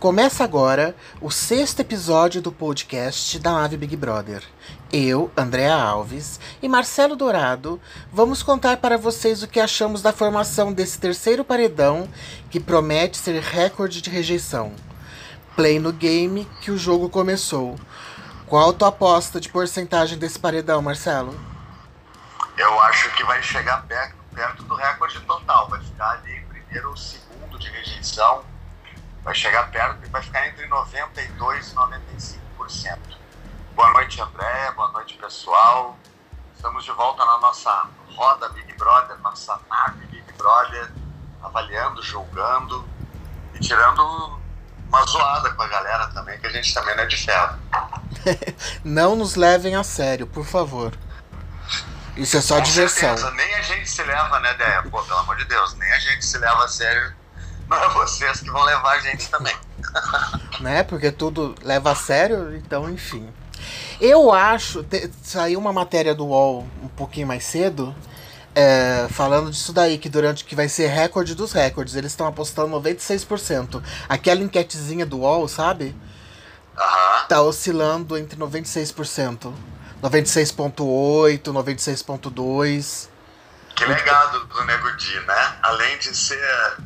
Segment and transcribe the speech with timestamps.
[0.00, 4.42] Começa agora o sexto episódio do podcast da Nave Big Brother.
[4.90, 7.78] Eu, Andréa Alves e Marcelo Dourado
[8.10, 12.08] vamos contar para vocês o que achamos da formação desse terceiro paredão
[12.48, 14.74] que promete ser recorde de rejeição.
[15.54, 17.76] Play no game que o jogo começou.
[18.46, 21.38] Qual a tua aposta de porcentagem desse paredão, Marcelo?
[22.56, 25.68] Eu acho que vai chegar perto, perto do recorde total.
[25.68, 28.42] Vai ficar ali primeiro ou segundo de rejeição
[29.22, 31.74] vai chegar perto e vai ficar entre 92% e
[32.58, 32.98] 95%.
[33.74, 34.72] Boa noite, André.
[34.72, 35.96] Boa noite, pessoal.
[36.54, 40.90] Estamos de volta na nossa roda Big Brother, nossa nave Big Brother,
[41.42, 42.86] avaliando, julgando
[43.54, 44.38] e tirando
[44.88, 47.58] uma zoada com a galera também, que a gente também não é de ferro.
[48.84, 50.92] não nos levem a sério, por favor.
[52.16, 53.16] Isso é só com diversão.
[53.16, 53.30] Certeza.
[53.30, 54.82] Nem a gente se leva, né, Déia?
[54.82, 57.14] Pô, pelo amor de Deus, nem a gente se leva a sério
[57.70, 59.54] não é vocês que vão levar a gente também.
[60.60, 60.82] né?
[60.82, 63.32] Porque tudo leva a sério, então, enfim.
[64.00, 64.82] Eu acho.
[64.82, 67.94] Te, saiu uma matéria do UOL um pouquinho mais cedo.
[68.52, 72.76] É, falando disso daí, que durante que vai ser recorde dos recordes, eles estão apostando
[72.80, 73.80] 96%.
[74.08, 75.94] Aquela enquetezinha do UOL, sabe?
[76.76, 77.26] Uhum.
[77.28, 79.52] Tá oscilando entre 96%.
[80.02, 83.08] 96.8, 96.2.
[83.76, 85.56] Que legado do Nego Di, né?
[85.62, 86.76] Além de ser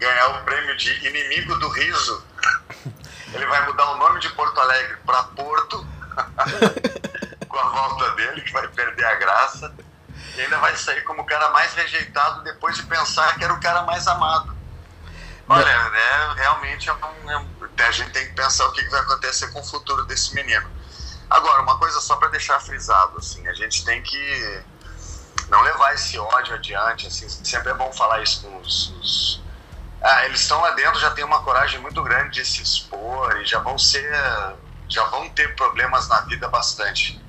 [0.00, 2.24] ganhar o prêmio de inimigo do riso,
[3.32, 5.86] ele vai mudar o nome de Porto Alegre para Porto,
[7.46, 9.72] com a volta dele, que vai perder a graça,
[10.34, 13.60] e ainda vai sair como o cara mais rejeitado depois de pensar que era o
[13.60, 14.56] cara mais amado.
[15.48, 19.00] Olha, né, realmente é um, é um, a gente tem que pensar o que vai
[19.00, 20.68] acontecer com o futuro desse menino.
[21.28, 24.62] Agora, uma coisa só para deixar frisado, assim, a gente tem que
[25.48, 29.42] não levar esse ódio adiante, assim, sempre é bom falar isso com os, os
[30.02, 33.44] ah, eles estão lá dentro, já tem uma coragem muito grande de se expor e
[33.44, 34.10] já vão ser,
[34.88, 37.20] já vão ter problemas na vida bastante.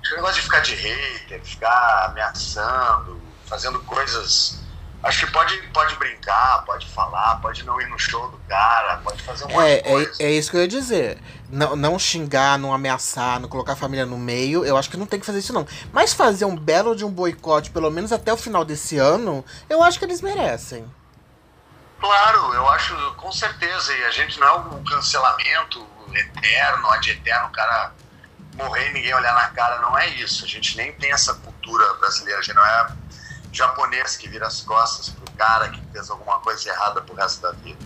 [0.00, 4.60] Acho que o negócio de ficar de hater, ficar ameaçando, fazendo coisas.
[5.02, 9.22] Acho que pode, pode brincar, pode falar, pode não ir no show do cara, pode
[9.22, 11.22] fazer um é, é, é, isso que eu ia dizer.
[11.48, 15.06] Não, não xingar, não ameaçar, não colocar a família no meio, eu acho que não
[15.06, 15.64] tem que fazer isso não.
[15.92, 19.80] Mas fazer um belo de um boicote, pelo menos até o final desse ano, eu
[19.80, 20.84] acho que eles merecem.
[22.00, 23.94] Claro, eu acho com certeza.
[23.94, 27.92] E a gente não é um cancelamento eterno, ad eterno, o cara
[28.54, 29.80] morrer e ninguém olhar na cara.
[29.80, 30.44] Não é isso.
[30.44, 32.38] A gente nem tem essa cultura brasileira.
[32.38, 32.96] A gente não é
[33.52, 37.52] japonês que vira as costas pro cara que fez alguma coisa errada pro resto da
[37.52, 37.84] vida.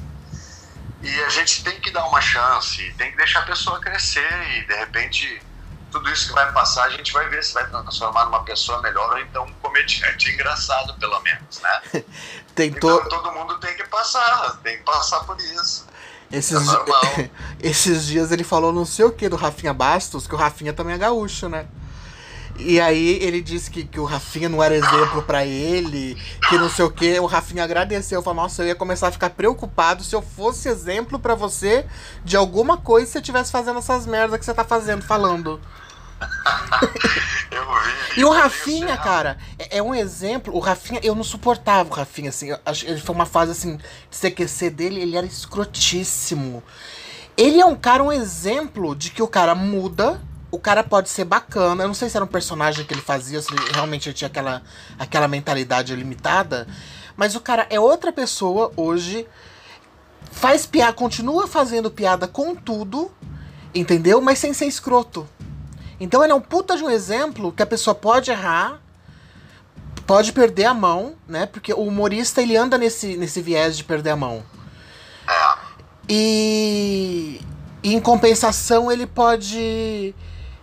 [1.03, 4.67] E a gente tem que dar uma chance, tem que deixar a pessoa crescer e
[4.67, 5.41] de repente
[5.91, 9.11] tudo isso que vai passar, a gente vai ver se vai transformar numa pessoa melhor
[9.11, 12.05] ou então comediante engraçado, pelo menos, né?
[12.63, 15.87] Então todo mundo tem que passar, tem que passar por isso.
[16.31, 20.37] Esses, é esses dias ele falou não sei o que do Rafinha Bastos, que o
[20.37, 21.67] Rafinha também é gaúcho, né?
[22.59, 26.15] E aí ele disse que, que o Rafinha não era exemplo para ele,
[26.51, 27.19] que não sei o que.
[27.19, 31.19] O Rafinha agradeceu, falou: Nossa, eu ia começar a ficar preocupado se eu fosse exemplo
[31.19, 31.87] para você
[32.23, 35.59] de alguma coisa se você estivesse fazendo essas merdas que você tá fazendo, falando.
[37.51, 38.21] eu vi.
[38.21, 40.55] E o Rafinha, cara, é, é, um exemplo.
[40.55, 42.49] O Rafinha, eu não suportava o Rafinha, assim.
[42.85, 46.63] Ele foi uma fase assim de CQC dele, ele era escrotíssimo.
[47.37, 50.21] Ele é um cara, um exemplo de que o cara muda
[50.51, 51.85] o cara pode ser bacana.
[51.85, 54.63] Eu não sei se era um personagem que ele fazia, se ele realmente tinha aquela,
[54.99, 56.67] aquela mentalidade limitada.
[57.17, 59.27] Mas o cara é outra pessoa hoje.
[60.33, 63.11] Faz piada, continua fazendo piada com tudo,
[63.75, 64.21] entendeu?
[64.21, 65.29] Mas sem ser escroto.
[66.01, 68.81] Então ele é um puta de um exemplo que a pessoa pode errar,
[70.07, 71.47] pode perder a mão, né?
[71.47, 74.43] Porque o humorista ele anda nesse, nesse viés de perder a mão.
[75.29, 75.59] É.
[76.09, 77.41] E,
[77.83, 80.15] e em compensação ele pode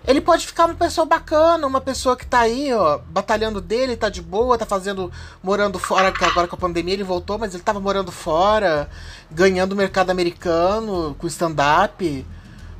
[0.07, 4.07] ele pode ficar uma pessoa bacana, uma pessoa que tá aí, ó, batalhando dele, tá
[4.07, 5.11] de boa, tá fazendo,
[5.43, 8.89] morando fora, que agora com a pandemia ele voltou, mas ele tava morando fora,
[9.29, 12.25] ganhando o mercado americano com stand-up.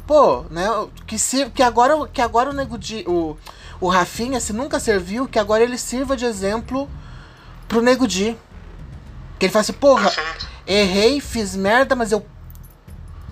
[0.08, 0.66] Pô, né,
[1.06, 3.36] que, se, que, agora, que agora o Nego Di, o,
[3.82, 6.90] o Rafinha, se nunca serviu, que agora ele sirva de exemplo
[7.68, 8.38] pro Nego Di.
[9.38, 10.10] Que ele fala assim, porra,
[10.66, 12.26] errei, fiz merda, mas eu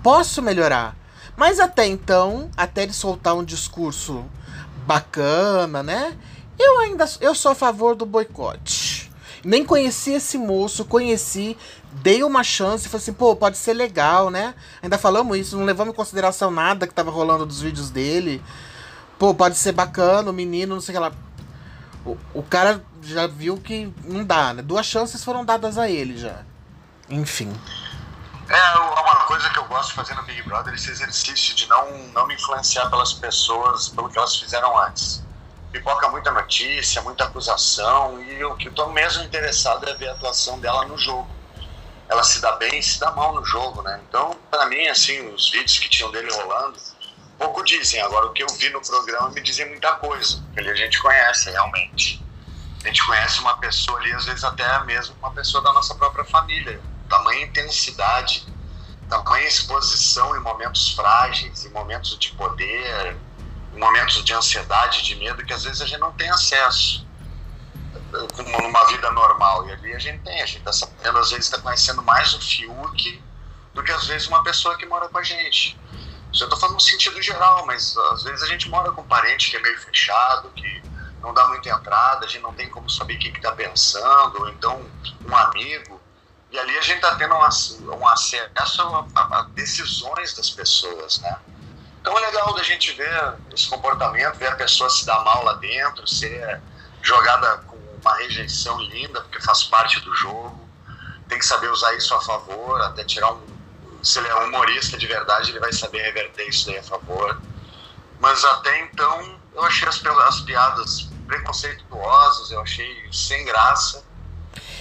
[0.02, 0.94] posso melhorar.
[1.34, 4.24] Mas até então, até ele soltar um discurso
[4.86, 6.14] bacana, né?
[6.58, 9.10] Eu ainda eu sou a favor do boicote.
[9.44, 11.56] Nem conheci esse moço, conheci,
[12.02, 14.54] dei uma chance e falei assim, pô, pode ser legal, né?
[14.82, 18.42] Ainda falamos isso, não levamos em consideração nada que tava rolando dos vídeos dele.
[19.18, 21.12] Pô, pode ser bacana, o menino, não sei o que lá.
[22.04, 24.62] O, o cara já viu que não dá, né?
[24.62, 26.42] Duas chances foram dadas a ele já.
[27.08, 27.52] Enfim.
[28.48, 31.68] É, uma coisa que eu gosto de fazer no Big Brother é esse exercício de
[31.68, 35.24] não, não me influenciar pelas pessoas, pelo que elas fizeram antes.
[35.72, 40.12] Pipoca muita notícia, muita acusação, e o que eu tô mesmo interessado é ver a
[40.12, 41.26] atuação dela no jogo.
[42.08, 44.00] Ela se dá bem e se dá mal no jogo, né?
[44.08, 46.78] Então, para mim, assim, os vídeos que tinham dele rolando,
[47.38, 48.00] pouco dizem.
[48.00, 51.50] Agora, o que eu vi no programa me dizem muita coisa, ali a gente conhece
[51.50, 52.24] realmente.
[52.84, 56.24] A gente conhece uma pessoa ali, às vezes até mesmo uma pessoa da nossa própria
[56.24, 56.80] família.
[57.08, 58.46] Tamanha intensidade,
[59.08, 63.16] tamanha exposição em momentos frágeis, em momentos de poder,
[63.74, 67.05] em momentos de ansiedade, de medo, que às vezes a gente não tem acesso
[68.34, 69.68] como numa vida normal.
[69.68, 72.40] E ali a gente tem, a gente está sabendo, às vezes está conhecendo mais o
[72.40, 73.22] Fiuk
[73.74, 75.78] do que às vezes uma pessoa que mora com a gente.
[76.32, 79.06] Isso eu estou falando no sentido geral, mas às vezes a gente mora com um
[79.06, 80.82] parente que é meio fechado, que
[81.22, 84.48] não dá muita entrada, a gente não tem como saber o que está pensando, ou
[84.48, 84.84] então
[85.26, 86.00] um amigo.
[86.50, 91.18] E ali a gente está tendo um, um acesso a, a, a, decisões das pessoas,
[91.20, 91.36] né?
[92.00, 95.54] Então é legal da gente ver esse comportamento, ver a pessoa se dar mal lá
[95.54, 96.60] dentro, ser
[97.02, 97.65] jogada com
[98.06, 100.66] uma rejeição linda, porque faz parte do jogo.
[101.28, 103.56] Tem que saber usar isso a favor, até tirar um
[104.06, 107.42] se ele é humorista de verdade, ele vai saber reverter isso daí a favor.
[108.20, 114.04] Mas até então, eu achei as, as piadas preconceituosas, eu achei sem graça.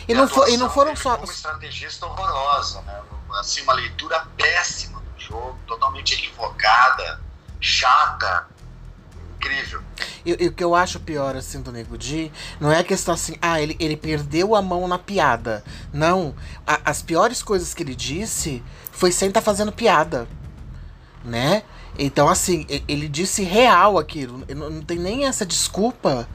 [0.07, 1.15] E, não, for, e não foram só.
[1.15, 3.01] Uma estrategista horrorosa, né?
[3.39, 7.19] Assim, uma leitura péssima do jogo, totalmente equivocada,
[7.59, 8.47] chata,
[9.45, 9.81] incrível.
[10.25, 13.35] E, o que eu acho pior, assim, do Nego Di, não é a questão assim,
[13.41, 15.63] ah, ele, ele perdeu a mão na piada.
[15.93, 16.35] Não.
[16.65, 20.27] A, as piores coisas que ele disse foi sem estar tá fazendo piada.
[21.23, 21.63] Né?
[21.97, 24.43] Então, assim, ele disse real aquilo.
[24.49, 26.27] Não tem nem essa desculpa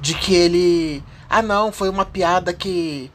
[0.00, 1.02] de que ele.
[1.28, 3.10] Ah, não, foi uma piada que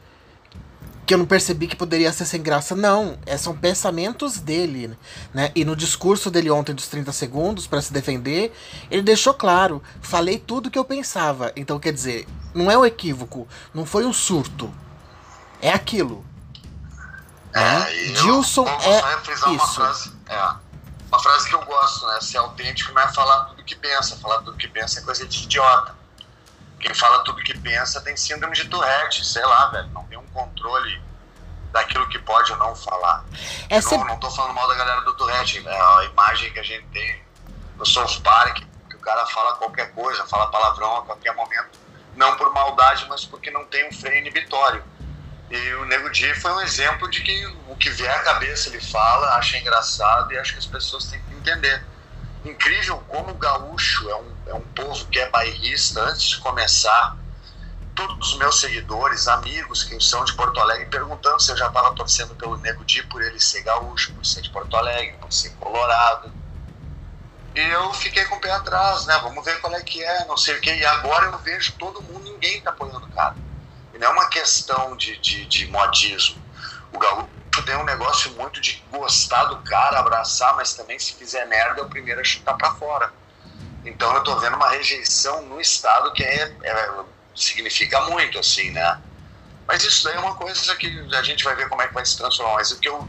[1.06, 2.76] que eu não percebi que poderia ser sem graça.
[2.76, 4.98] Não, é, são pensamentos dele,
[5.34, 5.52] né?
[5.56, 8.54] E no discurso dele ontem dos 30 segundos para se defender,
[8.90, 11.52] ele deixou claro, falei tudo que eu pensava.
[11.56, 14.74] Então, quer dizer, não é um equívoco, não foi um surto.
[15.62, 16.26] É aquilo.
[17.54, 18.16] É, né?
[18.16, 19.00] Gilson é
[19.30, 19.48] isso.
[19.48, 20.54] Uma frase, é,
[21.08, 22.20] uma frase que eu gosto, né?
[22.22, 25.44] Ser autêntico não é falar tudo que pensa, falar tudo que pensa é coisa de
[25.44, 25.96] idiota.
[26.84, 29.88] Quem fala tudo que pensa tem síndrome de Tourette, sei lá, velho.
[29.92, 31.02] Não tem um controle
[31.72, 33.24] daquilo que pode ou não falar.
[33.70, 36.86] É não, tô falando mal da galera do Tourette, é a imagem que a gente
[36.88, 37.24] tem
[37.78, 41.80] no South Park, que o cara fala qualquer coisa, fala palavrão a qualquer momento,
[42.18, 44.84] não por maldade, mas porque não tem um freio inibitório.
[45.50, 48.82] E o Nego Di foi um exemplo de que o que vier à cabeça ele
[48.82, 51.82] fala, acha engraçado e acho que as pessoas têm que entender
[52.44, 57.18] incrível como o gaúcho é um, é um povo que é bairrista antes de começar.
[57.96, 61.94] Todos os meus seguidores, amigos que são de Porto Alegre, perguntando se eu já estava
[61.94, 65.52] torcendo pelo Nego Di por ele ser gaúcho, por ser de Porto Alegre, por ser
[65.60, 66.32] colorado.
[67.56, 69.20] E eu fiquei com o pé atrás, né?
[69.22, 70.76] Vamos ver qual é que é, não sei o quê.
[70.76, 73.36] E agora eu vejo todo mundo, ninguém tá apoiando o cara.
[73.94, 76.42] E não é uma questão de, de, de modismo.
[76.92, 77.30] O gaúcho
[77.62, 81.84] tem um negócio muito de gostar do cara, abraçar, mas também se fizer merda é
[81.84, 83.14] o primeiro a chutar para fora.
[83.86, 86.90] Então eu tô vendo uma rejeição no estado que é, é,
[87.36, 89.02] significa muito, assim, né?
[89.68, 92.06] Mas isso daí é uma coisa que a gente vai ver como é que vai
[92.06, 92.56] se transformar.
[92.56, 93.08] Mas o que eu.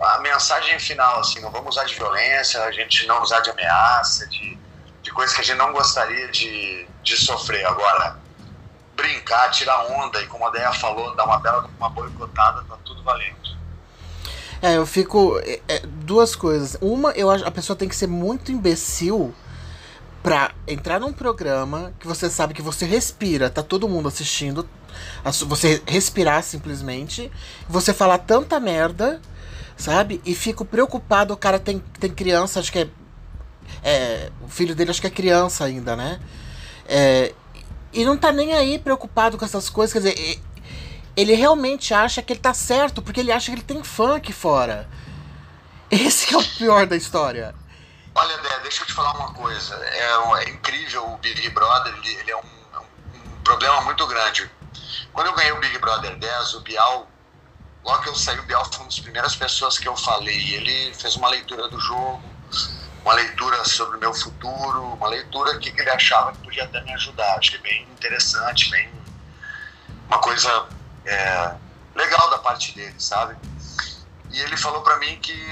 [0.00, 4.28] A mensagem final, assim, não vamos usar de violência, a gente não usar de ameaça,
[4.28, 4.56] de,
[5.02, 7.66] de coisas que a gente não gostaria de, de sofrer.
[7.66, 8.16] Agora,
[8.94, 13.02] brincar, tirar onda e, como a Deia falou, dar uma bela uma boicotada, tá tudo
[13.02, 13.36] valendo.
[14.62, 15.40] É, eu fico.
[15.40, 16.76] É, é, duas coisas.
[16.80, 19.34] Uma, eu acho a pessoa tem que ser muito imbecil
[20.28, 24.68] pra entrar num programa que você sabe que você respira, tá todo mundo assistindo.
[25.24, 27.32] Você respirar simplesmente,
[27.66, 29.22] você falar tanta merda,
[29.74, 30.20] sabe?
[30.26, 32.88] E fico preocupado, o cara tem, tem criança, acho que é,
[33.82, 34.30] é.
[34.44, 36.20] O filho dele acho que é criança ainda, né?
[36.86, 37.32] É,
[37.90, 40.42] e não tá nem aí preocupado com essas coisas, quer dizer,
[41.16, 44.34] ele realmente acha que ele tá certo, porque ele acha que ele tem fã aqui
[44.34, 44.86] fora.
[45.90, 47.54] Esse é o pior da história.
[48.20, 49.76] Olha, Dé, deixa eu te falar uma coisa.
[49.76, 54.50] É, é incrível o Big Brother, ele, ele é um, um, problema muito grande.
[55.12, 57.08] Quando eu ganhei o Big Brother 10, o Bial,
[57.84, 60.36] logo que eu saí, o Bial foi uma das primeiras pessoas que eu falei.
[60.52, 62.20] Ele fez uma leitura do jogo,
[63.04, 66.92] uma leitura sobre o meu futuro, uma leitura que ele achava que podia até me
[66.94, 67.38] ajudar.
[67.38, 68.90] Achei bem interessante, bem
[70.08, 70.66] uma coisa
[71.06, 71.54] é,
[71.94, 73.36] legal da parte dele, sabe?
[74.30, 75.48] E ele falou para mim que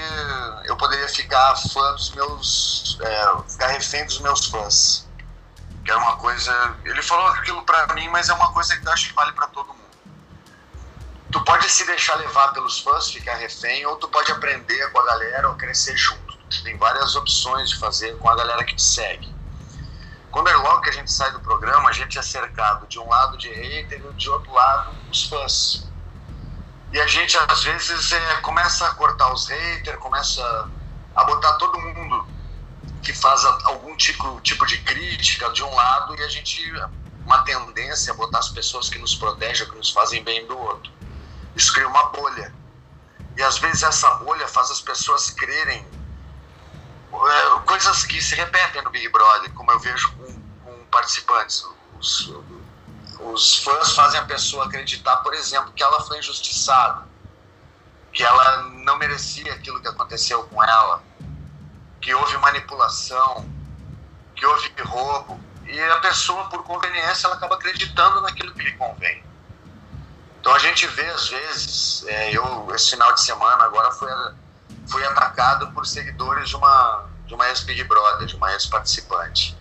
[0.65, 2.97] eu poderia ficar fã dos meus.
[3.01, 5.07] É, ficar refém dos meus fãs.
[5.83, 6.75] Que era uma coisa.
[6.85, 9.47] Ele falou aquilo para mim, mas é uma coisa que eu acho que vale para
[9.47, 9.77] todo mundo.
[11.31, 15.05] Tu pode se deixar levar pelos fãs, ficar refém, ou tu pode aprender com a
[15.05, 16.37] galera ou crescer junto.
[16.63, 19.35] Tem várias opções de fazer com a galera que te segue.
[20.31, 23.09] Quando é logo que a gente sai do programa, a gente é cercado de um
[23.09, 25.86] lado de hater e de outro lado os fãs.
[26.91, 30.69] E a gente às vezes é, começa a cortar os haters, começa
[31.15, 32.27] a botar todo mundo
[33.01, 36.73] que faz algum tipo, tipo de crítica de um lado e a gente
[37.25, 40.91] uma tendência a botar as pessoas que nos protegem, que nos fazem bem do outro.
[41.53, 42.55] Isso cria uma bolha.
[43.35, 45.85] E às vezes essa bolha faz as pessoas crerem
[47.13, 51.65] é, coisas que se repetem no Big Brother, como eu vejo com, com participantes.
[51.99, 52.33] Os,
[53.19, 57.05] os fãs fazem a pessoa acreditar, por exemplo, que ela foi injustiçada,
[58.13, 61.03] que ela não merecia aquilo que aconteceu com ela,
[62.01, 63.47] que houve manipulação,
[64.35, 65.39] que houve roubo.
[65.65, 69.23] E a pessoa, por conveniência, ela acaba acreditando naquilo que lhe convém.
[70.39, 74.09] Então a gente vê, às vezes, é, eu, esse final de semana, agora fui,
[74.87, 79.56] fui atacado por seguidores de uma, de uma ex-Big Brother, de uma ex-participante.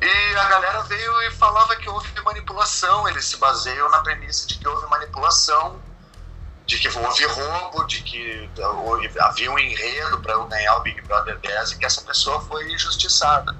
[0.00, 4.56] E a galera veio e falava que houve manipulação, eles se baseiam na premissa de
[4.56, 5.80] que houve manipulação,
[6.66, 8.50] de que houve roubo, de que
[9.20, 12.70] havia um enredo para eu ganhar o Big Brother 10 e que essa pessoa foi
[12.72, 13.56] injustiçada.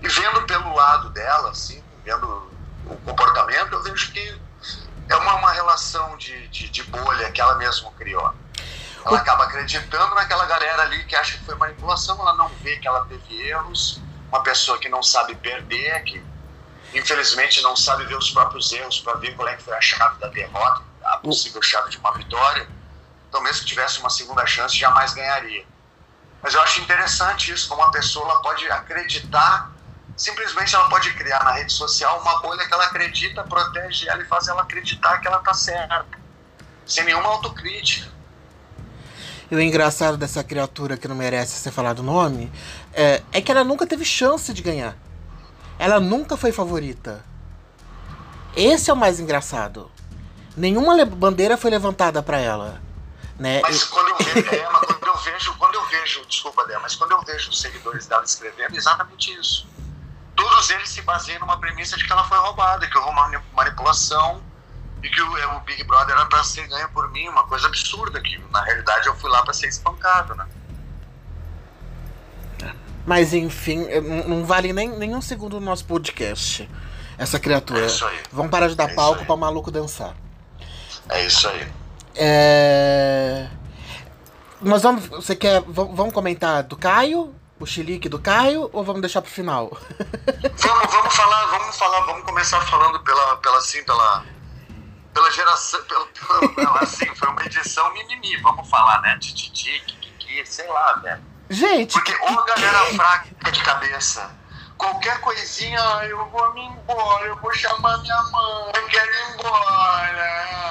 [0.00, 2.50] E vendo pelo lado dela, assim, vendo
[2.86, 4.40] o comportamento, eu vejo que
[5.08, 8.32] é uma, uma relação de, de, de bolha que ela mesma criou.
[9.04, 12.88] Ela acaba acreditando naquela galera ali que acha que foi manipulação, ela não vê que
[12.88, 14.00] ela teve erros,
[14.34, 16.20] uma pessoa que não sabe perder, que
[16.92, 20.18] infelizmente não sabe ver os próprios erros para ver qual é que foi a chave
[20.18, 22.68] da derrota, a possível chave de uma vitória.
[23.28, 25.64] Então, mesmo que tivesse uma segunda chance, jamais ganharia.
[26.42, 29.72] Mas eu acho interessante isso, como a pessoa ela pode acreditar
[30.16, 34.26] simplesmente ela pode criar na rede social uma bolha que ela acredita, protege ela e
[34.26, 36.06] faz ela acreditar que ela está certa,
[36.86, 38.14] sem nenhuma autocrítica.
[39.50, 42.50] E o engraçado dessa criatura que não merece ser falado o nome
[42.94, 44.96] é, é que ela nunca teve chance de ganhar.
[45.78, 47.24] Ela nunca foi favorita.
[48.56, 49.90] Esse é o mais engraçado.
[50.56, 52.80] Nenhuma bandeira foi levantada para ela.
[53.38, 53.60] Né?
[53.62, 57.12] Mas quando eu, vejo, é, quando eu vejo, quando eu vejo, desculpa, Dé, mas quando
[57.12, 59.66] eu vejo os seguidores dela escrevendo, é exatamente isso
[60.34, 64.42] todos eles se baseiam numa premissa de que ela foi roubada, que houve uma manipulação
[65.02, 67.66] e que o, é, o Big Brother era para ser ganho por mim, uma coisa
[67.66, 70.46] absurda, que na realidade eu fui lá para ser espancado, né?
[73.06, 73.86] Mas enfim,
[74.26, 76.68] não vale nem, nem um segundo do nosso podcast.
[77.18, 77.82] Essa criatura.
[77.82, 78.18] É isso aí.
[78.32, 80.14] Vamos parar de dar é palco para maluco dançar.
[81.08, 81.68] É isso aí.
[82.16, 83.46] É...
[84.60, 85.06] Nós vamos.
[85.06, 85.62] Você quer.
[85.66, 87.34] Vamos comentar do Caio?
[87.58, 89.70] o chilique do Caio ou vamos deixar pro final?
[90.56, 94.24] vamos, vamos falar, vamos falar, vamos começar falando pela, pela assim, pela,
[95.12, 96.06] pela geração, pela,
[96.54, 99.16] pela, assim, foi uma edição mimimi, vamos falar, né?
[99.18, 101.33] Tititi, kikiki, sei lá, velho.
[101.48, 101.92] Gente.
[101.92, 104.30] Porque ou a galera fraca de cabeça.
[104.76, 110.64] Qualquer coisinha, eu vou me embora, eu vou chamar minha mãe, eu quero ir embora.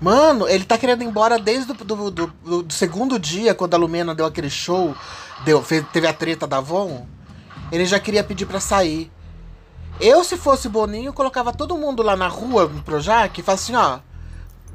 [0.00, 3.74] Mano, ele tá querendo ir embora desde o do, do, do, do segundo dia, quando
[3.74, 4.94] a Lumena deu aquele show,
[5.44, 7.06] deu, fez, teve a treta da Von.
[7.70, 9.10] Ele já queria pedir para sair.
[10.00, 13.76] Eu, se fosse Boninho, colocava todo mundo lá na rua, no Projac, e falava assim,
[13.76, 14.00] ó,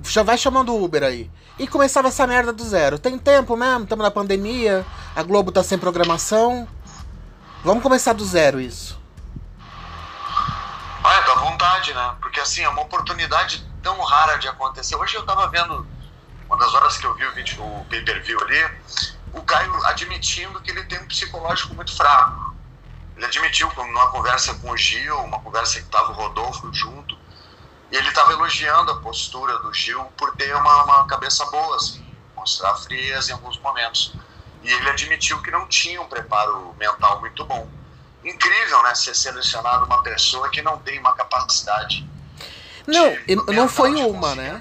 [0.04, 1.30] já vai chamando o Uber aí.
[1.60, 3.00] E começava essa merda do zero.
[3.00, 4.86] Tem tempo mesmo, estamos na pandemia,
[5.16, 6.68] a Globo tá sem programação.
[7.64, 9.00] Vamos começar do zero isso.
[11.04, 12.16] Ah, é, dá vontade, né?
[12.22, 14.96] Porque assim, é uma oportunidade tão rara de acontecer.
[14.96, 15.88] Hoje eu estava vendo,
[16.48, 18.70] uma das horas que eu vi o vídeo, o pay-per-view ali,
[19.34, 22.56] o Caio admitindo que ele tem um psicológico muito fraco.
[23.16, 27.17] Ele admitiu numa conversa com o Gil, uma conversa que estava o Rodolfo junto,
[27.92, 32.76] ele estava elogiando a postura do Gil por ter uma, uma cabeça boa, assim, mostrar
[32.76, 34.14] frieza em alguns momentos.
[34.64, 37.68] E ele admitiu que não tinha um preparo mental muito bom.
[38.24, 38.94] Incrível, né?
[38.96, 42.08] Ser selecionado uma pessoa que não tem uma capacidade
[42.88, 44.60] não, não foi uma, né?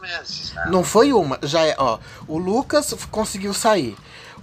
[0.00, 0.66] Meses, né?
[0.70, 1.38] Não foi uma.
[1.42, 1.98] Já é, ó.
[2.28, 3.96] O Lucas conseguiu sair.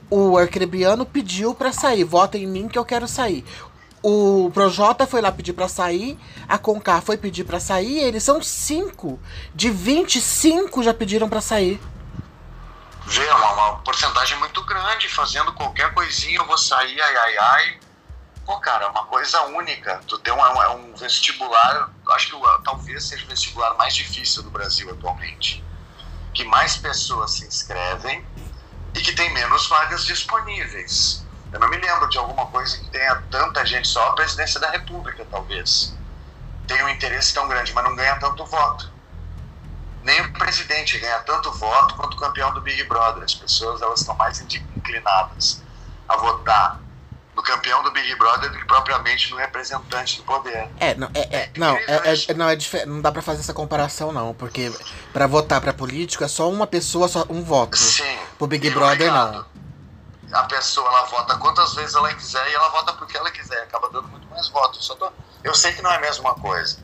[0.09, 2.03] O Arcrebiano pediu para sair.
[2.03, 3.45] Vota em mim que eu quero sair.
[4.07, 6.15] O Projota foi lá pedir para sair.
[6.47, 7.97] A Concar foi pedir para sair.
[8.03, 9.19] Eles são cinco.
[9.51, 11.81] De 25 já pediram para sair.
[13.07, 15.09] Vê, é uma, uma porcentagem muito grande.
[15.09, 17.79] Fazendo qualquer coisinha, eu vou sair, ai, ai, ai
[18.45, 19.99] Pô, cara, é uma coisa única.
[20.07, 24.51] Tu tem um, é um vestibular, acho que talvez seja o vestibular mais difícil do
[24.51, 25.63] Brasil atualmente.
[26.31, 28.23] Que mais pessoas se inscrevem
[28.93, 31.24] e que tem menos vagas disponíveis.
[31.55, 34.69] Eu não me lembro de alguma coisa que tenha tanta gente, só a presidência da
[34.71, 35.95] República, talvez.
[36.67, 38.91] Tem um interesse tão grande, mas não ganha tanto voto.
[40.03, 43.23] nem o presidente ganha tanto voto quanto o campeão do Big Brother.
[43.23, 45.63] As pessoas elas estão mais inclinadas
[46.09, 46.81] a votar
[47.33, 50.67] no campeão do Big Brother do que propriamente no representante do poder.
[50.77, 54.11] É, não, é, é não, é, é, não, é não dá para fazer essa comparação
[54.11, 54.73] não, porque
[55.13, 57.77] para votar para político é só uma pessoa, só um voto.
[57.77, 58.19] Sim.
[58.37, 59.54] Pro Big Brother não.
[60.31, 63.89] A pessoa ela vota quantas vezes ela quiser e ela vota porque ela quiser, acaba
[63.89, 64.87] dando muito mais votos.
[64.87, 65.11] Tô...
[65.43, 66.79] Eu sei que não é a mesma coisa,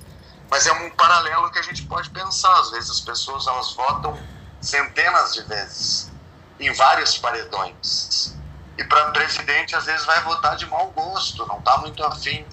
[0.49, 2.53] mas é um paralelo que a gente pode pensar.
[2.59, 4.17] Às vezes as pessoas elas votam
[4.61, 6.11] centenas de vezes
[6.59, 8.35] em vários paredões
[8.81, 12.43] e para presidente, às vezes, vai votar de mau gosto, não está muito afim.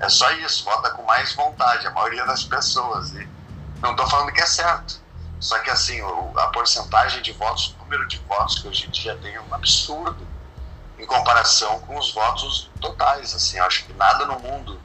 [0.00, 3.12] É só isso, vota com mais vontade, a maioria das pessoas.
[3.12, 3.28] E
[3.80, 5.00] não estou falando que é certo.
[5.38, 6.00] Só que, assim,
[6.36, 9.54] a porcentagem de votos, o número de votos que hoje em dia tem é um
[9.54, 10.25] absurdo
[10.98, 13.34] em comparação com os votos totais.
[13.34, 14.80] Assim, acho que nada no mundo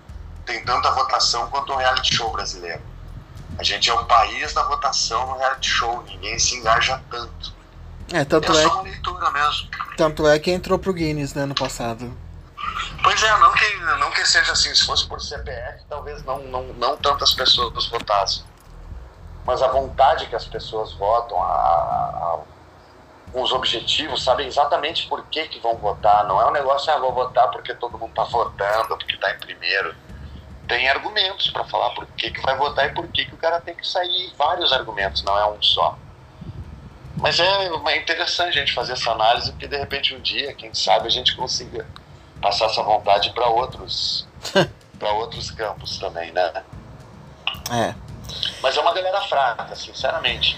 [0.46, 2.82] tem tanta votação quanto o reality show brasileiro.
[3.58, 7.54] A gente é o país da votação no reality show, ninguém se engaja tanto.
[8.14, 9.70] É, tanto é, é só uma leitura mesmo.
[9.98, 12.16] Tanto é que entrou pro Guinness, né, no passado.
[13.04, 16.64] Pois é, não que, não que seja assim, se fosse por CPF, talvez não, não,
[16.74, 18.44] não tantas pessoas votassem.
[19.46, 22.40] Mas a vontade que as pessoas votam, a, a,
[23.34, 26.26] os objetivos, sabem exatamente por que, que vão votar.
[26.26, 29.40] Não é um negócio, ah, vou votar porque todo mundo está votando, porque está em
[29.40, 29.96] primeiro.
[30.68, 33.62] Tem argumentos para falar por que, que vai votar e por que, que o cara
[33.62, 34.34] tem que sair.
[34.38, 35.98] Vários argumentos, não é um só.
[37.18, 40.74] Mas é, é interessante a gente fazer essa análise, porque de repente um dia, quem
[40.74, 41.86] sabe, a gente consiga
[42.42, 44.28] passar essa vontade para outros
[44.98, 46.64] para outros campos também, né?
[47.72, 47.96] É.
[48.62, 50.58] Mas é uma galera fraca, sinceramente.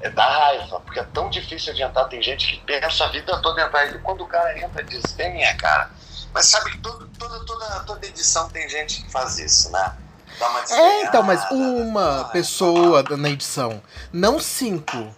[0.00, 2.08] É da raiva, porque é tão difícil adiantar.
[2.08, 3.86] Tem gente que pensa a vida toda entrar.
[3.86, 5.90] E quando o cara entra, desdenha, cara.
[6.32, 9.94] Mas sabe que todo, toda, toda, toda edição tem gente que faz isso, né?
[10.38, 15.14] Dá uma é, então, mas uma pessoa na edição, não cinco.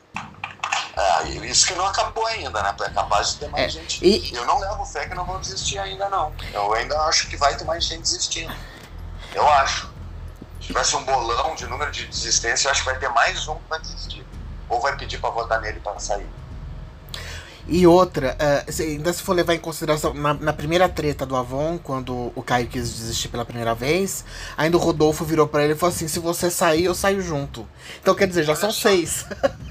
[0.97, 2.75] É, isso que não acabou ainda, né?
[2.81, 4.05] É capaz de ter mais é, gente.
[4.05, 4.35] E...
[4.35, 6.33] Eu não levo fé que não vão desistir ainda, não.
[6.53, 8.55] Eu ainda acho que vai ter mais gente desistindo.
[9.35, 9.91] Eu acho.
[10.61, 13.55] Se tivesse um bolão de número de desistência, eu acho que vai ter mais um
[13.55, 14.22] que vai desistir.
[14.73, 16.27] Ou vai pedir para votar nele para sair.
[17.69, 21.79] E outra, uh, ainda se for levar em consideração, na, na, primeira treta do Avon,
[21.79, 24.25] quando o Caio quis desistir pela primeira vez,
[24.57, 27.69] ainda o Rodolfo virou para ele e falou assim: se você sair, eu saio junto.
[28.01, 28.89] Então quer dizer, já Olha são só.
[28.89, 29.27] seis.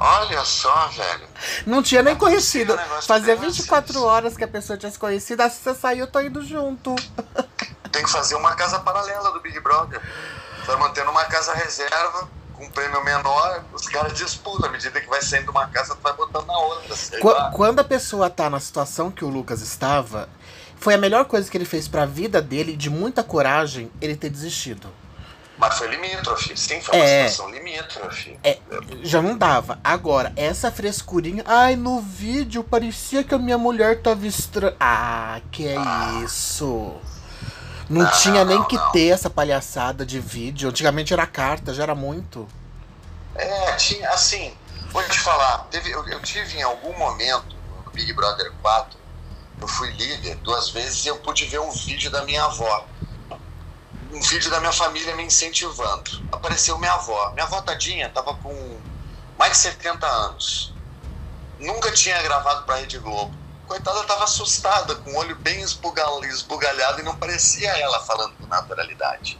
[0.00, 1.26] Olha só, velho.
[1.66, 2.78] Não tinha nem conhecido.
[3.06, 5.42] Fazia 24 horas que a pessoa tinha se conhecido.
[5.42, 6.94] Ah, se você saiu, eu tô indo junto.
[7.90, 10.00] Tem que fazer uma casa paralela do Big Brother.
[10.64, 12.28] Vai mantendo uma casa reserva,
[12.60, 14.68] um prêmio menor, os caras disputam.
[14.68, 16.96] À medida que vai saindo uma casa, tu vai botando na outra.
[17.20, 20.28] Qu quando a pessoa tá na situação que o Lucas estava,
[20.76, 24.16] foi a melhor coisa que ele fez para a vida dele, de muita coragem, ele
[24.16, 24.88] ter desistido.
[25.58, 28.38] Mas foi limítrofe, sim, foi uma é, situação limítrofe.
[28.44, 28.58] É,
[29.02, 29.80] já não dava.
[29.82, 31.42] Agora, essa frescurinha.
[31.44, 34.76] Ai, no vídeo parecia que a minha mulher tava estranha.
[34.78, 36.22] Ah, que é ah.
[36.24, 36.94] isso?
[37.88, 40.68] Não, não tinha não, nem que ter essa palhaçada de vídeo.
[40.68, 42.46] Antigamente era carta, já era muito.
[43.34, 44.54] É, tinha, assim,
[44.90, 48.98] vou te falar, teve, eu, eu tive em algum momento no Big Brother 4,
[49.60, 52.86] eu fui líder duas vezes e eu pude ver um vídeo da minha avó
[54.12, 56.22] um vídeo da minha família me incentivando.
[56.32, 57.30] Apareceu minha avó.
[57.32, 58.78] Minha avó tadinha estava com
[59.38, 60.74] mais de 70 anos.
[61.58, 63.34] Nunca tinha gravado para a Rede Globo.
[63.68, 69.38] Coitada, estava assustada, com o olho bem esbugalhado e não parecia ela falando com naturalidade.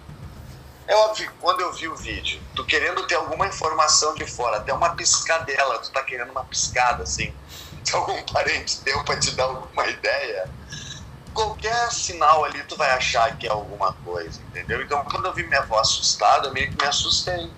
[0.87, 4.73] É óbvio quando eu vi o vídeo, tu querendo ter alguma informação de fora, até
[4.75, 7.35] uma piscadela, tu tá querendo uma piscada assim,
[7.83, 10.51] que algum parente deu para te dar alguma ideia,
[11.33, 14.83] qualquer sinal ali tu vai achar que é alguma coisa, entendeu?
[14.83, 17.57] Então quando eu vi minha avó assustada, eu meio que me assustei.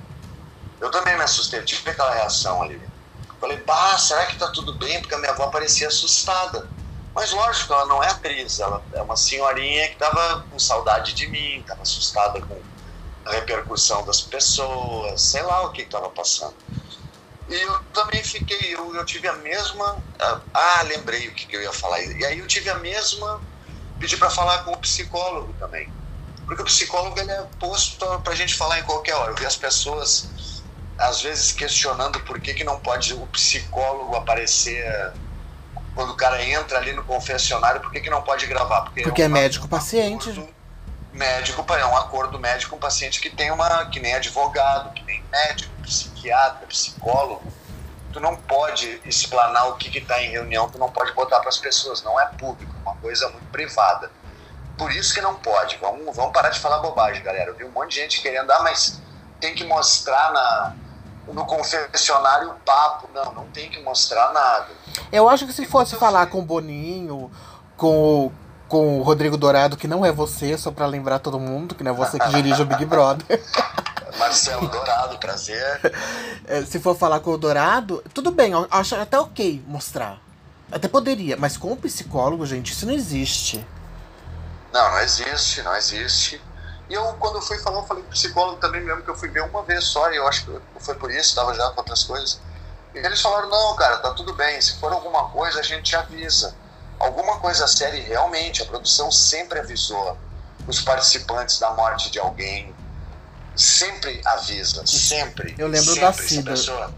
[0.80, 2.89] Eu também me assustei, eu tive aquela reação ali.
[3.40, 5.00] Falei, bah, será que tá tudo bem?
[5.00, 6.68] Porque a minha avó parecia assustada.
[7.14, 11.26] Mas lógico, ela não é atriz, ela é uma senhorinha que tava com saudade de
[11.28, 12.60] mim, tava assustada com
[13.24, 16.56] a repercussão das pessoas, sei lá o que estava passando.
[17.48, 19.98] E eu também fiquei, eu, eu tive a mesma.
[20.20, 22.00] Ah, ah, lembrei o que, que eu ia falar.
[22.00, 23.42] E aí eu tive a mesma
[23.98, 25.90] pedir para falar com o psicólogo também.
[26.46, 29.32] Porque o psicólogo ele é posto para a gente falar em qualquer hora.
[29.32, 30.30] Eu vi as pessoas,
[31.00, 35.12] às vezes, questionando por que, que não pode o psicólogo aparecer
[35.94, 38.82] quando o cara entra ali no confessionário, por que, que não pode gravar?
[38.82, 40.30] Porque, Porque é, uma, é médico-paciente.
[40.30, 40.48] Um
[41.12, 43.86] médico, é um acordo médico com um paciente que tem uma.
[43.86, 47.50] que nem advogado, que nem médico, psiquiatra, psicólogo.
[48.12, 51.58] Tu não pode explanar o que está em reunião, tu não pode botar para as
[51.58, 54.10] pessoas, não é público uma coisa muito privada.
[54.76, 55.76] Por isso que não pode.
[55.76, 57.50] Vamos, vamos parar de falar bobagem, galera.
[57.50, 59.00] Eu vi um monte de gente querendo, ah, mas
[59.40, 60.74] tem que mostrar na,
[61.28, 63.08] no confessionário o papo.
[63.14, 64.68] Não, não tem que mostrar nada.
[65.12, 67.30] Eu acho que se fosse falar com o Boninho,
[67.76, 68.32] com,
[68.68, 71.92] com o Rodrigo Dourado, que não é você, só para lembrar todo mundo, que não
[71.92, 73.26] é você que dirige o Big Brother.
[74.18, 75.80] Marcelo Dourado, prazer.
[76.46, 80.18] É, se for falar com o Dourado, tudo bem, eu acho até ok mostrar.
[80.70, 83.64] Até poderia, mas com o psicólogo, gente, isso não existe.
[84.72, 86.40] Não, não existe, não existe.
[86.90, 89.44] E eu, quando fui falar, eu falei com psicólogo também, mesmo que eu fui ver
[89.44, 92.40] uma vez só, e eu acho que foi por isso, estava já com outras coisas.
[92.92, 96.52] E eles falaram: não, cara, tá tudo bem, se for alguma coisa, a gente avisa.
[96.98, 100.18] Alguma coisa séria, realmente, a produção sempre avisou
[100.66, 102.74] os participantes da morte de alguém.
[103.54, 105.54] Sempre avisa, sempre.
[105.56, 106.50] Eu lembro sempre, da Cida.
[106.50, 106.92] Pessoa,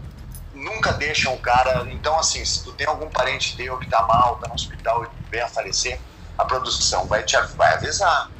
[0.53, 1.85] nunca deixam o cara.
[1.91, 5.29] Então, assim, se tu tem algum parente teu que tá mal, tá no hospital e
[5.29, 5.99] vem a falecer,
[6.37, 8.31] a produção vai te vai avisar.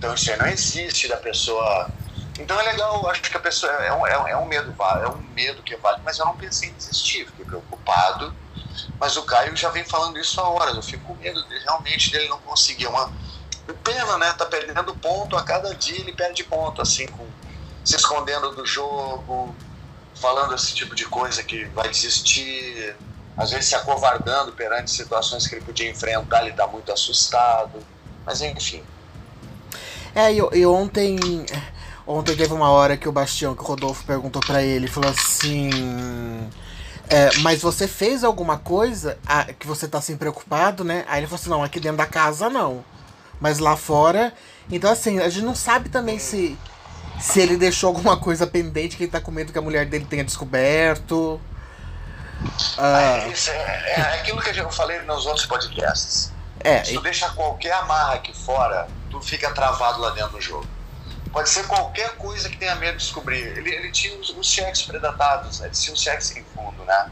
[0.00, 1.90] Então isso aí não existe da pessoa.
[2.38, 5.62] Então é legal, acho que a pessoa é um, é um medo, é um medo
[5.62, 8.34] que vale, mas eu não pensei em desistir, fiquei preocupado.
[8.98, 12.10] Mas o Caio já vem falando isso há horas, eu fico com medo de, realmente
[12.10, 12.86] dele não conseguir.
[12.86, 13.12] Uma
[13.84, 14.32] pena, né?
[14.32, 17.26] Tá perdendo ponto, a cada dia ele perde ponto, assim, com,
[17.84, 19.54] se escondendo do jogo,
[20.14, 22.96] falando esse tipo de coisa que vai desistir,
[23.36, 27.84] às vezes se acovardando perante situações que ele podia enfrentar, ele tá muito assustado.
[28.24, 28.82] Mas enfim,
[30.14, 31.18] é, e, e ontem.
[32.06, 35.70] Ontem teve uma hora que o Bastião, que o Rodolfo perguntou para ele, falou assim.
[37.08, 41.04] É, mas você fez alguma coisa a, que você tá assim preocupado, né?
[41.08, 42.84] Aí ele falou assim, não, aqui dentro da casa não.
[43.40, 44.32] Mas lá fora.
[44.70, 46.56] Então assim, a gente não sabe também se.
[47.20, 50.06] Se ele deixou alguma coisa pendente que ele tá com medo que a mulher dele
[50.08, 51.40] tenha descoberto.
[52.78, 53.28] Ah.
[53.30, 56.32] Isso é, é, aquilo que eu falei nos outros podcasts.
[56.60, 57.02] É, tu e...
[57.02, 60.66] deixa qualquer amarra aqui fora, tu fica travado lá dentro do jogo.
[61.32, 63.38] Pode ser qualquer coisa que tenha medo de descobrir.
[63.56, 65.66] Ele, ele tinha os, os cheques predatados, né?
[65.66, 67.10] ele tinha os cheques sem fundo, né?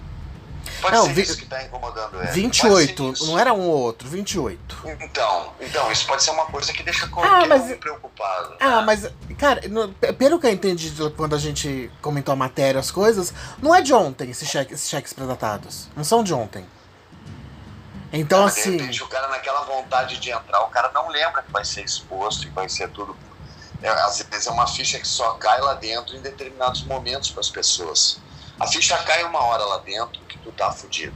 [0.80, 1.22] Pode não, ser vi...
[1.22, 2.30] isso que está incomodando ele.
[2.30, 4.76] 28, não era um ou outro, 28.
[5.00, 7.70] Então, então, isso pode ser uma coisa que deixa qualquer ah, mas...
[7.70, 8.56] um preocupado.
[8.60, 8.82] Ah, né?
[8.86, 13.32] mas, cara, no, pelo que eu entendi quando a gente comentou a matéria, as coisas,
[13.60, 15.88] não é de ontem esses cheques, esses cheques predatados.
[15.96, 16.64] Não são de ontem.
[18.12, 18.72] Então, assim.
[18.72, 21.84] De repente, o cara, naquela vontade de entrar, o cara não lembra que vai ser
[21.84, 23.16] exposto e vai ser tudo.
[23.82, 27.40] É, às vezes é uma ficha que só cai lá dentro em determinados momentos para
[27.40, 28.20] as pessoas.
[28.58, 31.14] A ficha cai uma hora lá dentro que tu tá fudido.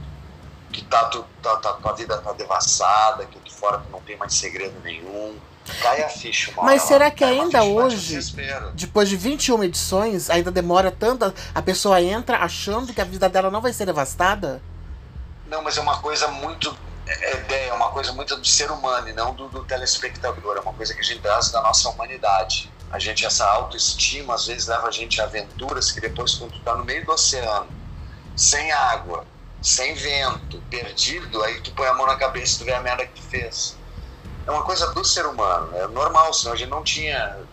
[0.71, 4.15] Que tá, tu, tá, tá, tua vida tá devassada, que aqui fora tu não tem
[4.15, 5.37] mais segredo nenhum.
[5.81, 8.19] Cai a ficha uma Mas hora será que ainda hoje,
[8.73, 11.33] depois de 21 edições, ainda demora tanto?
[11.53, 14.61] A pessoa entra achando que a vida dela não vai ser devastada?
[15.53, 16.75] Não, mas é uma coisa muito.
[17.05, 20.57] É, é, é uma coisa muito do ser humano e não do, do telespectador.
[20.57, 22.73] É uma coisa que a gente traz da nossa humanidade.
[22.89, 26.61] A gente, essa autoestima, às vezes leva a gente a aventuras que depois, quando tu
[26.63, 27.71] tá no meio do oceano,
[28.35, 29.27] sem água,
[29.61, 33.05] sem vento, perdido, aí tu põe a mão na cabeça e tu vê a merda
[33.05, 33.77] que tu fez.
[34.47, 37.47] É uma coisa do ser humano, é normal, senão a gente não tinha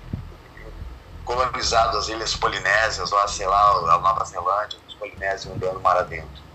[1.24, 6.49] colonizado as ilhas polinésias, lá, sei lá, a Nova Zelândia, os polinésios andando mar adentro.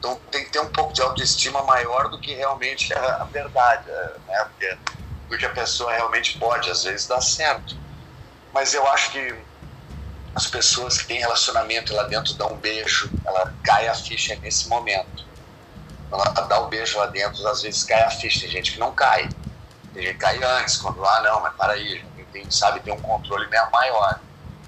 [0.00, 3.86] Então tem que ter um pouco de autoestima maior do que realmente a, a verdade,
[4.26, 4.44] né?
[4.46, 4.78] Porque,
[5.28, 7.76] porque a pessoa realmente pode, às vezes, dar certo.
[8.50, 9.44] Mas eu acho que
[10.34, 14.70] as pessoas que têm relacionamento lá dentro dão um beijo, ela cai a ficha nesse
[14.70, 15.28] momento.
[16.10, 18.40] Ela dá o um beijo lá dentro, às vezes cai a ficha.
[18.40, 19.28] Tem gente que não cai.
[19.92, 23.00] Tem gente que cai antes, quando, ah, não, mas para aí, tem, sabe, tem um
[23.00, 24.22] controle maior.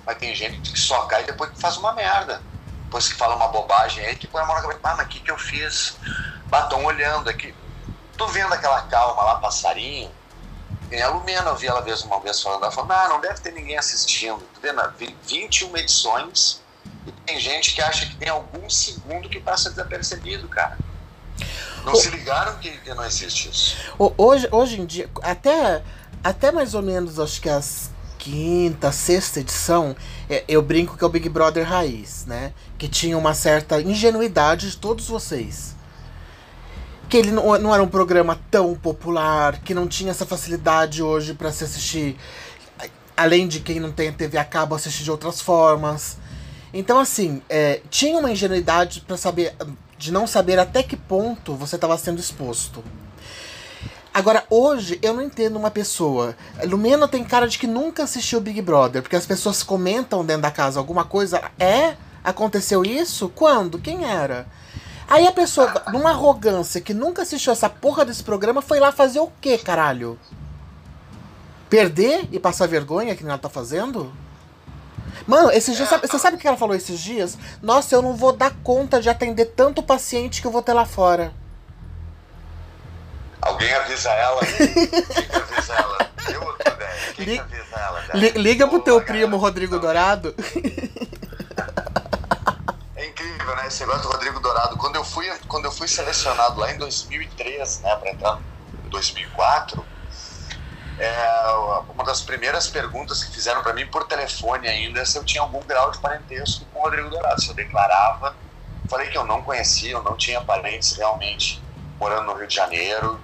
[0.05, 2.52] Mas tem gente que só cai depois que faz uma merda
[2.93, 5.09] depois que fala uma bobagem aí, que põe a mão na cabeça, ah, mas o
[5.09, 5.97] que, que eu fiz?
[6.49, 7.55] Batom olhando aqui.
[8.19, 10.11] Tô vendo aquela calma lá, passarinho.
[10.91, 13.41] E a Lumena, eu vi ela vez, uma vez falando, ela falou, não, não deve
[13.41, 14.41] ter ninguém assistindo.
[14.41, 15.17] Tá vendo?
[15.27, 16.61] 21 edições
[17.07, 20.77] e tem gente que acha que tem algum segundo que passa desapercebido, cara.
[21.87, 21.97] Não o...
[21.97, 23.75] se ligaram que, que, não existe isso.
[24.19, 25.83] Hoje, hoje em dia, até,
[26.23, 27.91] até mais ou menos, acho que as
[28.23, 29.97] quinta, sexta edição,
[30.31, 32.53] é, eu brinco que é o Big Brother raiz, né?
[32.79, 35.75] Que tinha uma certa ingenuidade de todos vocês.
[37.09, 41.51] Que ele não, era um programa tão popular, que não tinha essa facilidade hoje para
[41.51, 42.17] se assistir.
[43.17, 46.17] Além de quem não tem TV a cabo, assistir de outras formas.
[46.73, 49.53] Então, assim, é, tinha uma ingenuidade para saber.
[49.99, 52.85] de não saber até que ponto você estava sendo exposto.
[54.15, 56.37] Agora, hoje, eu não entendo uma pessoa.
[56.65, 60.51] Lumena tem cara de que nunca assistiu Big Brother, porque as pessoas comentam dentro da
[60.51, 61.43] casa alguma coisa.
[61.59, 61.97] É?
[62.23, 63.31] Aconteceu isso?
[63.31, 63.79] Quando?
[63.79, 64.47] Quem era?
[65.09, 69.21] Aí a pessoa, numa arrogância que nunca assistiu essa porra desse programa, foi lá fazer
[69.21, 70.19] o quê, caralho?
[71.71, 74.13] Perder e passar vergonha que ela tá fazendo?
[75.27, 77.39] Mano, esses dias, você sabe o que ela falou esses dias?
[77.63, 80.85] Nossa, eu não vou dar conta de atender tanto paciente que eu vou ter lá
[80.85, 81.33] fora.
[83.43, 84.41] Alguém avisa ela?
[84.47, 86.11] Quem que avisa ela?
[86.33, 87.13] Eu ou tu, Déia?
[87.15, 88.05] Quem Li- que avisa ela?
[88.37, 90.35] Liga pro teu primo, Rodrigo Dourado.
[92.95, 93.67] É incrível, né?
[93.67, 94.77] Esse negócio do Rodrigo Dourado.
[94.77, 98.39] Quando eu fui, quando eu fui selecionado lá em 2003, né, para entrar
[98.85, 99.85] em 2004,
[100.99, 101.51] é,
[101.89, 105.43] uma das primeiras perguntas que fizeram para mim por telefone ainda é se eu tinha
[105.43, 107.41] algum grau de parentesco com o Rodrigo Dourado.
[107.41, 108.37] Se eu declarava,
[108.89, 111.61] falei que eu não conhecia, eu não tinha parentes realmente
[112.03, 113.21] morando no Rio de Janeiro.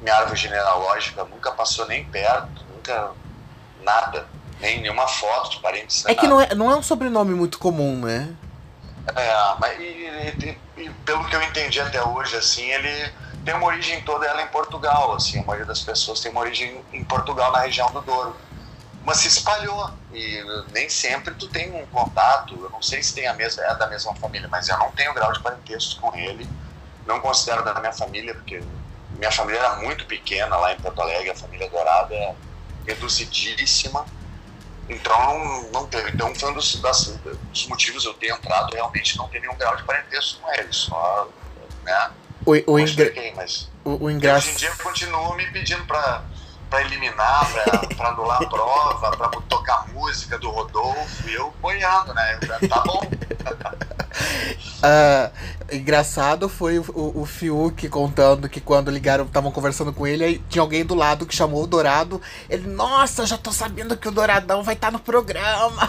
[0.00, 3.10] Minha árvore genealógica nunca passou nem perto, nunca
[3.82, 4.26] nada,
[4.58, 6.04] nem nenhuma foto de parentes.
[6.06, 6.28] É que nada.
[6.28, 8.34] não é, não é um sobrenome muito comum, né?
[9.14, 13.12] É, mas e, e- e pelo que eu entendi até hoje, assim, ele
[13.44, 16.82] tem uma origem toda ela em Portugal, assim, a maioria das pessoas tem uma origem
[16.92, 18.34] em Portugal, na região do Douro.
[19.04, 20.42] Mas se espalhou e
[20.72, 23.88] nem sempre tu tem um contato, eu não sei se tem a mesma, é da
[23.88, 26.48] mesma família, mas eu não tenho grau de parentesco com ele,
[27.06, 28.62] não considero da minha família, porque
[29.18, 32.34] minha família era muito pequena lá em Porto Alegre, a família Dourada é
[32.86, 34.04] reduzidíssima,
[34.88, 36.10] então não, teve.
[36.10, 37.06] Então foi um dos, das-
[37.50, 40.72] dos motivos eu ter entrado realmente não ter nenhum grau de parentesco com ele.
[40.72, 41.28] Só,
[41.84, 42.10] né?
[42.44, 42.72] O, o,
[43.36, 44.08] mas o, o
[44.48, 46.24] hoje em dia continuam me pedindo pra,
[46.72, 52.14] pra eliminar, pra, pra anular a prova, pra tocar música do Rodolfo, e eu boiando,
[52.14, 52.38] né?
[52.40, 53.02] Eu, Tá bom.
[54.84, 55.30] Ah,
[55.70, 60.38] engraçado foi o, o, o Fiuk contando que quando ligaram, estavam conversando com ele, aí
[60.50, 62.20] tinha alguém do lado que chamou o Dourado.
[62.50, 65.88] Ele, nossa, já tô sabendo que o Douradão vai estar no programa.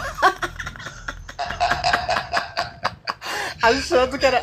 [3.60, 4.42] Achando que era.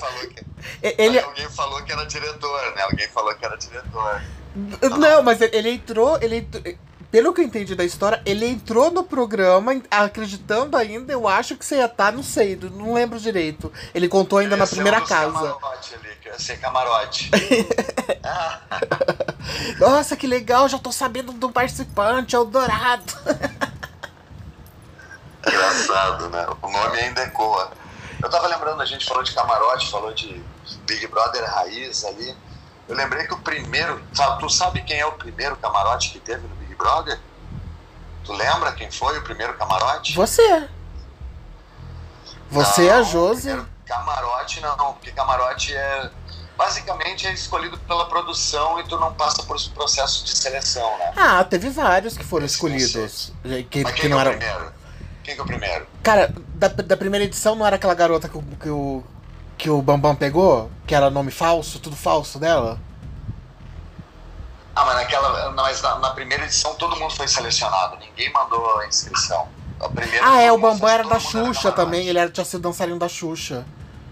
[0.84, 2.82] Ele, Alguém falou que era diretor, né?
[2.84, 4.22] Alguém falou que era diretor.
[4.98, 6.64] Não, mas ele, entrou, ele entrou-
[7.10, 11.66] Pelo que eu entendi da história, ele entrou no programa acreditando ainda, eu acho que
[11.66, 13.72] você ia estar, não sei, não lembro direito.
[13.94, 15.32] Ele contou ainda na Esse é primeira um dos casa.
[15.34, 17.30] Camarote ali, que ia ser camarote.
[18.24, 18.60] Ah,
[19.80, 23.04] Nossa, que legal, já tô sabendo do participante, é o Dourado.
[25.48, 26.48] Engraçado, né?
[26.62, 27.72] O nome ainda ecoa.
[28.22, 30.42] Eu tava lembrando, a gente falou de camarote, falou de
[30.86, 32.36] Big Brother raiz ali.
[32.92, 34.02] Eu lembrei que o primeiro.
[34.40, 37.18] Tu sabe quem é o primeiro camarote que teve no Big Brother?
[38.26, 40.14] Tu lembra quem foi o primeiro camarote?
[40.14, 40.68] Você.
[42.50, 43.66] Você, Não, a o Josi.
[43.86, 46.12] Camarote não, porque camarote é.
[46.58, 51.14] Basicamente é escolhido pela produção e tu não passa por esse processo de seleção, né?
[51.16, 53.32] Ah, teve vários que foram Esse escolhidos.
[53.70, 54.38] Que, Mas que quem não que é o eram.
[54.38, 54.74] primeiro?
[55.24, 55.88] Quem que é o primeiro?
[56.04, 59.02] Cara, da, da primeira edição não era aquela garota que, que o.
[59.62, 60.72] que o Bambam pegou?
[60.88, 62.80] Que era nome falso, tudo falso dela?
[64.76, 65.52] Ah, mas naquela.
[65.52, 69.48] Mas na, na primeira edição todo mundo foi selecionado, ninguém mandou a inscrição.
[69.80, 71.76] A primeira, Ah, é, o Bambam era da Xuxa camarote.
[71.76, 73.64] também, ele era, tinha sido dançarino da Xuxa.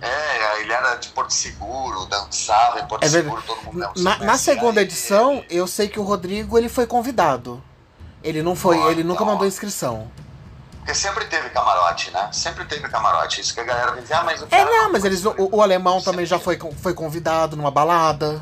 [0.02, 3.92] É, ele era de Porto Seguro, dançava em Porto É Seguro, todo mundo.
[3.98, 5.46] Na, na segunda conhecia edição, ele?
[5.50, 7.62] eu sei que o Rodrigo ele foi convidado.
[8.24, 9.48] Ele não foi, ele nunca então, mandou ó.
[9.48, 10.12] inscrição.
[10.80, 12.30] Porque sempre teve camarote, né?
[12.32, 13.42] Sempre teve camarote.
[13.42, 16.02] Isso que a galera dizer, ah, mas o É, não, mas eles, o, o alemão
[16.02, 16.60] também Sempre já teve.
[16.60, 18.42] foi, foi convidado numa balada.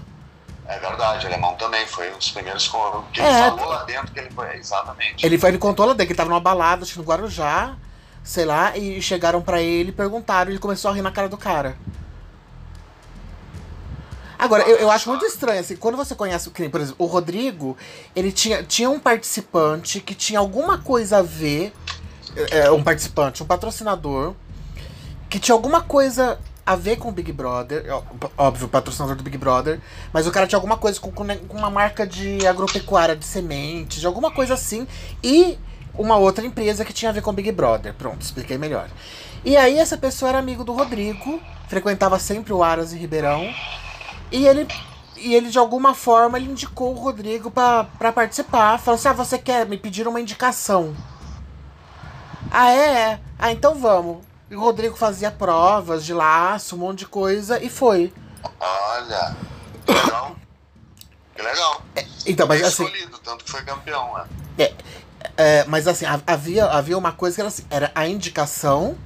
[0.65, 2.67] É verdade, o alemão também foi um dos primeiros
[3.13, 4.55] que É, ele falou lá dentro que ele foi.
[4.57, 5.25] Exatamente.
[5.25, 7.75] Ele, foi- ele contou lá dele que ele tava numa balada, acho que no Guarujá,
[8.23, 11.37] sei lá, e chegaram pra ele, perguntaram, e ele começou a rir na cara do
[11.37, 11.77] cara.
[14.39, 17.07] Agora, eu, eu acho muito estranho, assim, quando você conhece, que nem, por exemplo, o
[17.09, 17.75] Rodrigo,
[18.15, 21.73] ele tinha, tinha um participante que tinha alguma coisa a ver,
[22.51, 24.33] é, um participante, um patrocinador,
[25.29, 27.85] que tinha alguma coisa a ver com o Big Brother,
[28.37, 29.79] óbvio, patrocinador do Big Brother,
[30.11, 34.01] mas o cara tinha alguma coisa com, ne- com uma marca de agropecuária, de sementes,
[34.01, 34.85] de alguma coisa assim,
[35.23, 35.57] e
[35.97, 37.93] uma outra empresa que tinha a ver com o Big Brother.
[37.93, 38.89] Pronto, expliquei melhor.
[39.45, 43.49] E aí essa pessoa era amigo do Rodrigo, frequentava sempre o Aras e Ribeirão,
[44.31, 44.67] e ele
[45.15, 48.77] e ele de alguma forma ele indicou o Rodrigo pra participar.
[48.77, 50.93] Falou assim: "Ah, você quer me pedir uma indicação?"
[52.51, 52.89] Ah, é?
[53.11, 53.19] é.
[53.37, 54.25] Ah, então vamos.
[54.49, 58.13] E o Rodrigo fazia provas de laço, um monte de coisa e foi.
[58.59, 59.35] Olha,
[59.85, 60.35] que legal.
[61.35, 61.81] Que legal.
[62.25, 64.13] Então, mas Foi assim, escolhido, tanto que foi campeão,
[64.57, 64.69] né?
[65.35, 68.97] É, mas assim, ha- havia, havia uma coisa que era assim, era a indicação,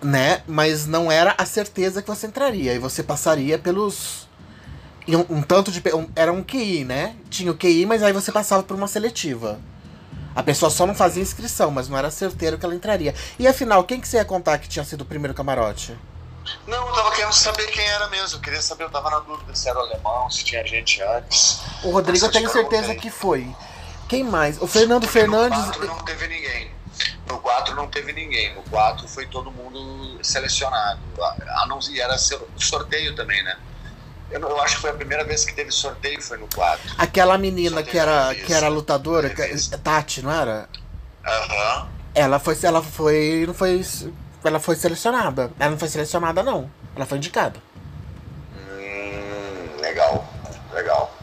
[0.00, 0.42] né?
[0.46, 2.74] Mas não era a certeza que você entraria.
[2.74, 4.26] E você passaria pelos.
[5.06, 5.82] Um, um tanto de.
[5.94, 7.14] um- era um QI, né?
[7.30, 9.60] Tinha o QI, mas aí você passava por uma seletiva.
[10.34, 13.14] A pessoa só não fazia inscrição, mas não era certeiro que ela entraria.
[13.38, 15.96] E afinal, quem que você ia contar que tinha sido o primeiro camarote?
[16.66, 18.38] Não, eu tava querendo saber quem era mesmo.
[18.38, 21.60] Eu queria saber, eu tava na dúvida se era o alemão, se tinha gente antes.
[21.84, 23.54] O Rodrigo eu tenho certeza que foi.
[24.08, 24.60] Quem mais?
[24.60, 25.64] O Fernando Porque no Fernandes.
[25.64, 26.70] quatro não teve ninguém.
[27.26, 28.54] no 4 não teve ninguém.
[28.54, 31.00] No 4 foi todo mundo selecionado.
[31.20, 32.16] A, a não e era
[32.56, 33.56] sorteio também, né?
[34.32, 36.94] Eu, eu, acho que foi a primeira vez que teve sorteio, foi no 4.
[36.96, 40.68] Aquela menina que era, que era lutadora, que, Tati, não era?
[41.24, 41.82] Aham.
[41.82, 41.88] Uhum.
[42.14, 42.58] Ela foi.
[42.62, 43.44] Ela foi.
[43.46, 43.84] Não foi.
[44.44, 45.50] Ela foi selecionada.
[45.58, 46.70] Ela não foi selecionada, não.
[46.96, 47.60] Ela foi indicada.
[48.56, 50.26] Hum, legal.
[50.72, 51.14] Legal.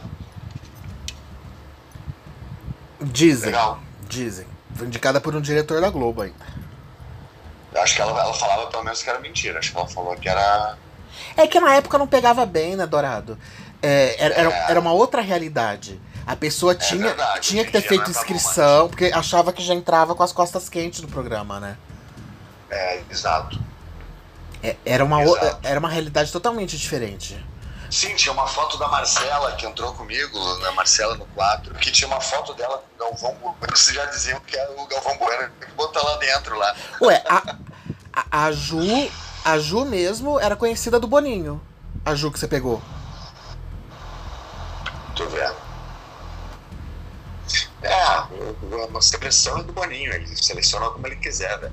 [3.00, 3.46] Dizem.
[3.46, 3.80] Legal.
[4.08, 4.46] Dizem.
[4.74, 6.60] Foi indicada por um diretor da Globo ainda.
[7.76, 9.58] Acho que ela, ela falava pelo menos que era mentira.
[9.58, 10.76] Acho que ela falou que era.
[11.36, 13.38] É que na época não pegava bem, né, Dourado?
[13.82, 14.70] É, era, era, é.
[14.70, 16.00] era, uma outra realidade.
[16.26, 19.74] A pessoa é tinha, verdade, tinha que ter feito é inscrição, porque achava que já
[19.74, 21.76] entrava com as costas quentes no programa, né?
[22.70, 23.58] É, exato.
[24.84, 25.66] Era, uma, exato.
[25.66, 27.42] era uma realidade totalmente diferente.
[27.90, 32.06] Sim, tinha uma foto da Marcela que entrou comigo, na Marcela no 4, que tinha
[32.06, 33.76] uma foto dela com o Galvão Bueno.
[33.76, 36.76] Vocês já diziam que é o Galvão Bueno que botar lá dentro lá.
[37.00, 37.56] Ué, a,
[38.12, 39.10] a, a, Ju.
[39.44, 41.60] A Ju mesmo era conhecida do Boninho.
[42.04, 42.80] A Ju que você pegou.
[45.16, 45.56] Tô vendo.
[47.82, 48.28] É, a
[49.00, 51.72] seleção é do Boninho, ele seleciona como ele quiser, velho.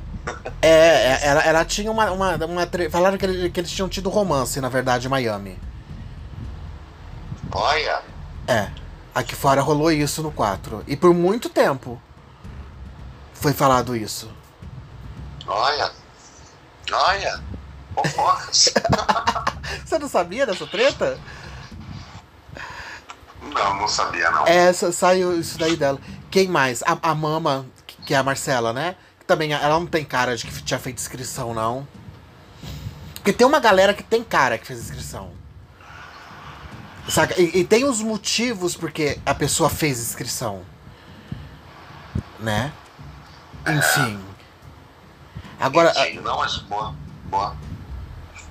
[0.62, 2.12] É, é, ela, ela tinha uma.
[2.12, 5.60] uma, uma falaram que, ele, que eles tinham tido romance, na verdade, em Miami.
[7.52, 8.02] Olha.
[8.48, 8.70] É.
[9.14, 10.84] Aqui fora rolou isso no 4.
[10.88, 12.02] E por muito tempo
[13.34, 14.32] foi falado isso.
[15.46, 15.92] Olha.
[16.92, 17.44] Olha.
[17.98, 18.74] Fofocas.
[19.86, 21.20] Você não sabia dessa treta?
[23.42, 24.46] Não, não sabia, não.
[24.46, 26.00] É, saiu isso daí dela.
[26.30, 26.84] Quem mais?
[26.84, 27.66] A, a mama,
[28.06, 28.96] que é a Marcela, né?
[29.26, 31.88] Também, ela não tem cara de que tinha feito inscrição, não.
[33.16, 35.32] Porque tem uma galera que tem cara que fez inscrição.
[37.10, 37.40] Saca?
[37.42, 40.62] E, e, tem os motivos porque a pessoa fez inscrição.
[42.40, 42.72] Né?
[43.68, 44.20] Enfim.
[45.60, 45.92] Agora.
[45.92, 46.22] Entendi.
[46.22, 46.94] Não, mas boa.
[47.26, 47.56] Boa.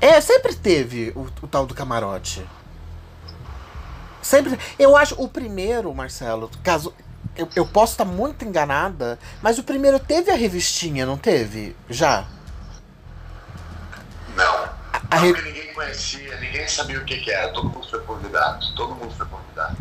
[0.00, 2.46] É, sempre teve o, o tal do camarote.
[4.22, 4.58] Sempre.
[4.78, 6.92] Eu acho o primeiro, Marcelo, caso.
[7.36, 11.76] Eu, eu posso estar muito enganada, mas o primeiro teve a revistinha, não teve?
[11.88, 12.26] Já?
[14.34, 14.54] Não.
[14.92, 15.32] A, a re...
[15.32, 17.52] ninguém conhecia, ninguém sabia o que, que era.
[17.52, 18.74] Todo mundo foi convidado.
[18.74, 19.76] Todo mundo foi convidado.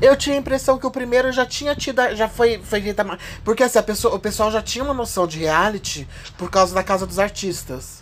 [0.00, 2.00] Eu tinha a impressão que o primeiro já tinha tido.
[2.14, 3.04] Já foi, foi feita.
[3.44, 6.82] Porque assim, a pessoa, o pessoal já tinha uma noção de reality por causa da
[6.82, 7.99] Casa dos Artistas.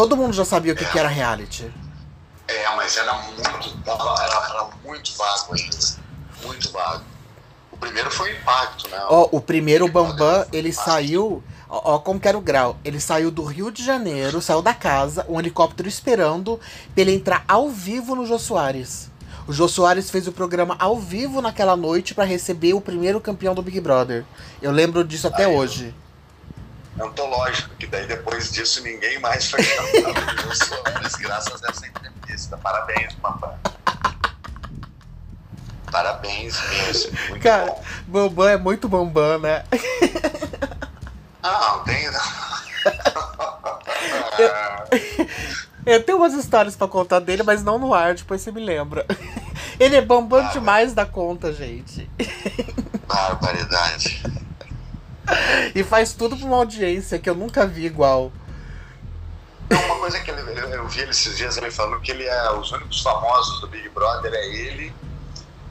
[0.00, 0.88] Todo mundo já sabia o que, é.
[0.88, 1.70] que era reality.
[2.48, 3.42] É, mas era muito.
[3.42, 5.76] Era, era muito vago ainda.
[6.42, 7.04] Muito vago.
[7.70, 8.98] O primeiro foi o impacto, né?
[9.10, 11.44] Ó, o primeiro o Bambam, ele saiu.
[11.68, 12.78] Ó, como que era o grau.
[12.82, 16.58] Ele saiu do Rio de Janeiro, saiu da casa, um helicóptero esperando
[16.94, 19.10] pra ele entrar ao vivo no Jô Soares.
[19.46, 23.54] O Jô Soares fez o programa ao vivo naquela noite para receber o primeiro campeão
[23.54, 24.24] do Big Brother.
[24.62, 25.94] Eu lembro disso até Aí, hoje.
[27.00, 31.86] Antológico, que daí depois disso ninguém mais foi chamado de Jô Soares, graças a essa
[31.86, 32.56] entrevista.
[32.58, 33.54] Parabéns, papai.
[35.90, 37.12] Parabéns mesmo.
[37.30, 37.82] Muito Cara, bom.
[38.06, 39.64] Bambam é muito bambam, né?
[41.42, 42.04] Não, tem.
[45.86, 48.62] eu, eu tenho umas histórias para contar dele, mas não no ar, depois você me
[48.62, 49.06] lembra.
[49.80, 52.10] Ele é bambam ah, demais da conta, gente.
[53.06, 54.22] Barbaridade.
[55.74, 58.32] E faz tudo pra uma audiência que eu nunca vi igual.
[59.70, 60.40] Uma coisa que ele,
[60.74, 63.88] eu vi ele esses dias, ele falou que ele é os únicos famosos do Big
[63.90, 64.92] Brother é ele,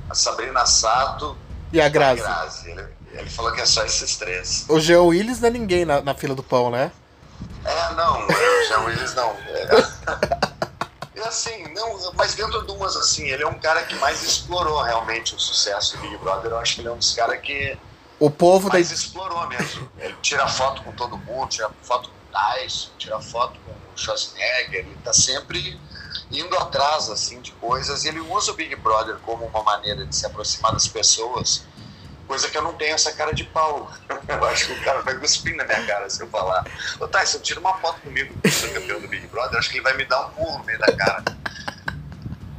[0.09, 1.37] a Sabrina Sato
[1.71, 2.21] e a Grazi.
[2.21, 2.71] A Grazi.
[2.71, 4.65] Ele, ele falou que é só esses três.
[4.69, 6.91] O Jean Willis não é ninguém na, na fila do pão, né?
[7.65, 9.31] É, não, o Jean Willis não.
[9.31, 9.69] É.
[11.15, 14.81] E assim, não, mas dentro de umas assim, ele é um cara que mais explorou
[14.81, 16.51] realmente o sucesso do Big Brother.
[16.51, 17.77] Eu acho que ele é um dos caras que.
[18.19, 18.95] O povo mais da...
[18.95, 19.89] explorou mesmo.
[19.97, 23.97] Ele tira foto com todo mundo, tira foto com o Tyson, tira foto com o
[23.97, 25.79] Schwarzenegger, ele tá sempre
[26.31, 28.05] indo atrás assim de coisas.
[28.05, 31.63] Ele usa o Big Brother como uma maneira de se aproximar das pessoas
[32.29, 33.91] Coisa que eu não tenho essa cara de pau.
[34.29, 36.63] Eu acho que o cara vai cuspir na minha cara se eu falar.
[36.99, 39.57] Ô, Tyson, tira uma foto comigo, sou campeão do Big Brother.
[39.57, 41.23] Acho que ele vai me dar um burro no meio da cara.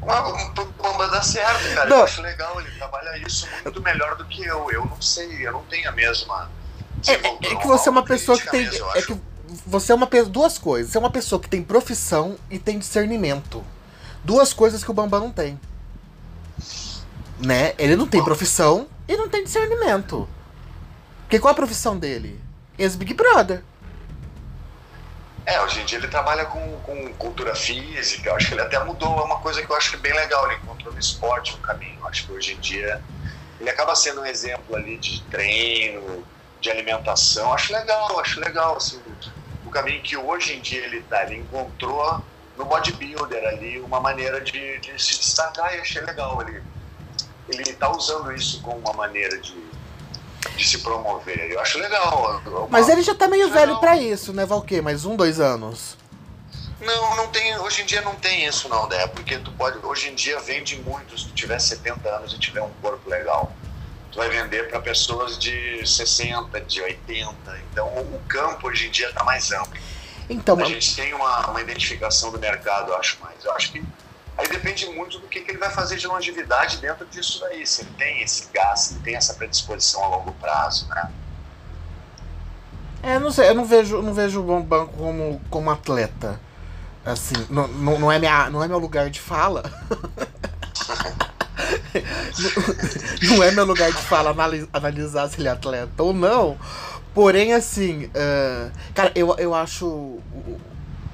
[0.00, 1.88] Bomba dá certo, cara.
[1.88, 1.98] Não.
[1.98, 2.60] Eu acho legal.
[2.60, 4.70] Ele trabalha isso muito melhor do que eu.
[4.70, 6.50] Eu não sei, eu não tenho a mesma.
[7.06, 8.64] É, é que você é uma pessoa que tem.
[8.64, 9.20] Mesmo, é que
[9.66, 10.92] você é uma duas coisas.
[10.92, 13.64] Você é uma pessoa que tem profissão e tem discernimento.
[14.24, 15.58] Duas coisas que o Bambam não tem.
[17.38, 17.74] Né?
[17.78, 20.28] Ele não tem profissão e não tem discernimento.
[21.22, 22.40] Porque qual a profissão dele?
[22.78, 23.62] Ex-Big Brother.
[25.46, 29.20] É, hoje em dia ele trabalha com, com cultura física, acho que ele até mudou,
[29.20, 31.60] é uma coisa que eu acho que é bem legal, ele encontrou no esporte um
[31.60, 32.06] caminho.
[32.06, 33.02] Acho que hoje em dia
[33.58, 36.26] ele acaba sendo um exemplo ali de treino,
[36.60, 37.52] de alimentação.
[37.52, 39.02] Acho legal, acho legal assim,
[39.64, 41.24] o caminho que hoje em dia ele está.
[41.24, 42.22] Ele encontrou
[42.56, 46.40] no bodybuilder ali uma maneira de, de se destacar e achei legal.
[46.42, 46.62] Ele
[47.48, 49.69] ele está usando isso como uma maneira de,
[50.56, 51.50] de se promover.
[51.50, 52.42] Eu acho legal.
[52.46, 54.80] Uma, Mas ele já está meio velho para isso, né, Valquê?
[54.80, 55.96] Mais um, dois anos.
[56.80, 57.58] Não, não tem.
[57.58, 59.06] Hoje em dia não tem isso, não, né?
[59.08, 59.84] Porque tu pode.
[59.84, 61.18] Hoje em dia vende muito.
[61.18, 63.52] Se tu tiver 70 anos e tiver um corpo legal,
[64.10, 67.60] tu vai vender para pessoas de 60, de 80.
[67.70, 69.78] Então o campo hoje em dia está mais amplo.
[70.28, 73.44] Então, a gente tem uma, uma identificação do mercado, eu acho mais.
[73.44, 73.82] Eu acho que
[74.36, 77.66] aí depende muito do que, que ele vai fazer de longevidade dentro disso daí.
[77.66, 81.10] Se ele tem esse gás, se ele tem essa predisposição a longo prazo, né?
[83.02, 86.38] É, não sei, eu não vejo, não vejo o Bambam como, como atleta.
[87.04, 89.62] Assim, não, não, não, é minha, não é meu lugar de fala.
[93.22, 94.34] não, não, é meu lugar de fala
[94.72, 96.58] analisar se ele é atleta ou não.
[97.14, 100.18] Porém, assim, uh, cara, eu, eu acho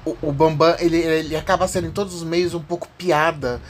[0.07, 3.61] o, o, Bambam, ele, ele acaba sendo em todos os meios um pouco piada.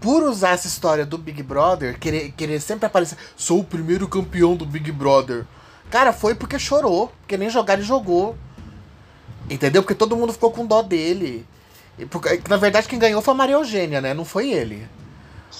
[0.00, 4.54] Por usar essa história do Big Brother, querer, querer sempre aparecer, sou o primeiro campeão
[4.54, 5.46] do Big Brother.
[5.90, 8.36] Cara, foi porque chorou, porque nem jogar ele jogou.
[9.48, 9.82] Entendeu?
[9.82, 11.46] Porque todo mundo ficou com dó dele.
[12.10, 14.12] Porque, na verdade, quem ganhou foi a Maria Eugênia, né?
[14.12, 14.86] Não foi ele.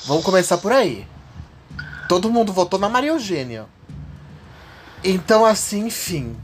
[0.07, 1.07] Vamos começar por aí.
[2.09, 3.67] Todo mundo votou na Maria Eugênia.
[5.03, 6.37] Então, assim, enfim.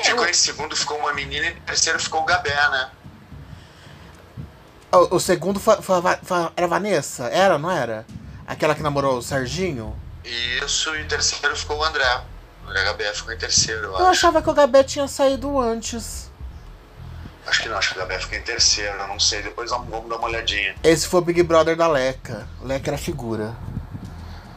[0.00, 0.04] É...
[0.04, 2.90] Ficou em segundo, ficou uma menina, e em terceiro ficou o Gabé, né?
[4.92, 7.24] O, o segundo foi, foi, foi, era Vanessa?
[7.24, 8.06] Era, não era?
[8.46, 9.94] Aquela que namorou o Serginho?
[10.24, 12.22] Isso, e em terceiro ficou o André.
[12.64, 16.26] O André Gabé ficou em terceiro, eu, eu achava que o Gabé tinha saído antes.
[17.46, 19.40] Acho que não, acho que o Gabriel fica em terceiro, não sei.
[19.40, 20.74] Depois vamos dar uma olhadinha.
[20.82, 22.48] Esse foi o Big Brother da Leca.
[22.60, 23.54] Leca era figura.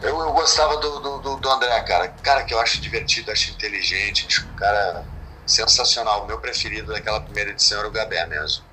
[0.02, 2.08] Eu, eu gostava do, do, do, André, cara.
[2.08, 5.06] Cara que eu acho divertido, acho inteligente, acho um cara
[5.50, 6.24] sensacional.
[6.24, 8.64] O meu preferido daquela primeira edição era o Gabé mesmo.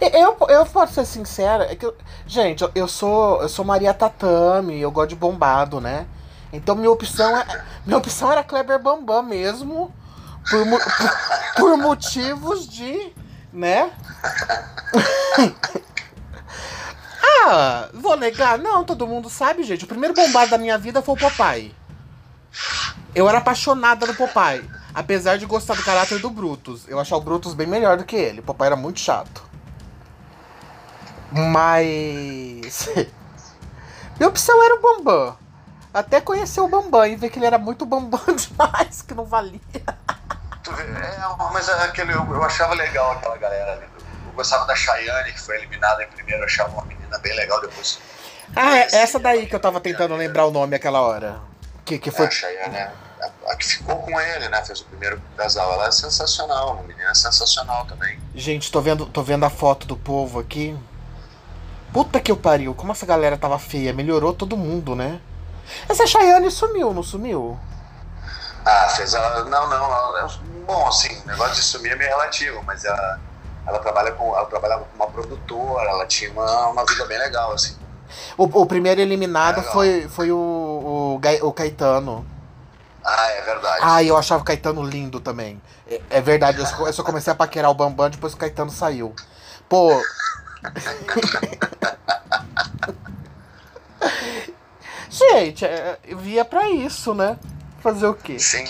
[0.00, 1.90] Eu, eu posso ser sincera, é que
[2.26, 6.06] gente, eu, eu sou eu sou Maria Tatame, eu gosto de bombado, né?
[6.52, 9.92] Então minha opção é, minha opção era Kleber Bambam mesmo
[10.48, 10.80] por, por,
[11.56, 13.12] por motivos de,
[13.52, 13.90] né?
[17.46, 18.58] ah, vou negar?
[18.58, 19.84] Não, todo mundo sabe, gente.
[19.84, 21.74] O primeiro bombado da minha vida foi o Popeye.
[23.14, 24.68] Eu era apaixonada no Popeye.
[24.96, 26.88] Apesar de gostar do caráter do Brutus.
[26.88, 28.40] Eu achava o Brutus bem melhor do que ele.
[28.40, 29.44] O Popeye era muito chato.
[31.30, 32.88] Mas.
[34.16, 35.36] Minha opção era o Bambam.
[35.92, 39.60] Até conhecer o Bambam e ver que ele era muito Bambam demais, que não valia.
[39.76, 43.84] É, mas é aquele, eu, eu, achava legal aquela galera ali.
[44.26, 47.60] Eu gostava da Cheyenne, que foi eliminada em primeiro, eu achava uma menina bem legal
[47.60, 47.98] depois.
[48.54, 51.38] Ah, é essa daí que eu tava tentando lembrar o nome aquela hora.
[51.84, 52.24] Que, que foi...
[52.24, 52.92] É, a Cheyenne, é,
[53.46, 54.64] a, a, que ficou com ele, né?
[54.64, 55.72] Fez o primeiro casal.
[55.72, 58.18] Ela é sensacional, uma menina sensacional também.
[58.34, 60.76] Gente, tô vendo, tô vendo a foto do povo aqui.
[61.92, 63.92] Puta que eu pariu, como essa galera tava feia.
[63.92, 65.20] Melhorou todo mundo, né?
[65.88, 67.58] Essa Cheyenne sumiu, não sumiu?
[68.64, 69.44] Ah, fez ela.
[69.44, 69.84] Não, não.
[69.84, 70.28] Ela,
[70.66, 73.20] bom, assim, o negócio de sumir é meio relativo, mas ela,
[73.66, 77.52] ela, trabalha com, ela trabalhava com uma produtora, ela tinha uma, uma vida bem legal,
[77.52, 77.76] assim.
[78.36, 82.26] O, o primeiro eliminado foi, foi o, o, o Caetano.
[83.06, 83.78] Ah, é verdade.
[83.82, 85.62] Ah, eu achava o Caetano lindo também.
[85.88, 88.40] É, é verdade, eu só, eu só, comecei a paquerar o Bambam depois que o
[88.40, 89.14] Caetano saiu.
[89.68, 89.90] Pô.
[95.08, 97.38] Gente, é, eu via pra isso, né?
[97.80, 98.40] Fazer o quê?
[98.40, 98.64] Sim.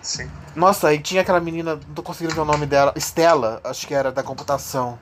[0.00, 0.30] Sim.
[0.54, 2.92] Nossa, aí tinha aquela menina, não tô conseguindo ver o nome dela.
[2.94, 4.96] Estela, acho que era da computação.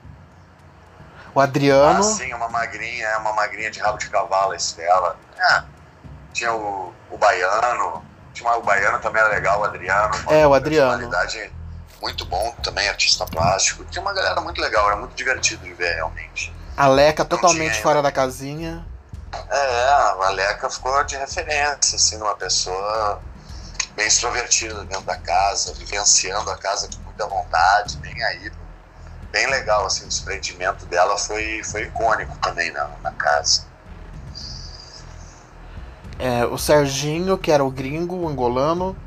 [1.35, 1.99] O Adriano.
[1.99, 5.15] Ah, sim, uma magrinha, é uma magrinha de rabo de cavalo, Estela.
[5.37, 5.63] É.
[6.33, 8.06] Tinha o, o Baiano.
[8.37, 10.13] Tinha o Baiano também era legal, o Adriano.
[10.29, 11.09] É, o Adriano.
[11.99, 13.83] Muito bom também, artista plástico.
[13.85, 16.55] Tinha uma galera muito legal, era muito divertido de ver realmente.
[16.75, 18.85] A Leca totalmente fora da casinha.
[19.49, 23.19] É, a Leca ficou de referência, assim, numa pessoa
[23.95, 28.51] bem extrovertida dentro da casa, vivenciando a casa com muita vontade, nem aí.
[29.31, 33.63] Bem legal, assim, o desprendimento dela foi, foi icônico também na, na casa.
[36.19, 38.97] É, o Serginho, que era o gringo, o angolano.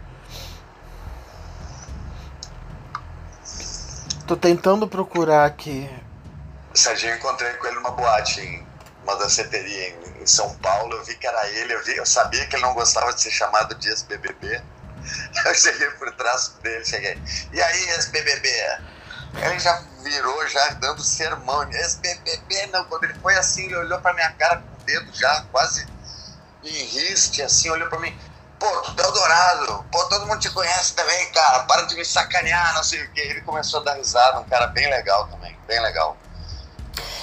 [4.26, 5.90] Tô tentando procurar aqui.
[6.72, 8.66] O Serginho encontrei com ele numa boate em
[9.02, 12.46] uma danceteria em em São Paulo, eu vi que era ele, eu, vi, eu sabia
[12.46, 14.62] que ele não gostava de ser chamado de ex-BBB.
[15.46, 17.18] Eu cheguei por trás dele, cheguei,
[17.52, 18.48] e aí, ex-BBB?
[19.42, 24.12] Ele já virou, já dando sermão, ex-BBB, não, quando ele foi assim, ele olhou pra
[24.12, 25.86] minha cara com o dedo já, quase
[26.64, 28.16] em Riste, assim, olhou pra mim.
[28.58, 29.84] Pô, tu é o Dourado.
[29.90, 31.60] Pô, todo mundo te conhece também, cara.
[31.60, 33.22] Para de me sacanear, não sei o quê.
[33.22, 36.14] Ele começou a dar risada, um cara bem legal também, bem legal.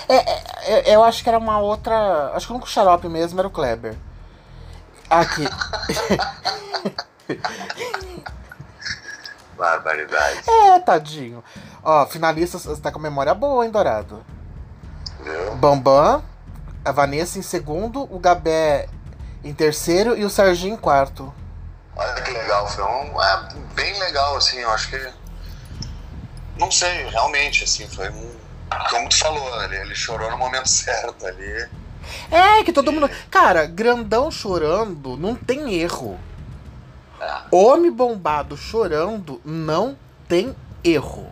[0.09, 2.31] É, é, é eu acho que era uma outra.
[2.33, 3.95] Acho que o único xarope mesmo era o Kleber.
[5.09, 5.47] Aqui.
[9.55, 10.49] Barbaridade.
[10.49, 11.43] É, tadinho.
[11.83, 14.25] Ó, finalistas, você tá com memória boa, hein, Dourado?
[15.19, 15.55] Viu?
[15.55, 16.23] Bambam,
[16.83, 18.89] a Vanessa em segundo, o Gabé
[19.47, 21.33] em terceiro e o Serginho em quarto.
[21.95, 23.21] Olha que legal, foi um.
[23.21, 25.09] É, bem legal, assim, eu acho que.
[26.59, 28.35] Não sei, realmente, assim, foi um.
[28.89, 31.69] Como tu falou, ele, ele chorou no momento certo ali.
[32.29, 33.09] É, que todo mundo.
[33.31, 36.19] Cara, grandão chorando não tem erro.
[37.19, 41.31] É, Homem bombado chorando não tem erro.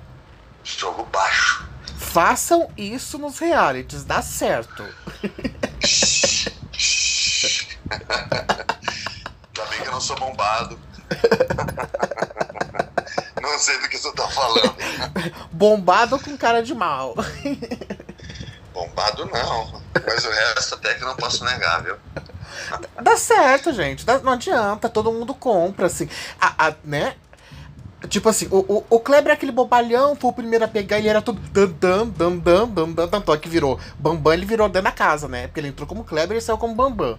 [0.64, 1.68] jogo baixo.
[1.98, 4.86] Façam isso nos realities, dá certo.
[8.10, 10.80] Ainda bem que eu não sou bombado.
[13.42, 14.76] Não sei do que você tá falando.
[15.52, 17.14] Bombado com cara de mal.
[18.74, 19.82] Bombado não.
[20.06, 21.96] Mas o resto até que eu não posso negar, viu?
[23.02, 24.04] Dá certo, gente.
[24.06, 26.10] dá- não adianta, todo mundo compra, assim.
[26.42, 27.16] A, a- né?
[28.10, 31.08] Tipo assim, o, o, o Kleber é aquele bobalhão, foi o primeiro a pegar, ele
[31.08, 34.68] era todo dan dan dan dan dan dan, tanto é que virou Bambam, ele virou
[34.68, 35.48] dentro da casa, né?
[35.48, 37.18] Porque ele entrou como Kleber e saiu como Bambam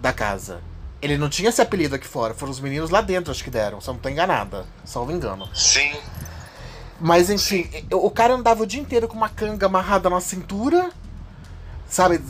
[0.00, 0.60] da casa.
[1.00, 3.80] Ele não tinha esse apelido aqui fora, foram os meninos lá dentro, acho que deram,
[3.80, 5.48] se eu não tô enganada, salvo engano.
[5.54, 5.92] Sim.
[7.00, 10.90] Mas enfim, o cara andava o dia inteiro com uma canga amarrada na cintura,
[11.88, 12.20] sabe?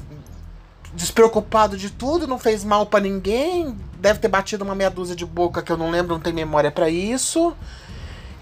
[0.93, 3.75] Despreocupado de tudo, não fez mal pra ninguém.
[3.99, 6.71] Deve ter batido uma meia dúzia de boca que eu não lembro, não tenho memória
[6.71, 7.55] pra isso.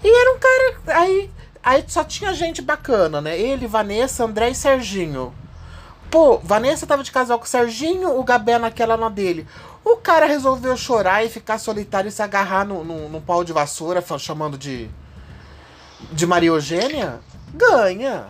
[0.03, 0.99] E era um cara.
[0.99, 1.31] Aí,
[1.63, 3.39] aí só tinha gente bacana, né?
[3.39, 5.33] Ele, Vanessa, André e Serginho.
[6.09, 9.45] Pô, Vanessa tava de casal com o Serginho, o Gabé naquela na dele.
[9.83, 13.53] O cara resolveu chorar e ficar solitário e se agarrar no, no, no pau de
[13.53, 14.89] vassoura, chamando de.
[16.11, 17.19] de Maria Eugênia.
[17.53, 18.27] Ganha.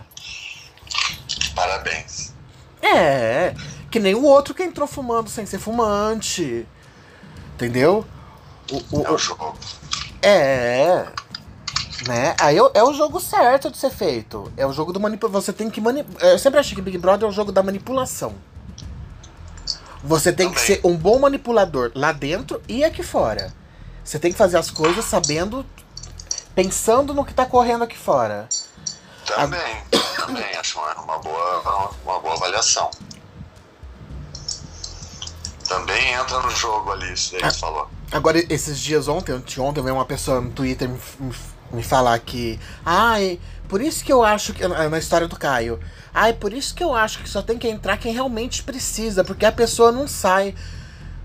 [1.54, 2.32] Parabéns.
[2.80, 3.54] É,
[3.90, 6.66] que nem o outro que entrou fumando sem ser fumante.
[7.54, 8.04] Entendeu?
[8.70, 9.56] O, o- É o jogo.
[10.22, 11.06] é.
[12.06, 12.34] Né?
[12.40, 14.52] Aí é o- jogo certo de ser feito.
[14.56, 15.40] É o jogo do manipulação.
[15.40, 16.22] Você tem que manipular.
[16.30, 18.34] Eu sempre achei que Big Brother é o jogo da manipulação.
[20.04, 20.76] Você tem que Também.
[20.76, 23.52] ser um bom manipulador lá dentro e aqui fora.
[24.04, 25.66] Você tem que fazer as coisas sabendo,
[26.54, 28.48] pensando no que tá correndo aqui fora.
[29.26, 29.76] Também,
[30.16, 30.56] também.
[30.56, 32.90] Acho uma, boa, uma boa avaliação.
[35.68, 37.90] Também entra no jogo ali, isso aí que você falou.
[38.10, 41.34] Agora, esses dias ontem, anteontem, veio uma pessoa no Twitter me, me,
[41.72, 42.58] me falar que.
[42.84, 43.38] Ai,
[43.68, 44.66] por isso que eu acho que.
[44.66, 45.78] Na na história do Caio.
[46.12, 49.46] Ai, por isso que eu acho que só tem que entrar quem realmente precisa, porque
[49.46, 50.54] a pessoa não sai.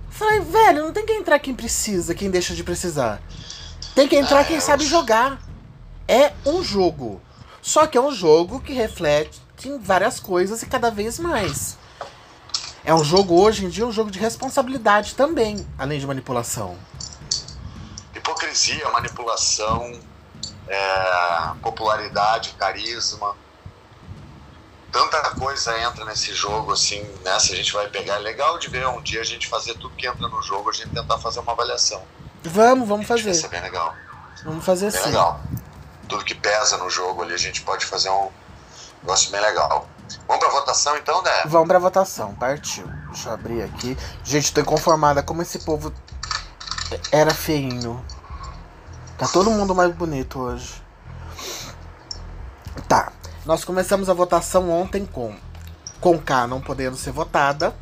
[0.09, 3.21] Falei, velho, não tem que entrar quem precisa, quem deixa de precisar.
[3.95, 5.41] Tem que entrar Ah, quem sabe jogar.
[6.07, 7.21] É um jogo.
[7.61, 11.77] Só que é um jogo que reflete em várias coisas e cada vez mais.
[12.83, 16.77] É um jogo hoje em dia, um jogo de responsabilidade também, além de manipulação.
[18.13, 19.93] Hipocrisia, manipulação,
[20.73, 23.35] é, popularidade, carisma.
[24.91, 27.39] Tanta coisa entra nesse jogo, assim, né?
[27.39, 29.95] Se a gente vai pegar, é legal de ver um dia a gente fazer tudo
[29.95, 32.01] que entra no jogo, a gente tentar fazer uma avaliação.
[32.43, 33.55] Vamos, vamos Acho que Vai ser fazer.
[33.55, 33.95] bem legal.
[34.43, 35.09] Vamos fazer Bem assim.
[35.09, 35.39] legal.
[36.07, 38.29] Tudo que pesa no jogo ali, a gente pode fazer um
[39.01, 39.87] negócio bem legal.
[40.27, 41.41] Vamos pra votação então, né?
[41.45, 42.85] Vamos pra votação, partiu.
[43.07, 43.97] Deixa eu abrir aqui.
[44.23, 45.91] Gente, tô inconformada como esse povo
[47.11, 48.03] era feinho.
[49.17, 50.81] Tá todo mundo mais bonito hoje.
[52.87, 53.11] Tá.
[53.45, 55.35] Nós começamos a votação ontem com
[55.99, 57.73] com K não podendo ser votada.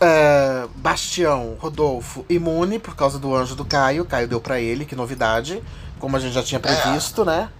[0.00, 4.04] É, Bastião, Rodolfo, imune por causa do anjo do Caio.
[4.04, 5.62] Caio deu pra ele, que novidade.
[5.98, 7.50] Como a gente já tinha previsto, né?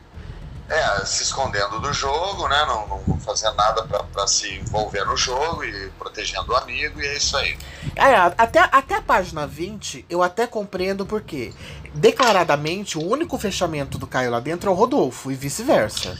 [0.69, 2.65] É, se escondendo do jogo, né?
[2.67, 7.07] Não, não, fazendo nada pra, pra se envolver no jogo e protegendo o amigo, e
[7.07, 7.59] é isso aí.
[7.97, 11.55] É, até, até a página 20, eu até compreendo porque,
[11.95, 16.19] declaradamente, o único fechamento do Caio lá dentro é o Rodolfo, e vice-versa.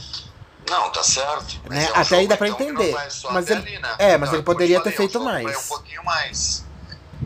[0.67, 1.59] Não, tá certo.
[1.69, 2.95] Né, é um até aí jogo, dá pra então, entender.
[3.31, 3.95] Mas ele- ali, né?
[3.99, 5.57] é, mas ele eu te poderia ter falei, feito é um pra mais.
[5.57, 6.65] um pouquinho mais.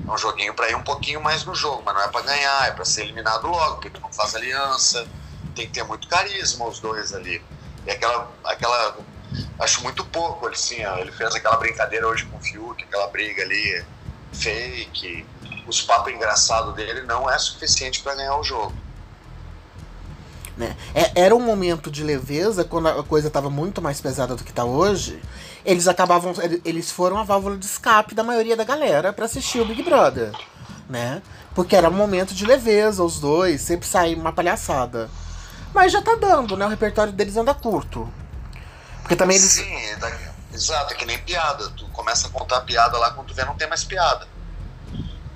[0.08, 2.68] É um joguinho pra ir um pouquinho mais no jogo, mas não é pra ganhar,
[2.68, 5.06] é pra ser eliminado logo, porque tu não faz aliança,
[5.54, 7.42] tem que ter muito carisma os dois ali.
[7.86, 8.32] E aquela.
[8.44, 8.98] aquela
[9.60, 13.42] acho muito pouco, assim, ó, ele fez aquela brincadeira hoje com o Fiuk, aquela briga
[13.42, 13.84] ali
[14.32, 15.26] fake.
[15.68, 18.74] Os papos engraçados dele não é suficiente pra ganhar o jogo.
[20.56, 20.76] Né?
[20.94, 24.52] É, era um momento de leveza, quando a coisa estava muito mais pesada do que
[24.52, 25.20] está hoje.
[25.66, 26.34] Eles acabavam.
[26.64, 30.32] Eles foram a válvula de escape da maioria da galera para assistir o Big Brother.
[30.90, 31.22] Né?
[31.56, 35.10] Porque era um momento de leveza, os dois, sempre sair uma palhaçada.
[35.74, 36.66] Mas já tá dando, né?
[36.66, 38.12] O repertório deles anda curto.
[39.02, 39.50] Porque também eles.
[39.50, 41.70] Sim, é exato, é que nem piada.
[41.72, 44.28] Tu começa a contar piada lá quando tu vê não tem mais piada.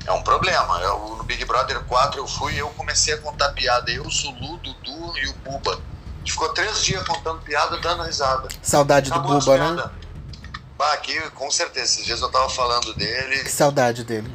[0.06, 0.80] É um problema.
[0.80, 3.92] Eu, no Big Brother 4 eu fui e eu comecei a contar piada.
[3.92, 5.74] Eu, o Sulu, Dudu e o Buba.
[5.74, 8.48] A gente ficou três dias contando piada, dando risada.
[8.62, 9.90] Saudade do Buba, né?
[10.78, 11.86] Bah, aqui, com certeza.
[11.86, 13.44] Esses dias eu tava falando dele.
[13.44, 14.34] Que saudade dele.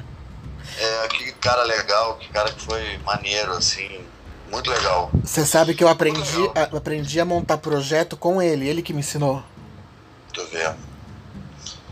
[0.76, 4.04] É, que cara legal, que cara que foi maneiro, assim.
[4.52, 5.10] Muito legal.
[5.24, 9.00] Você sabe que eu aprendi, a, aprendi a montar projeto com ele, ele que me
[9.00, 9.42] ensinou.
[10.30, 10.76] Tô vendo.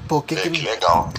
[0.07, 0.51] Pô, que, é, que...
[0.51, 1.11] que legal.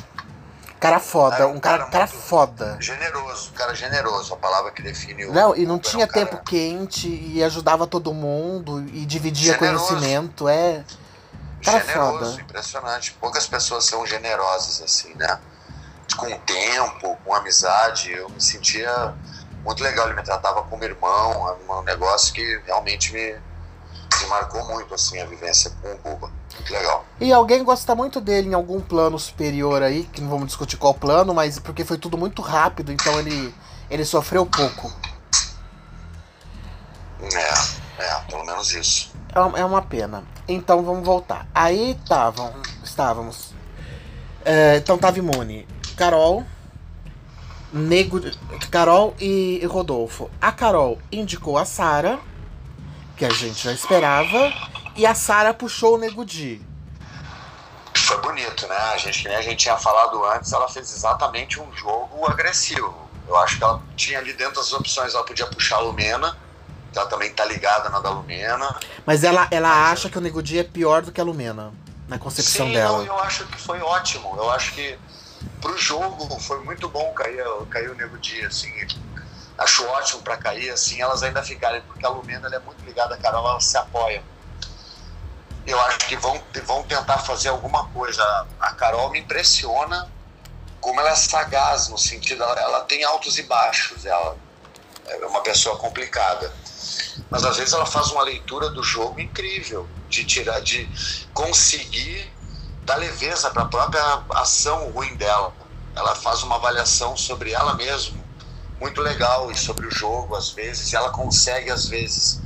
[0.79, 2.77] Cara foda, um, um cara, cara, cara foda.
[2.79, 5.33] Generoso, cara generoso, a palavra que define o.
[5.33, 9.87] Não, e não tinha tempo quente e ajudava todo mundo e dividia generoso.
[9.87, 10.83] conhecimento, é.
[11.63, 12.41] Cara generoso, foda.
[12.41, 13.13] impressionante.
[13.13, 15.39] Poucas pessoas são generosas assim, né?
[16.17, 19.15] Com tempo, com amizade, eu me sentia
[19.63, 20.07] muito legal.
[20.07, 23.33] Ele me tratava como irmão, um negócio que realmente me,
[24.21, 26.31] me marcou muito assim a vivência com o Buba.
[26.55, 27.05] Muito legal.
[27.19, 30.93] E alguém gosta muito dele em algum plano superior aí, que não vamos discutir qual
[30.93, 33.53] plano, mas porque foi tudo muito rápido, então ele,
[33.89, 34.91] ele sofreu pouco.
[37.21, 39.11] É, é, pelo menos isso.
[39.33, 40.23] É, é uma pena.
[40.47, 41.47] Então vamos voltar.
[41.53, 42.53] Aí estavam,
[42.83, 43.53] estávamos.
[44.43, 45.67] É, então tava imune.
[45.95, 46.43] Carol,
[47.73, 48.19] Nego,
[48.69, 50.29] Carol e Rodolfo.
[50.41, 52.19] A Carol indicou a Sara,
[53.15, 54.51] que a gente já esperava,
[54.95, 56.61] e a Sara puxou o Nego Di.
[57.95, 58.75] Foi bonito, né?
[58.75, 62.93] A gente, que nem a gente tinha falado antes, ela fez exatamente um jogo agressivo.
[63.27, 66.37] Eu acho que ela tinha ali dentro das opções, ela podia puxar a Lumena,
[66.93, 68.77] ela também tá ligada na da Lumena.
[69.05, 71.71] Mas ela, ela acha que o Nego Di é pior do que a Lumena,
[72.09, 72.97] na concepção sim, dela.
[72.97, 74.35] Não, eu acho que foi ótimo.
[74.35, 74.97] Eu acho que
[75.61, 78.71] pro jogo foi muito bom cair, cair o Nego Dia, assim.
[79.57, 83.17] Acho ótimo para cair, assim, elas ainda ficarem, porque a Lumena é muito ligada à
[83.17, 84.23] Carol, elas se apoiam.
[85.67, 88.23] Eu acho que vão, vão tentar fazer alguma coisa.
[88.59, 90.09] A Carol me impressiona
[90.81, 94.35] como ela é sagaz, no sentido, ela, ela tem altos e baixos, ela
[95.05, 96.51] é uma pessoa complicada.
[97.29, 100.89] Mas às vezes ela faz uma leitura do jogo incrível, de tirar, de
[101.33, 102.33] conseguir
[102.83, 105.53] dá leveza para a própria ação ruim dela.
[105.95, 108.21] Ela faz uma avaliação sobre ela mesma
[108.79, 112.41] muito legal e sobre o jogo às vezes, e ela consegue às vezes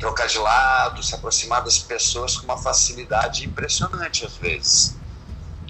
[0.00, 4.96] trocar de lado, se aproximar das pessoas com uma facilidade impressionante às vezes.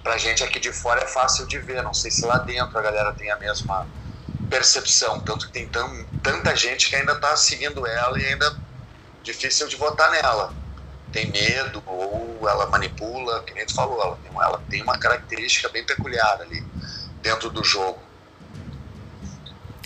[0.03, 2.83] Pra gente aqui de fora é fácil de ver, não sei se lá dentro a
[2.83, 3.87] galera tem a mesma
[4.49, 5.69] percepção, tanto que tem
[6.23, 8.57] tanta gente que ainda está seguindo ela e ainda
[9.23, 10.53] difícil de votar nela
[11.17, 15.71] tem medo ou ela manipula, que nem tu falou, ela tem, ela tem uma característica
[15.71, 16.63] bem peculiar ali
[17.23, 17.99] dentro do jogo.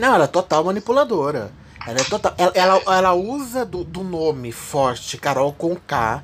[0.01, 1.53] Não, ela é total manipuladora.
[1.87, 2.35] Ela é total.
[2.37, 6.21] Ela, ela, ela usa do, do nome forte Carol com K,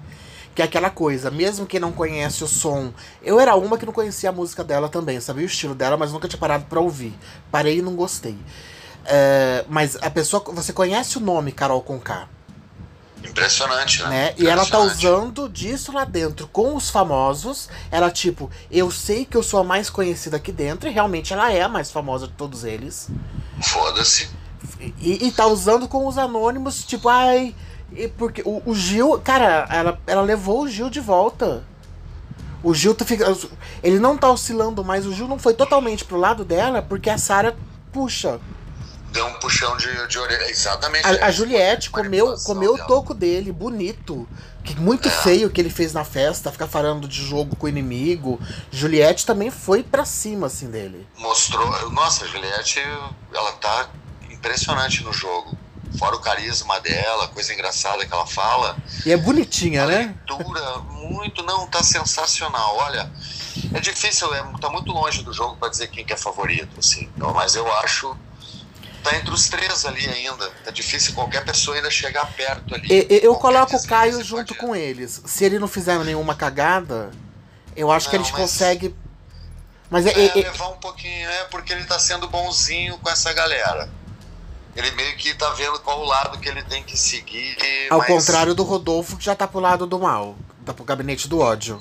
[0.56, 2.92] que é aquela coisa, mesmo quem não conhece o som.
[3.22, 6.12] Eu era uma que não conhecia a música dela também, sabia o estilo dela, mas
[6.12, 7.16] nunca tinha parado para ouvir.
[7.50, 8.36] Parei e não gostei.
[9.04, 10.42] É, mas a pessoa.
[10.48, 12.28] Você conhece o nome Carol com K.
[13.28, 14.08] Impressionante, né?
[14.08, 14.34] né?
[14.38, 17.68] E ela tá usando disso lá dentro com os famosos.
[17.90, 21.52] Ela, tipo, eu sei que eu sou a mais conhecida aqui dentro, e realmente ela
[21.52, 23.08] é a mais famosa de todos eles.
[23.62, 24.28] Foda-se.
[24.98, 27.54] E, e tá usando com os anônimos, tipo, ai.
[28.18, 31.64] Porque o, o Gil, cara, ela, ela levou o Gil de volta.
[32.62, 33.50] O Gil tá ficando.
[33.82, 37.18] Ele não tá oscilando mais, o Gil não foi totalmente pro lado dela, porque a
[37.18, 37.56] Sara
[37.92, 38.40] puxa
[39.16, 40.50] deu um puxão de, de orelha.
[40.50, 41.06] Exatamente.
[41.06, 44.28] A, a Juliette comeu, comeu o toco dele, bonito.
[44.62, 45.10] Que muito é.
[45.10, 48.40] feio que ele fez na festa, ficar falando de jogo com o inimigo.
[48.70, 51.06] Juliette também foi pra cima, assim, dele.
[51.16, 51.90] Mostrou.
[51.90, 52.80] Nossa, a Juliette,
[53.32, 53.88] ela tá
[54.30, 55.56] impressionante no jogo.
[55.98, 58.76] Fora o carisma dela, coisa engraçada que ela fala.
[59.06, 60.14] E é bonitinha, a né?
[60.28, 62.76] Leitura, muito, não, tá sensacional.
[62.76, 63.10] Olha,
[63.72, 67.08] é difícil, é, tá muito longe do jogo para dizer quem que é favorito, assim.
[67.16, 68.16] Mas eu acho
[69.06, 70.50] tá entre os três ali ainda.
[70.64, 72.88] Tá difícil qualquer pessoa ainda chegar perto ali.
[72.90, 75.22] Eu, eu coloco o Caio junto com eles.
[75.24, 77.12] Se ele não fizer nenhuma cagada,
[77.76, 78.40] eu acho não, que eles mas...
[78.40, 78.94] conseguem.
[79.88, 83.32] Mas é, é, é, levar um pouquinho, é porque ele tá sendo bonzinho com essa
[83.32, 83.88] galera.
[84.74, 87.56] Ele meio que tá vendo qual o lado que ele tem que seguir.
[87.88, 88.08] Ao mas...
[88.08, 91.80] contrário do Rodolfo, que já tá pro lado do mal, tá pro gabinete do ódio.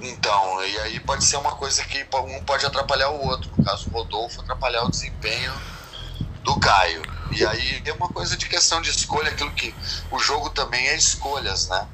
[0.00, 3.50] Então, e aí pode ser uma coisa que um pode atrapalhar o outro.
[3.56, 5.52] No caso, o Rodolfo atrapalhar o desempenho
[6.42, 7.02] do Caio.
[7.30, 9.74] E aí é uma coisa de questão de escolha, aquilo que
[10.10, 11.86] o jogo também é escolhas, né?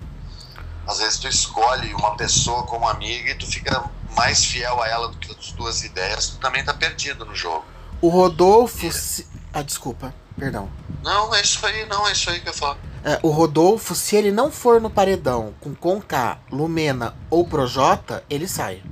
[0.87, 3.85] Às vezes tu escolhe uma pessoa como amiga e tu fica
[4.17, 7.65] mais fiel a ela do que as tuas ideias, tu também tá perdido no jogo.
[8.01, 8.87] O Rodolfo.
[8.87, 8.93] E...
[8.93, 9.27] Se...
[9.53, 10.71] Ah, desculpa, perdão.
[11.03, 12.79] Não, é isso aí, não, é isso aí que eu falo.
[13.05, 18.49] É, o Rodolfo, se ele não for no paredão com Conká, Lumena ou Projota, ele
[18.49, 18.83] sai.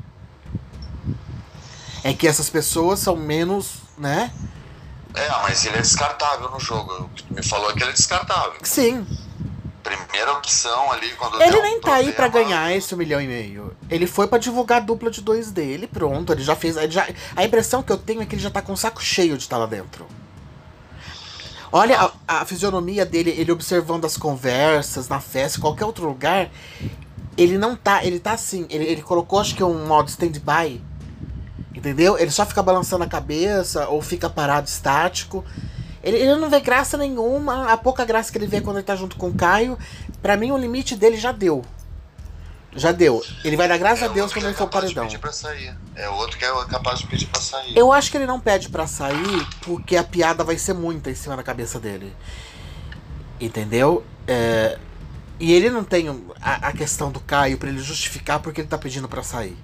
[2.04, 4.32] É que essas pessoas são menos, né?
[5.16, 6.92] É, mas ele é descartável no jogo.
[7.04, 8.60] O que tu me falou é que ele é descartável.
[8.62, 9.06] Sim.
[9.82, 12.08] Primeira opção ali quando Ele nem um tá problema...
[12.08, 13.74] aí para ganhar esse um milhão e meio.
[13.88, 16.32] Ele foi para divulgar a dupla de dois dele, pronto.
[16.32, 16.76] Ele já fez.
[16.76, 19.02] Ele já, a impressão que eu tenho é que ele já tá com o saco
[19.02, 20.06] cheio de estar lá dentro.
[21.72, 26.50] Olha a, a, fisionomia dele, ele observando as conversas, na festa, qualquer outro lugar.
[27.38, 28.04] Ele não tá.
[28.04, 28.66] Ele tá assim.
[28.68, 30.82] Ele, ele colocou, acho que um modo stand-by
[31.76, 32.18] Entendeu?
[32.18, 35.44] Ele só fica balançando a cabeça ou fica parado estático.
[36.02, 37.70] Ele, ele, não vê graça nenhuma.
[37.70, 39.78] A pouca graça que ele vê quando ele tá junto com o Caio.
[40.22, 41.62] Pra mim, o limite dele já deu.
[42.74, 43.22] Já deu.
[43.44, 45.06] Ele vai dar graças é a Deus quando ele é for paredão.
[45.18, 45.76] Pra sair.
[45.94, 47.76] É outro que é capaz de pedir pra sair.
[47.76, 51.14] Eu acho que ele não pede pra sair porque a piada vai ser muita em
[51.14, 52.14] cima da cabeça dele.
[53.38, 54.02] Entendeu?
[54.26, 54.78] É...
[55.38, 56.08] E ele não tem
[56.40, 59.56] a, a questão do Caio para ele justificar porque ele tá pedindo para sair.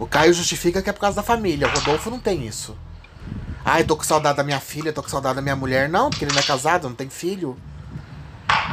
[0.00, 1.68] O Caio justifica que é por causa da família.
[1.68, 2.74] O Rodolfo não tem isso.
[3.62, 5.90] Ai, tô com saudade da minha filha, tô com saudade da minha mulher.
[5.90, 7.54] Não, porque ele não é casado, não tem filho.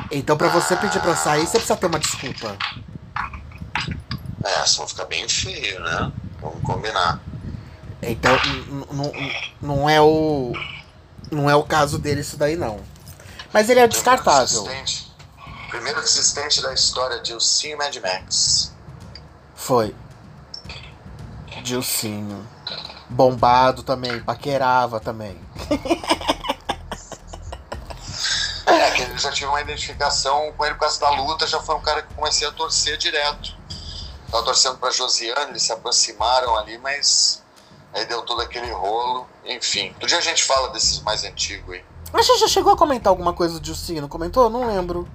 [0.10, 2.58] Então, pra você pedir pra sair, você precisa ter uma desculpa.
[4.42, 6.12] É, só ficar bem feio, né?
[6.40, 7.20] Vamos combinar.
[8.02, 8.38] Então,
[9.62, 10.54] não é o.
[11.30, 12.80] Não é o caso dele isso daí, não.
[13.52, 14.66] Mas ele é descartável.
[15.70, 18.74] Primeiro desistente da história de Ursinho Mad Max.
[19.54, 19.94] Foi.
[21.68, 22.48] Dilcinho.
[23.10, 25.40] Bombado também, paquerava também.
[28.66, 31.76] é, que ele já tive uma identificação com ele por causa da luta, já foi
[31.76, 33.56] um cara que comecei a torcer direto.
[34.32, 37.42] Tava torcendo pra Josiane, eles se aproximaram ali, mas
[37.94, 39.28] aí deu todo aquele rolo.
[39.46, 41.86] Enfim, outro dia a gente fala desses mais antigos aí.
[42.12, 44.50] Mas você já chegou a comentar alguma coisa do Dilcinho, não comentou?
[44.50, 45.08] Não lembro.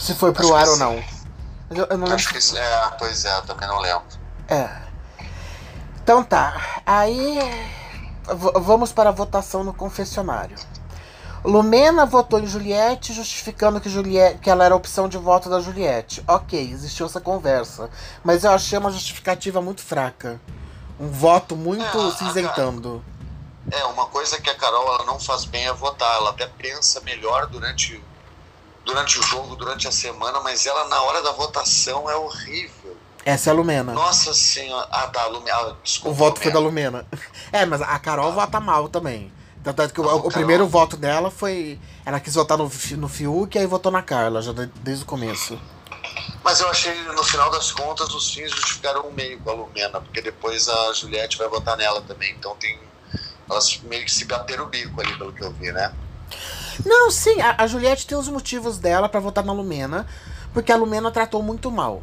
[0.00, 1.04] Se foi pro Acho ar ou não.
[1.70, 2.14] Eu, eu não lembro.
[2.14, 4.04] Acho que é, pois é, também não lembro.
[4.48, 4.87] É.
[6.08, 7.38] Então tá, aí
[8.24, 10.56] vamos para a votação no confessionário.
[11.44, 15.60] Lumena votou em Juliette, justificando que, Juliette, que ela era a opção de voto da
[15.60, 16.24] Juliette.
[16.26, 17.90] Ok, existiu essa conversa.
[18.24, 20.40] Mas eu achei uma justificativa muito fraca.
[20.98, 23.04] Um voto muito é, cinzentando.
[23.70, 26.10] É, uma coisa que a Carol não faz bem é votar.
[26.14, 28.02] Ela até pensa melhor durante,
[28.82, 32.96] durante o jogo, durante a semana, mas ela na hora da votação é horrível.
[33.28, 33.92] Essa é a Lumena.
[33.92, 34.88] Nossa senhora.
[34.90, 35.54] Ah, tá, Lumena.
[35.54, 36.08] Ah, desculpa.
[36.08, 37.04] O voto foi da Lumena.
[37.52, 38.30] É, mas a Carol ah.
[38.30, 39.30] vota mal também.
[39.62, 41.78] Tanto é que o, o primeiro voto dela foi.
[42.06, 45.60] Ela quis votar no, no Fiuk e aí votou na Carla, já desde o começo.
[46.42, 50.00] Mas eu achei, no final das contas, os fins justificaram o meio com a Lumena,
[50.00, 52.32] porque depois a Juliette vai votar nela também.
[52.32, 52.78] Então tem.
[53.50, 55.92] Elas meio que se bateram o bico ali, pelo que eu vi, né?
[56.82, 60.06] Não, sim, a, a Juliette tem os motivos dela para votar na Lumena,
[60.54, 62.02] porque a Lumena tratou muito mal.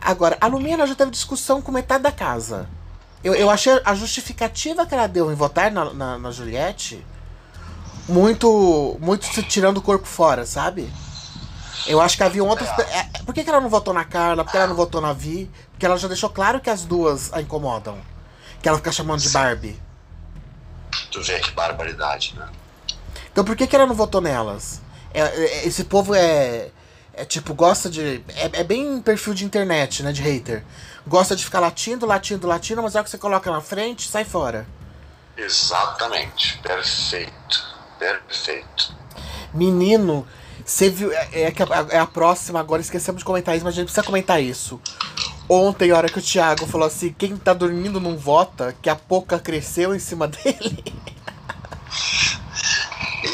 [0.00, 2.68] Agora, a Lumena já teve discussão com metade da casa.
[3.22, 7.04] Eu, eu achei a justificativa que ela deu em votar na, na, na Juliette
[8.08, 10.90] muito, muito se tirando o corpo fora, sabe?
[11.86, 12.68] Eu acho que havia outros.
[12.68, 14.44] É, por que, que ela não votou na Carla?
[14.44, 15.50] Por que ela não votou na Vi?
[15.70, 17.98] Porque ela já deixou claro que as duas a incomodam.
[18.60, 19.80] Que ela fica chamando de Barbie.
[21.10, 22.48] Tu vê que barbaridade, né?
[23.32, 24.82] Então por que, que ela não votou nelas?
[25.14, 26.70] É, é, esse povo é.
[27.20, 28.24] É tipo, gosta de.
[28.28, 30.10] É, é, bem perfil de internet, né?
[30.10, 30.64] De hater.
[31.06, 34.24] Gosta de ficar latindo, latindo, latindo, mas é o que você coloca na frente, sai
[34.24, 34.66] fora.
[35.36, 36.56] Exatamente.
[36.62, 37.76] Perfeito.
[37.98, 38.94] Perfeito.
[39.52, 40.26] Menino,
[40.64, 41.12] você viu.
[41.12, 41.54] É, é,
[41.90, 44.80] é a próxima agora, esquecemos de comentar isso, mas a gente precisa comentar isso.
[45.46, 48.96] Ontem, a hora que o Thiago falou assim: quem tá dormindo não vota, que a
[48.96, 50.82] pouca cresceu em cima dele.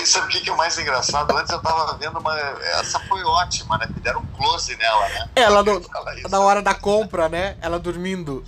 [0.06, 1.36] E sabe o que, que é o mais engraçado?
[1.36, 2.38] Antes eu tava vendo uma.
[2.78, 3.88] Essa foi ótima, né?
[3.92, 5.28] Me deram um close nela, né?
[5.34, 5.82] Ela no,
[6.30, 7.56] na hora da compra, né?
[7.60, 8.46] Ela dormindo.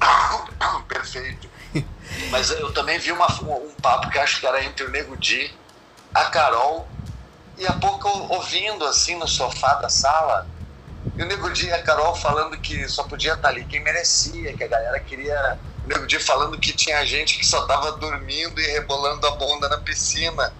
[0.88, 1.48] Perfeito.
[2.30, 5.52] Mas eu também vi uma, um papo que acho que era entre o Nego Di,
[6.12, 6.88] a Carol,
[7.56, 10.46] e a pouco ouvindo assim no sofá da sala.
[11.16, 14.52] E o Nego Di e a Carol falando que só podia estar ali quem merecia,
[14.54, 18.60] que a galera queria o Nego Di falando que tinha gente que só tava dormindo
[18.60, 20.52] e rebolando a bunda na piscina.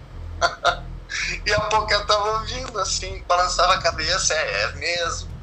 [1.45, 5.33] E a Poca tava ouvindo assim, balançava a cabeça, é, é mesmo.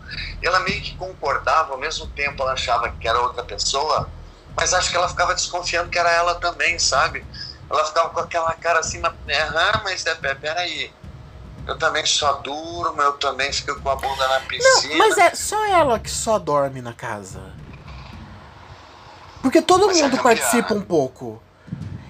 [0.42, 4.10] Ela meio que concordava, ao mesmo tempo ela achava que era outra pessoa,
[4.56, 7.24] mas acho que ela ficava desconfiando que era ela também, sabe?
[7.72, 9.14] ela ficava com aquela cara assim, mas,
[9.82, 10.92] mas é, peraí.
[11.66, 14.88] Eu também só durmo, eu também fico com a bunda na piscina.
[14.88, 17.40] Não, mas é só ela que só dorme na casa.
[19.40, 21.40] Porque todo mas mundo é participa um pouco.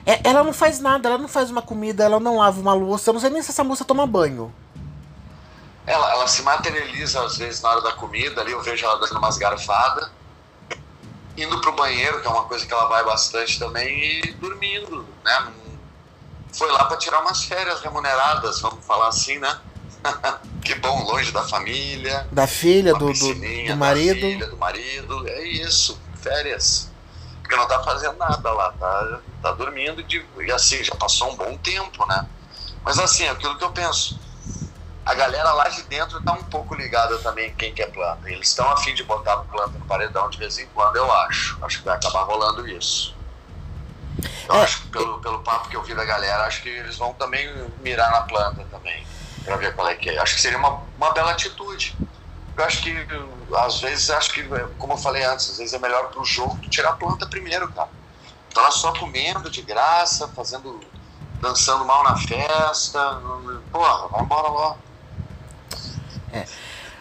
[0.05, 3.11] É, ela não faz nada, ela não faz uma comida, ela não lava uma louça,
[3.11, 4.53] eu não sei nem se essa moça toma banho.
[5.87, 9.19] Ela, ela se materializa às vezes na hora da comida, ali eu vejo ela dando
[9.19, 10.11] umas garfadas,
[11.37, 15.53] indo pro banheiro, que é uma coisa que ela vai bastante também, e dormindo, né?
[16.53, 19.59] Foi lá para tirar umas férias remuneradas, vamos falar assim, né?
[20.65, 22.27] que bom, longe da família.
[22.31, 24.21] Da filha, do, do, do marido.
[24.21, 26.92] Da filha, do marido, é isso, férias.
[27.53, 31.37] Porque não tá fazendo nada lá, tá, tá dormindo de, e assim, já passou um
[31.37, 32.27] bom tempo, né?
[32.83, 34.19] Mas assim, é aquilo que eu penso
[35.05, 38.31] a galera lá de dentro está um pouco ligada também quem quer planta.
[38.31, 41.59] Eles estão afim de botar planta no paredão de vez em quando, eu acho.
[41.61, 43.15] Acho que vai acabar rolando isso.
[44.49, 44.63] Eu é.
[44.63, 47.53] acho que pelo, pelo papo que eu vi da galera, acho que eles vão também
[47.81, 49.05] mirar na planta também,
[49.45, 50.19] para ver qual é que é.
[50.19, 51.97] Acho que seria uma, uma bela atitude.
[52.57, 52.95] Eu acho que,
[53.57, 54.43] às vezes, acho que,
[54.79, 57.89] como eu falei antes, às vezes é melhor pro jogo tirar a planta primeiro, cara.
[58.53, 60.79] Tá lá só comendo de graça, fazendo,
[61.41, 63.21] dançando mal na festa.
[63.71, 64.79] Porra, vai embora logo.
[66.33, 66.47] É.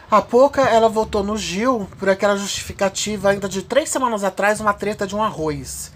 [0.10, 4.74] A pouca ela votou no Gil por aquela justificativa ainda de três semanas atrás, uma
[4.74, 5.92] treta de um arroz.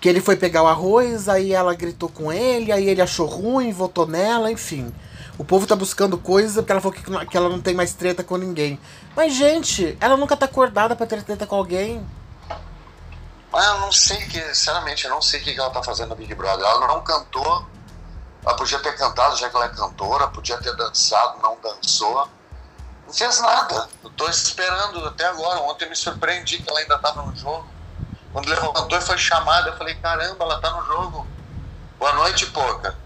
[0.00, 3.72] Que ele foi pegar o arroz, aí ela gritou com ele, aí ele achou ruim,
[3.72, 4.92] votou nela, enfim.
[5.42, 8.22] O povo tá buscando coisa porque ela falou que, que ela não tem mais treta
[8.22, 8.80] com ninguém.
[9.16, 12.08] Mas, gente, ela nunca tá acordada pra ter treta com alguém.
[13.50, 16.14] Mas eu não sei que, sinceramente, eu não sei o que ela tá fazendo no
[16.14, 16.64] Big Brother.
[16.64, 17.66] Ela não cantou.
[18.46, 22.28] Ela podia ter cantado, já que ela é cantora, podia ter dançado, não dançou.
[23.04, 23.88] Não fez nada.
[24.04, 25.58] Eu tô esperando até agora.
[25.62, 27.66] Ontem me surpreendi que ela ainda estava no jogo.
[28.32, 31.26] Quando levantou e foi chamada, eu falei, caramba, ela tá no jogo.
[31.98, 33.01] Boa noite, Poca.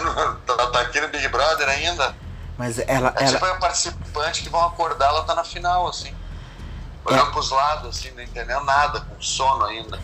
[0.46, 2.14] Tá, tá aqui no Big Brother ainda.
[2.56, 3.12] Mas ela.
[3.16, 3.32] É ela...
[3.32, 6.14] tipo a participante que vão acordar, ela tá na final, assim.
[7.04, 7.32] Olhando é.
[7.32, 10.00] pros lados, assim, não entendendo nada, com sono ainda.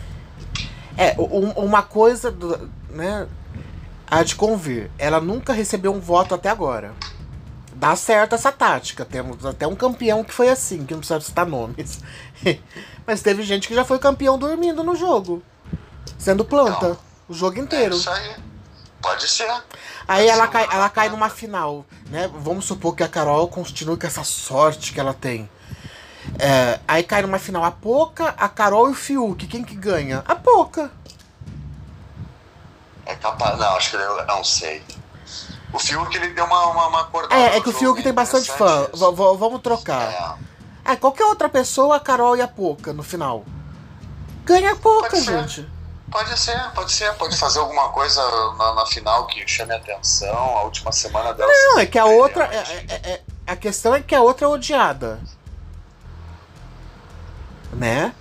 [0.97, 3.27] É, uma coisa, do, né?
[4.09, 4.91] Há de convir.
[4.97, 6.93] Ela nunca recebeu um voto até agora
[7.83, 9.03] dá certo essa tática.
[9.03, 11.99] Temos até um campeão que foi assim, que não precisa citar nomes.
[13.05, 15.43] Mas teve gente que já foi campeão dormindo no jogo.
[16.17, 16.89] Sendo planta.
[16.89, 17.95] Não, o jogo inteiro.
[17.95, 18.35] É isso aí.
[19.03, 19.51] Pode ser.
[20.07, 22.31] Aí Pode ela, ser cai, ela cai numa final, né?
[22.33, 25.49] Vamos supor que a Carol continue com essa sorte que ela tem.
[26.39, 29.45] É, aí cai numa final a Poca, a Carol e o Fiuk.
[29.45, 30.23] Quem que ganha?
[30.25, 30.89] A Poca.
[33.05, 33.59] É capaz.
[33.59, 34.81] Não, acho que eu não sei.
[35.73, 37.35] O Fiuk ele deu uma, uma, uma acordada.
[37.35, 38.87] É, é que o Fiuk tem bastante fã.
[38.93, 40.37] V vamos trocar.
[40.85, 40.93] É.
[40.93, 40.95] é.
[40.95, 43.43] qualquer outra pessoa, a Carol e a Poca no final.
[44.45, 45.69] Ganha a Poca, gente.
[46.13, 47.11] Pode ser, pode ser.
[47.15, 48.21] Pode fazer alguma coisa
[48.55, 51.51] na, na, final que chame a atenção, a última semana dela.
[51.51, 52.45] Não, é que a outra.
[52.53, 55.19] É, é, é, a questão é que a outra é odiada.
[57.71, 58.13] Né?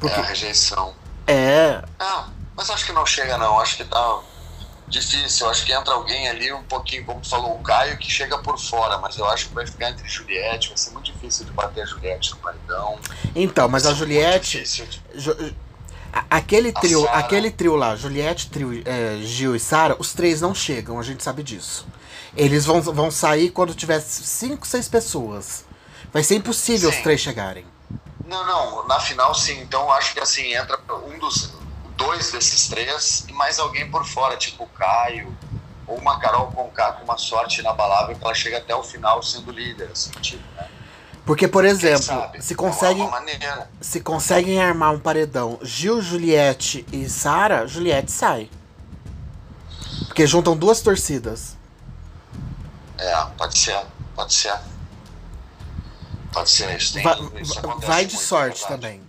[0.00, 0.18] Porque...
[0.18, 0.94] É a rejeição.
[1.26, 1.82] É.
[1.98, 3.60] Não, mas acho que não chega, não.
[3.60, 4.20] Acho que tá
[4.88, 5.46] difícil.
[5.50, 8.58] Acho que entra alguém ali um pouquinho, como tu falou, o Caio, que chega por
[8.58, 10.68] fora, mas eu acho que vai ficar entre Juliette.
[10.68, 12.98] Vai ser muito difícil de bater a Juliette no paredão.
[13.34, 14.64] Então, mas a Juliette.
[15.14, 15.54] Ju,
[16.30, 20.98] aquele trio, aquele trio lá, Juliette, trio, é, Gil e Sara, os três não chegam,
[20.98, 21.86] a gente sabe disso.
[22.36, 25.64] Eles vão, vão sair quando tiver cinco, seis pessoas.
[26.12, 26.96] Vai ser impossível sim.
[26.96, 27.64] os três chegarem.
[28.24, 29.60] Não, não, na final sim.
[29.60, 31.52] Então acho que assim, entra um dos
[31.96, 35.34] dois desses três e mais alguém por fora, tipo o Caio,
[35.86, 39.50] ou uma Carol Conká com uma sorte inabalável que ela chega até o final sendo
[39.52, 40.68] líder, assim, tipo, né?
[41.26, 43.10] Porque, por exemplo, se conseguem,
[43.80, 48.48] se conseguem armar um paredão Gil, Juliette e Sara, Juliette sai.
[50.06, 51.56] Porque juntam duas torcidas.
[52.96, 53.82] É, pode ser,
[54.14, 54.56] pode ser.
[56.32, 56.94] Pode ser isso.
[56.94, 59.02] Tem, vai, isso vai de sorte também.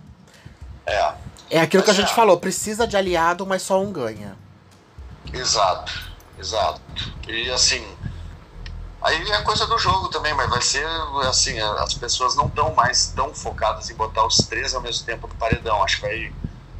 [0.84, 1.12] É.
[1.50, 2.14] É aquilo que a gente é.
[2.14, 4.36] falou, precisa de aliado, mas só um ganha.
[5.32, 6.80] Exato, exato.
[7.28, 7.86] E assim,
[9.02, 10.86] aí é coisa do jogo também, mas vai ser
[11.28, 15.26] assim, as pessoas não estão mais tão focadas em botar os três ao mesmo tempo
[15.26, 15.82] no paredão.
[15.82, 16.32] Acho que aí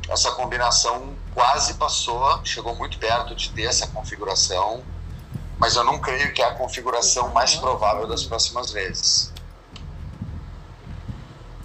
[0.09, 4.83] essa combinação quase passou, chegou muito perto de ter essa configuração,
[5.59, 9.33] mas eu não creio que é a configuração mais provável das próximas vezes.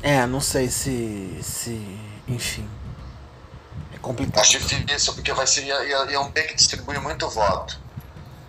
[0.01, 1.39] É, não sei se.
[1.41, 1.99] se.
[2.28, 2.70] enfim
[4.04, 4.41] complicado.
[4.41, 5.66] Acho difícil, porque vai ser,
[6.12, 7.80] iam ter que distribuir muito voto.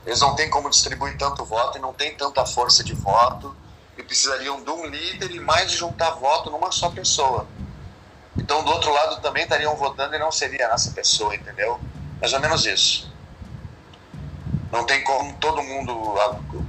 [0.06, 3.54] Eles não têm como distribuir tanto voto e não tem tanta força de voto.
[3.96, 7.46] E precisariam de um líder e mais de juntar voto numa só pessoa.
[8.36, 11.78] Então, do outro lado, também estariam votando e não seria nessa pessoa, entendeu?
[12.20, 13.13] Mais ou menos isso.
[14.74, 16.16] Não tem como todo mundo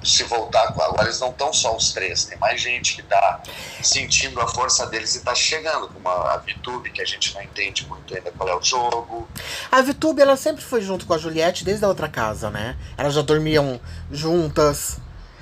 [0.04, 0.68] se voltar.
[0.68, 3.42] Agora eles não estão só os três, tem mais gente que está
[3.82, 7.88] sentindo a força deles e está chegando, como a VTube, que a gente não entende
[7.88, 9.28] muito ainda qual é o jogo.
[9.72, 12.78] A VTube, ela sempre foi junto com a Juliette desde a outra casa, né?
[12.96, 13.82] Elas já dormiam
[14.12, 15.00] juntas,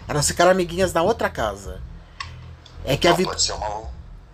[0.07, 1.81] elas ficaram amiguinhas na outra casa.
[2.85, 3.27] É que não, a Vit...
[3.27, 3.91] pode ser uma...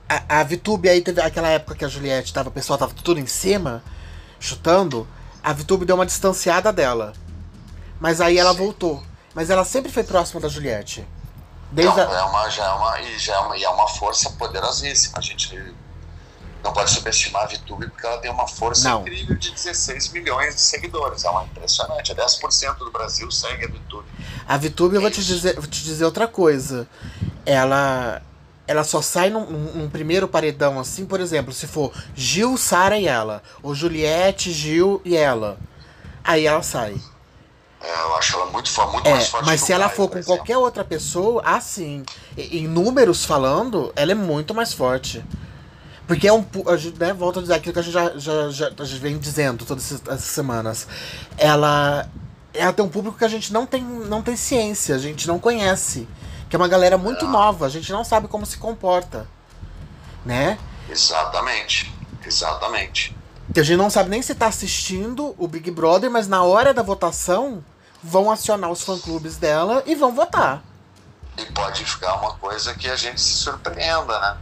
[0.07, 3.19] A, a VTube aí teve aquela época que a Juliette tava, o pessoal tava tudo
[3.19, 3.83] em cima,
[4.39, 5.07] chutando.
[5.43, 7.13] A VTube deu uma distanciada dela.
[7.99, 8.57] Mas aí ela Sim.
[8.57, 9.03] voltou.
[9.33, 11.07] Mas ela sempre foi próxima da Juliette.
[11.71, 12.17] Desde não, a...
[12.17, 15.19] é uma, já é uma, e já é uma, e é uma força poderosíssima.
[15.19, 15.75] A gente
[16.63, 19.01] não pode subestimar a VTube porque ela tem uma força não.
[19.01, 21.23] incrível de 16 milhões de seguidores.
[21.23, 22.13] É uma impressionante.
[22.13, 24.07] 10% do Brasil segue a VTube.
[24.47, 26.87] A VTube, eu vou te, dizer, vou te dizer outra coisa.
[27.45, 28.21] Ela
[28.67, 33.07] ela só sai num, num, primeiro paredão assim, por exemplo, se for Gil, Sara e
[33.07, 35.57] ela, ou Juliette, Gil e ela.
[36.23, 37.01] Aí ela sai.
[37.81, 39.45] É, eu acho ela muito, muito é, mais forte.
[39.45, 42.03] Mas se ela Caio, for com qualquer outra pessoa, assim,
[42.37, 45.23] em números falando, ela é muito mais forte.
[46.05, 46.43] Porque é um.
[46.99, 49.63] Né, volto a dizer aquilo que a gente já, já, já, a gente vem dizendo
[49.63, 50.87] todas essas semanas.
[51.37, 52.09] Ela.
[52.51, 55.39] Ela tem um público que a gente não tem, não tem ciência, a gente não
[55.39, 56.07] conhece.
[56.49, 57.27] Que é uma galera muito é.
[57.27, 59.27] nova, a gente não sabe como se comporta.
[60.25, 60.57] Né?
[60.89, 61.93] Exatamente.
[62.25, 63.15] Exatamente.
[63.53, 66.73] Que a gente não sabe nem se tá assistindo o Big Brother, mas na hora
[66.73, 67.63] da votação
[68.01, 70.63] vão acionar os fã-clubes dela e vão votar.
[71.37, 74.37] E pode ficar uma coisa que a gente se surpreenda, né?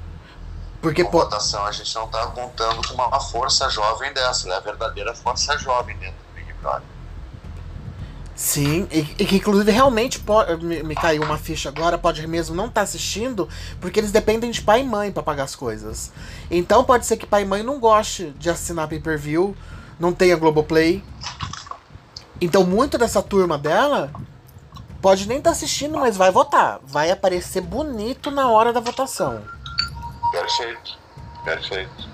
[0.82, 4.60] Porque com votação a gente não tá contando com uma força jovem dessa, é a
[4.60, 6.97] verdadeira força jovem dentro do Big Brother.
[8.38, 12.56] Sim, e, e, que inclusive realmente pode, me, me, caiu uma ficha agora, pode mesmo
[12.56, 13.50] não estar tá assistindo,
[13.82, 16.12] porque eles dependem de pai e mãe para pagar as coisas.
[16.52, 19.58] Então pode ser que pai e mãe não goste de assinar pay-per-view,
[20.00, 21.04] não tenha Globoplay.
[22.40, 24.12] Então muito dessa turma dela
[25.02, 26.80] pode nem estar tá assistindo, mas vai votar.
[26.84, 29.42] Vai aparecer bonito na hora da votação.
[30.32, 30.96] Perfeito,
[31.44, 32.08] perfeito.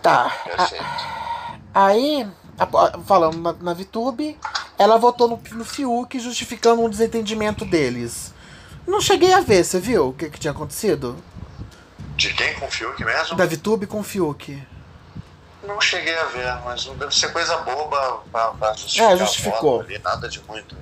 [0.00, 0.30] Tá.
[0.42, 0.84] Perfeito.
[1.74, 2.26] A, aí,
[2.58, 4.38] a, falando na, na VTube,
[4.78, 8.32] ela votou no, no Fiuk justificando um desentendimento deles.
[8.86, 11.16] Não cheguei a ver, você viu o que, que tinha acontecido?
[12.16, 13.36] De quem com o Fiuk mesmo?
[13.36, 14.62] Da VTube com o Fiuk.
[15.62, 19.12] Não cheguei a ver, mas não deve ser coisa boba pra, pra justificar.
[19.12, 19.80] É, justificou.
[19.80, 20.76] Ali, nada de muito.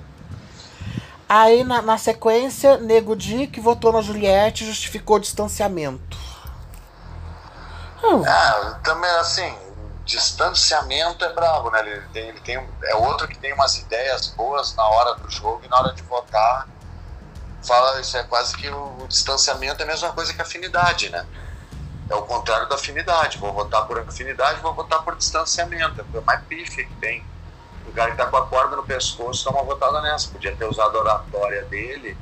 [1.27, 6.17] Aí, na, na sequência, Nego Di, que votou na Juliette, justificou o distanciamento.
[8.01, 8.23] Hum.
[8.25, 9.53] Ah, também assim,
[10.07, 11.81] distanciamento é bravo, né?
[11.81, 15.61] Ele tem, ele tem, é outro que tem umas ideias boas na hora do jogo
[15.63, 16.67] e na hora de votar
[17.67, 21.25] fala isso é quase que o, o distanciamento é a mesma coisa que afinidade, né?
[22.09, 23.37] É o contrário da afinidade.
[23.37, 26.05] Vou votar por afinidade, vou votar por distanciamento.
[26.13, 27.23] É mais pife que tem.
[27.85, 30.29] O cara que tá com a corda no pescoço dá uma votada nessa.
[30.29, 32.17] Podia ter usado a oratória dele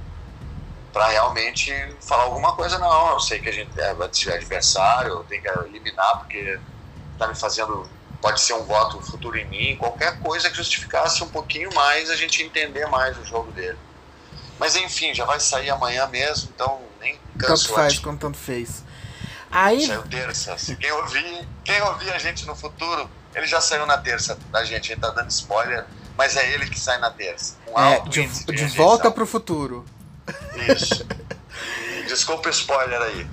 [0.92, 1.72] para realmente
[2.02, 2.80] falar alguma coisa.
[2.80, 6.60] Não, eu sei que a gente é, adversário, tem que eliminar porque
[7.16, 7.90] está me fazendo,
[8.22, 12.16] pode ser um voto futuro em mim, qualquer coisa que justificasse um pouquinho mais a
[12.16, 13.78] gente entender mais o jogo dele.
[14.60, 17.68] Mas enfim, já vai sair amanhã mesmo, então nem canso.
[17.68, 18.84] Tanto faz quanto tanto fez.
[19.52, 19.86] Aí...
[19.86, 20.58] Saiu terça.
[20.58, 24.64] Se quem ouvir, quem ouvir a gente no futuro, ele já saiu na terça da
[24.64, 25.86] gente, a gente tá dando spoiler,
[26.18, 27.56] mas é ele que sai na terça.
[27.68, 29.86] Um é, de, de, de volta pro futuro.
[30.74, 31.06] Isso.
[32.08, 33.28] Desculpa o spoiler aí.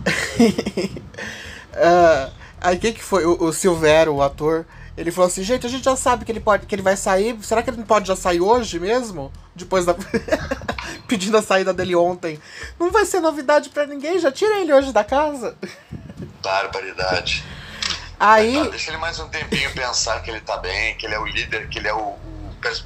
[1.73, 2.33] uh,
[2.63, 3.27] Aí quem que foi?
[3.27, 4.65] O, o Silvero, o ator,
[4.97, 7.37] ele falou assim, gente, a gente já sabe que ele pode, que ele vai sair.
[7.43, 9.33] Será que ele não pode já sair hoje mesmo?
[9.55, 9.95] Depois da.
[11.09, 12.41] pedindo a saída dele ontem.
[12.79, 15.57] Não vai ser novidade para ninguém, já tira ele hoje da casa.
[16.43, 17.45] Barbaridade.
[18.19, 18.55] Aí.
[18.55, 21.27] Tá, deixa ele mais um tempinho pensar que ele tá bem, que ele é o
[21.27, 22.15] líder, que ele é o,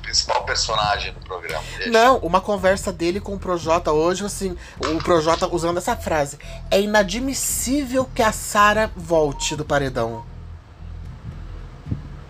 [0.02, 1.62] principal personagem do programa.
[1.86, 6.38] Não, uma conversa dele com o Projota hoje, assim, o Projota usando essa frase.
[6.70, 10.24] É inadmissível que a Sara volte do paredão.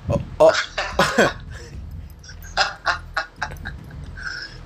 [0.09, 0.53] Oh, oh.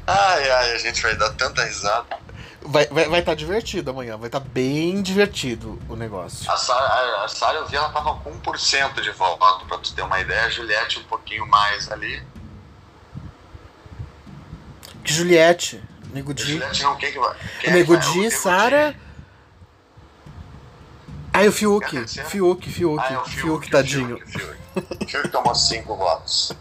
[0.06, 2.18] ai, ai, a gente vai dar tanta risada.
[2.62, 6.50] Vai estar vai, vai tá divertido amanhã, vai estar tá bem divertido o negócio.
[6.50, 10.02] A Sara, a Sara eu vi, ela tava com 1% de voto, pra tu ter
[10.02, 10.44] uma ideia.
[10.44, 12.22] A Juliette um pouquinho mais ali.
[15.04, 15.82] Que Juliette.
[16.12, 16.42] Nego Di.
[16.42, 17.36] Juliette não, quem que vai?
[17.60, 18.94] Quem Nego Di, Sara.
[21.32, 22.06] Aí o Fiuk.
[22.06, 23.02] Fiuk, Fiuk.
[23.02, 24.18] Ah, é o Fiuk, Fiuk, tadinho.
[24.18, 25.10] Fiuk, Fiuk.
[25.10, 26.52] Fiuk tomou cinco votos.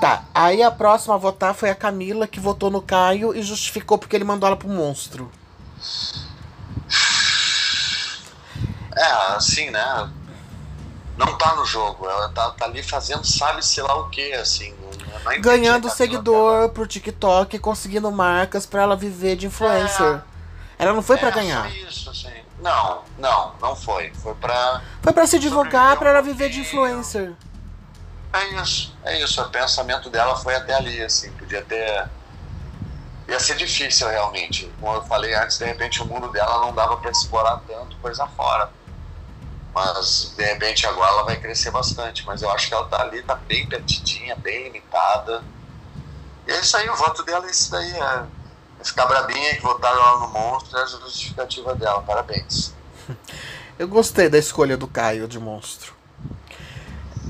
[0.00, 3.96] Tá, aí a próxima a votar foi a Camila, que votou no Caio e justificou
[3.96, 5.30] porque ele mandou ela pro monstro.
[8.96, 10.10] É, assim, né?
[11.16, 14.74] Não tá no jogo, ela tá, tá ali fazendo sabe-se lá o que, assim.
[15.40, 20.16] ganhando seguidor pro TikTok, conseguindo marcas para ela viver de influencer.
[20.78, 21.62] É, ela não foi é, para ganhar.
[21.62, 22.32] Foi isso, assim.
[22.60, 24.12] Não, não, não foi.
[24.14, 27.32] Foi para Foi para se divulgar, para ela viver de influencer.
[28.32, 29.42] É isso, é isso.
[29.42, 31.30] O pensamento dela foi até ali, assim.
[31.32, 32.08] Podia ter.
[33.28, 34.72] Ia ser difícil realmente.
[34.80, 38.26] Como eu falei antes, de repente o mundo dela não dava para explorar tanto coisa
[38.28, 38.70] fora.
[39.74, 42.26] Mas de repente agora ela vai crescer bastante.
[42.26, 45.42] Mas eu acho que ela tá ali, tá bem petidinha, bem limitada.
[46.46, 47.90] E é isso aí, o voto dela é isso daí.
[47.90, 48.24] É,
[48.80, 52.02] é ficar brabinha que votaram ela no monstro é a justificativa dela.
[52.02, 52.74] Parabéns.
[53.78, 55.94] Eu gostei da escolha do Caio de monstro.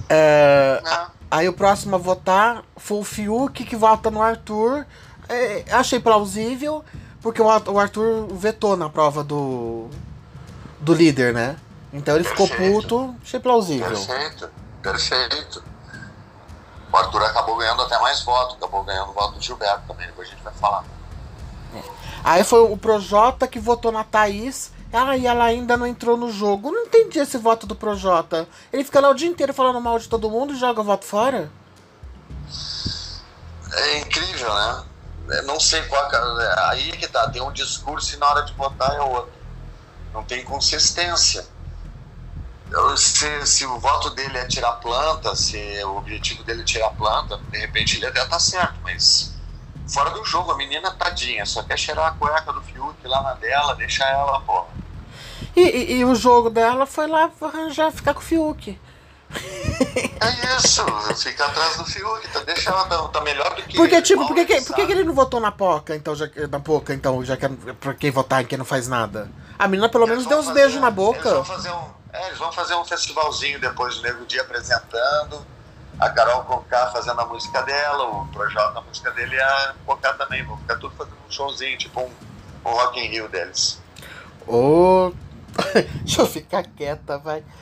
[0.09, 0.82] É,
[1.30, 4.84] aí o próximo a votar foi o Fiuk, que vota no Arthur.
[5.28, 6.84] É, achei plausível,
[7.22, 9.88] porque o, Arthur vetou na prova do,
[10.80, 11.57] do líder, né?
[11.93, 12.53] Então ele perfeito.
[12.53, 13.88] ficou puto, achei plausível.
[13.88, 14.51] Perfeito,
[14.82, 15.64] perfeito.
[16.93, 20.28] O Arthur acabou ganhando até mais votos, acabou ganhando o voto do Gilberto também, depois
[20.28, 20.84] a gente vai falar.
[21.74, 21.82] É.
[22.24, 26.30] Aí foi o Projota que votou na Thaís ah, e ela ainda não entrou no
[26.30, 26.70] jogo.
[26.70, 28.47] não entendi esse voto do Projota.
[28.70, 31.07] Ele fica lá o dia inteiro falando mal de todo mundo e joga o voto
[31.07, 31.51] fora?
[33.72, 34.84] É incrível, né?
[35.30, 36.11] Eu não sei qual.
[36.12, 39.32] É, aí que tá, tem um discurso e na hora de votar é outro.
[40.12, 41.47] Não tem consistência.
[42.96, 47.38] Se, se o voto dele é tirar planta, se o objetivo dele é tirar planta,
[47.50, 49.34] de repente ele até tá certo, mas
[49.86, 50.52] fora do jogo.
[50.52, 54.40] A menina tadinha, só quer cheirar a cueca do Fiuk lá na dela, deixar ela,
[54.40, 54.68] porra.
[55.54, 58.78] E, e, e, o jogo dela foi lá arranjar, ficar com o Fiuk.
[59.34, 60.84] É isso,
[61.16, 64.26] fica atrás do Fiuk, tá, deixa ela tá, tá melhor do que Porque, ele, tipo,
[64.26, 67.36] por que, por que, ele não votou na Poca, então, já, na Poca, então, já
[67.36, 67.48] que é
[67.80, 69.30] pra quem votar em quem não faz nada?
[69.58, 71.28] A menina pelo eles menos deu uns beijos na boca.
[71.28, 75.44] Eles vão, fazer um, é, eles vão fazer um festivalzinho depois do Nego Dia apresentando
[75.98, 80.12] a Carol Conká fazendo a música dela, o Projota, a música dele e a Conká
[80.14, 80.44] também.
[80.44, 82.10] Vão ficar tudo fazendo um showzinho, tipo um,
[82.64, 83.80] um Rock in Rio deles.
[84.46, 85.08] Ô.
[85.08, 85.12] Oh.
[86.02, 87.44] Deixa eu ficar quieta, vai.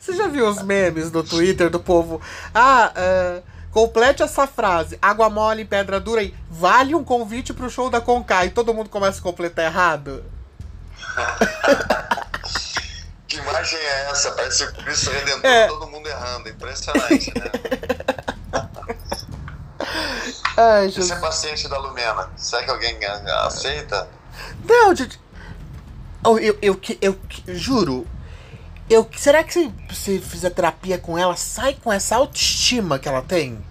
[0.00, 2.20] Você já viu os memes no Twitter do povo?
[2.54, 4.98] Ah, uh, complete essa frase.
[5.00, 8.46] Água mole, pedra dura e vale um convite pro show da Conká.
[8.46, 10.24] E todo mundo começa a completar errado.
[13.30, 14.32] Que imagem é essa?
[14.32, 15.68] Parece o Cristo Redentor, é.
[15.68, 16.48] todo mundo errando.
[16.48, 17.48] Impressionante, né?
[20.56, 21.06] Ai, Jesus.
[21.06, 22.28] Esse é paciente da Lumena.
[22.36, 22.98] Será que alguém
[23.44, 24.08] aceita?
[24.64, 25.20] Não, gente.
[26.24, 28.04] Eu, eu, eu, eu, eu juro.
[28.88, 33.22] Eu, será que se, se fizer terapia com ela, sai com essa autoestima que ela
[33.22, 33.64] tem?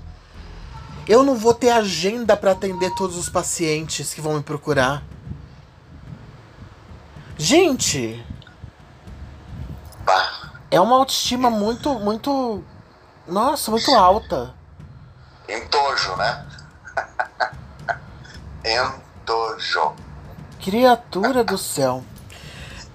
[1.06, 5.04] Eu não vou ter agenda para atender todos os pacientes que vão me procurar.
[7.42, 8.22] Gente,
[10.70, 12.62] é uma autoestima muito, muito.
[13.26, 14.54] Nossa, muito alta.
[15.48, 16.46] Entojo, né?
[18.66, 19.94] Entojo.
[20.62, 22.04] Criatura do céu.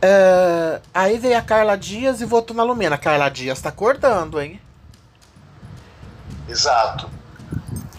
[0.03, 2.97] É, aí veio a Carla Dias e votou na Lumena.
[2.97, 4.61] A Carla Dias tá acordando, hein?
[6.47, 7.09] Exato.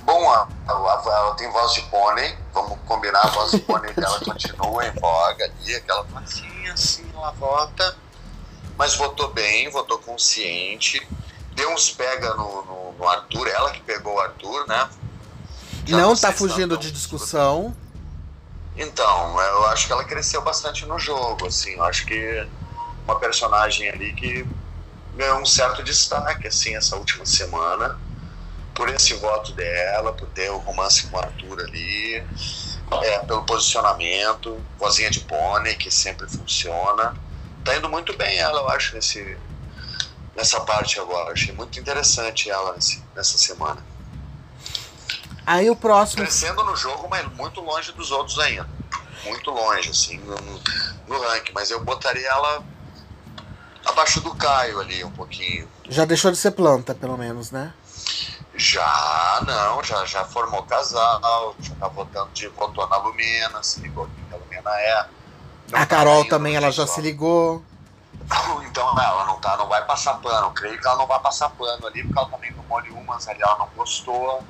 [0.05, 2.37] Bom, ela tem voz de pônei.
[2.53, 7.31] Vamos combinar a voz de pônei dela continua em voga ali, aquela vozinha assim, ela
[7.31, 8.05] vota
[8.77, 11.05] mas votou bem, votou consciente,
[11.53, 14.89] deu uns pega no, no, no Arthur, ela que pegou o Arthur, né?
[15.85, 17.75] Já não está fugindo de discussão.
[18.77, 22.47] Então, eu acho que ela cresceu bastante no jogo, assim, eu acho que
[23.05, 24.45] uma personagem ali que
[25.15, 27.97] ganhou um certo destaque, assim, essa última semana,
[28.75, 32.23] por esse voto dela, por ter o romance com o Arthur ali,
[33.03, 37.15] é, pelo posicionamento, vozinha de pônei, que sempre funciona
[37.65, 39.37] tá indo muito bem ela, eu acho, nesse,
[40.35, 41.33] nessa parte agora.
[41.33, 43.83] Achei muito interessante ela nesse, nessa semana.
[45.45, 46.21] Aí o próximo.
[46.21, 48.69] Crescendo no jogo, mas muito longe dos outros ainda.
[49.23, 50.37] Muito longe, assim, no,
[51.07, 51.51] no ranking.
[51.53, 52.63] Mas eu botaria ela
[53.83, 55.67] abaixo do Caio ali um pouquinho.
[55.89, 57.73] Já deixou de ser planta, pelo menos, né?
[58.57, 64.07] Já, não, já, já formou casal, já tá votando de votou na Lumena, se ligou
[64.07, 65.05] que a Lumena é
[65.73, 67.63] a Carol também, ela já se ligou.
[68.65, 70.47] Então ela não tá, não vai passar pano.
[70.47, 73.27] Eu creio que ela não vai passar pano ali, porque ela também tomou ali umas
[73.27, 74.43] ali, ela não gostou,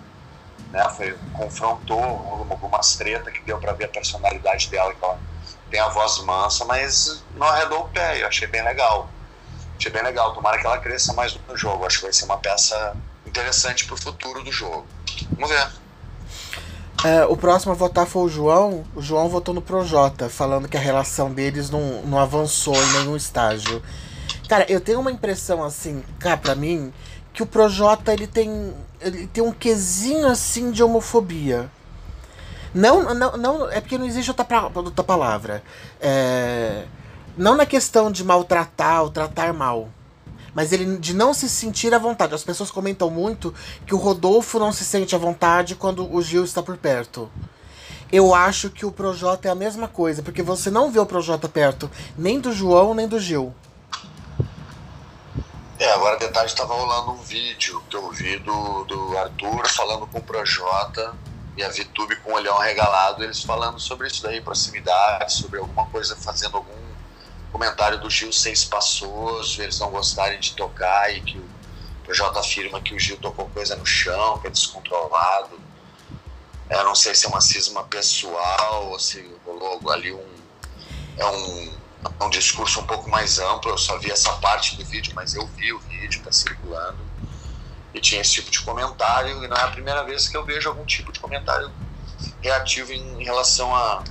[0.72, 0.88] né?
[0.90, 5.20] Foi, confrontou algumas tretas que deu para ver a personalidade dela, que ela
[5.70, 8.24] tem a voz mansa, mas não arredou o pé.
[8.24, 9.10] Eu achei bem legal.
[9.78, 10.34] Achei bem legal.
[10.34, 11.86] Tomara que ela cresça mais no jogo.
[11.86, 12.96] Acho que vai ser uma peça
[13.36, 14.86] interessante pro futuro do jogo.
[15.32, 15.68] Vamos ver.
[17.04, 18.86] É, o próximo a votar foi o João.
[18.96, 23.16] O João votou no Projota, falando que a relação deles não, não avançou em nenhum
[23.16, 23.84] estágio.
[24.48, 26.94] Cara, eu tenho uma impressão assim, cá pra mim,
[27.34, 28.74] que o Projota ele tem.
[29.02, 31.70] ele tem um quesinho assim de homofobia.
[32.74, 33.70] Não, não, não.
[33.70, 35.62] É porque não existe outra, outra palavra.
[36.00, 36.86] É,
[37.38, 39.90] não na questão de maltratar ou tratar mal.
[40.56, 42.34] Mas ele de não se sentir à vontade.
[42.34, 43.54] As pessoas comentam muito
[43.86, 47.30] que o Rodolfo não se sente à vontade quando o Gil está por perto.
[48.12, 51.50] Eu acho que o Projota é a mesma coisa, porque você não vê o Projota
[51.50, 53.54] perto nem do João nem do Gil.
[55.78, 60.08] É, agora de tarde estava rolando um vídeo que eu vi do, do Arthur falando
[60.08, 61.14] com o Projota
[61.58, 65.86] e a VTube com o olhão regalado, eles falando sobre isso daí, proximidade, sobre alguma
[65.88, 66.85] coisa, fazendo algum
[67.56, 71.50] comentário do Gil ser espaçoso, eles não gostarem de tocar e que o
[72.04, 75.58] Projota afirma que o Gil tocou coisa no chão, que é descontrolado.
[76.70, 80.36] Eu não sei se é uma cisma pessoal ou se rolou ali um.
[81.16, 81.78] É um,
[82.24, 83.72] um discurso um pouco mais amplo.
[83.72, 87.00] Eu só vi essa parte do vídeo, mas eu vi o vídeo, tá circulando.
[87.94, 90.68] E tinha esse tipo de comentário, e não é a primeira vez que eu vejo
[90.68, 91.72] algum tipo de comentário
[92.42, 94.04] reativo em, em relação à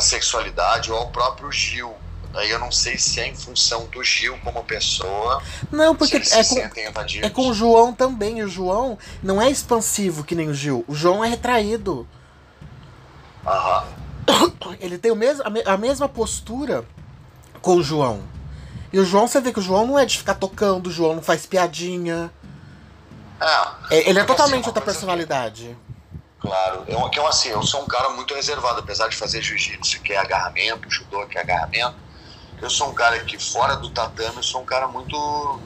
[0.00, 1.96] sexualidade ou ao próprio Gil.
[2.34, 5.42] Aí eu não sei se é em função do Gil como pessoa.
[5.72, 6.58] Não, porque é com,
[7.22, 8.42] é com o João também.
[8.42, 10.84] O João não é expansivo que nem o Gil.
[10.86, 12.06] O João é retraído.
[13.46, 13.86] Aham.
[14.80, 16.84] Ele tem o mesmo, a mesma postura
[17.62, 18.22] com o João.
[18.92, 21.14] E o João, você vê que o João não é de ficar tocando, o João
[21.14, 22.30] não faz piadinha.
[23.90, 25.76] É ele é totalmente assim, outra personalidade.
[26.40, 26.84] Que, claro.
[26.86, 30.12] Eu, que eu, assim, eu sou um cara muito reservado, apesar de fazer jiu-jitsu, que
[30.12, 32.05] é agarramento, judô, que é agarramento
[32.60, 35.60] eu sou um cara que fora do tatame, eu sou um cara muito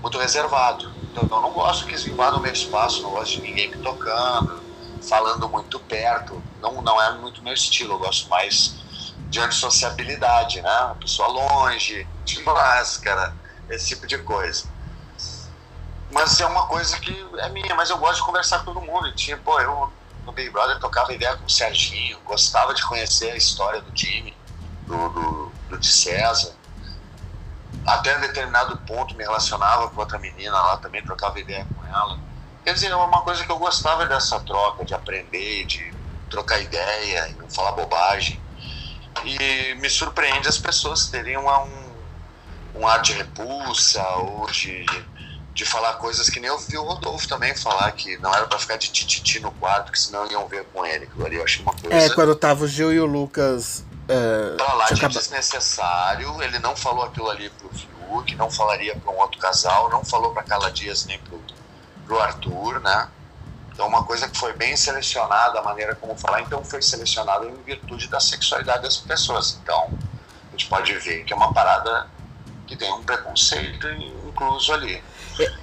[0.00, 0.92] muito reservado.
[1.10, 4.62] Então eu não gosto que invadam o meu espaço, não gosto de ninguém me tocando,
[5.08, 6.42] falando muito perto.
[6.60, 8.76] Não, não é muito meu estilo, eu gosto mais
[9.30, 10.80] de antissociabilidade, né?
[10.80, 13.34] Uma pessoa longe, de máscara,
[13.70, 14.66] esse tipo de coisa.
[16.10, 19.12] Mas é uma coisa que é minha, mas eu gosto de conversar com todo mundo.
[19.14, 19.90] Tinha, pô, eu
[20.24, 24.36] no Big Brother tocava ideia com o Serginho, gostava de conhecer a história do time,
[24.86, 26.52] do, do do de César.
[27.86, 32.18] Até um determinado ponto me relacionava com outra menina lá também, trocava ideia com ela.
[32.64, 35.92] Quer dizer, é uma coisa que eu gostava dessa troca, de aprender, de
[36.30, 38.40] trocar ideia e não falar bobagem.
[39.24, 41.92] E me surpreende as pessoas terem uma, um,
[42.76, 44.86] um ar de repulsa ou de,
[45.52, 48.58] de falar coisas que nem eu vi o Rodolfo também falar, que não era para
[48.58, 51.08] ficar de tititi no quarto, que senão iam ver com ele.
[51.16, 51.94] Eu achei uma coisa.
[51.94, 55.14] É, quando tava o Gil e o Lucas Uh, pra lá de acaba...
[55.14, 60.04] desnecessário, ele não falou aquilo ali pro Fiuk, não falaria para um outro casal, não
[60.04, 61.40] falou para Carla Dias nem pro,
[62.04, 63.08] pro Arthur, né?
[63.72, 67.62] Então, uma coisa que foi bem selecionada, a maneira como falar, então foi selecionada em
[67.62, 69.58] virtude da sexualidade das pessoas.
[69.60, 69.90] Então,
[70.48, 72.08] a gente pode ver que é uma parada
[72.66, 75.02] que tem um preconceito incluso ali.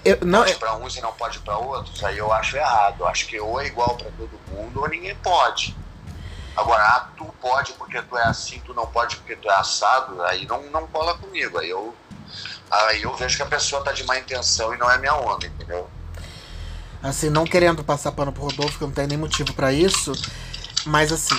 [0.03, 2.97] Eu, não, pode para uns e não pode para outros, aí eu acho errado.
[2.99, 5.75] Eu acho que ou é igual para todo mundo ou ninguém pode.
[6.55, 10.21] Agora, ah, tu pode porque tu é assim, tu não pode porque tu é assado,
[10.23, 11.57] aí não, não cola comigo.
[11.59, 11.95] Aí eu,
[12.69, 15.47] aí eu vejo que a pessoa tá de má intenção e não é minha onda,
[15.47, 15.89] entendeu?
[17.01, 20.11] Assim, não querendo passar pano pro Rodolfo, que não tem nem motivo para isso,
[20.85, 21.35] mas assim,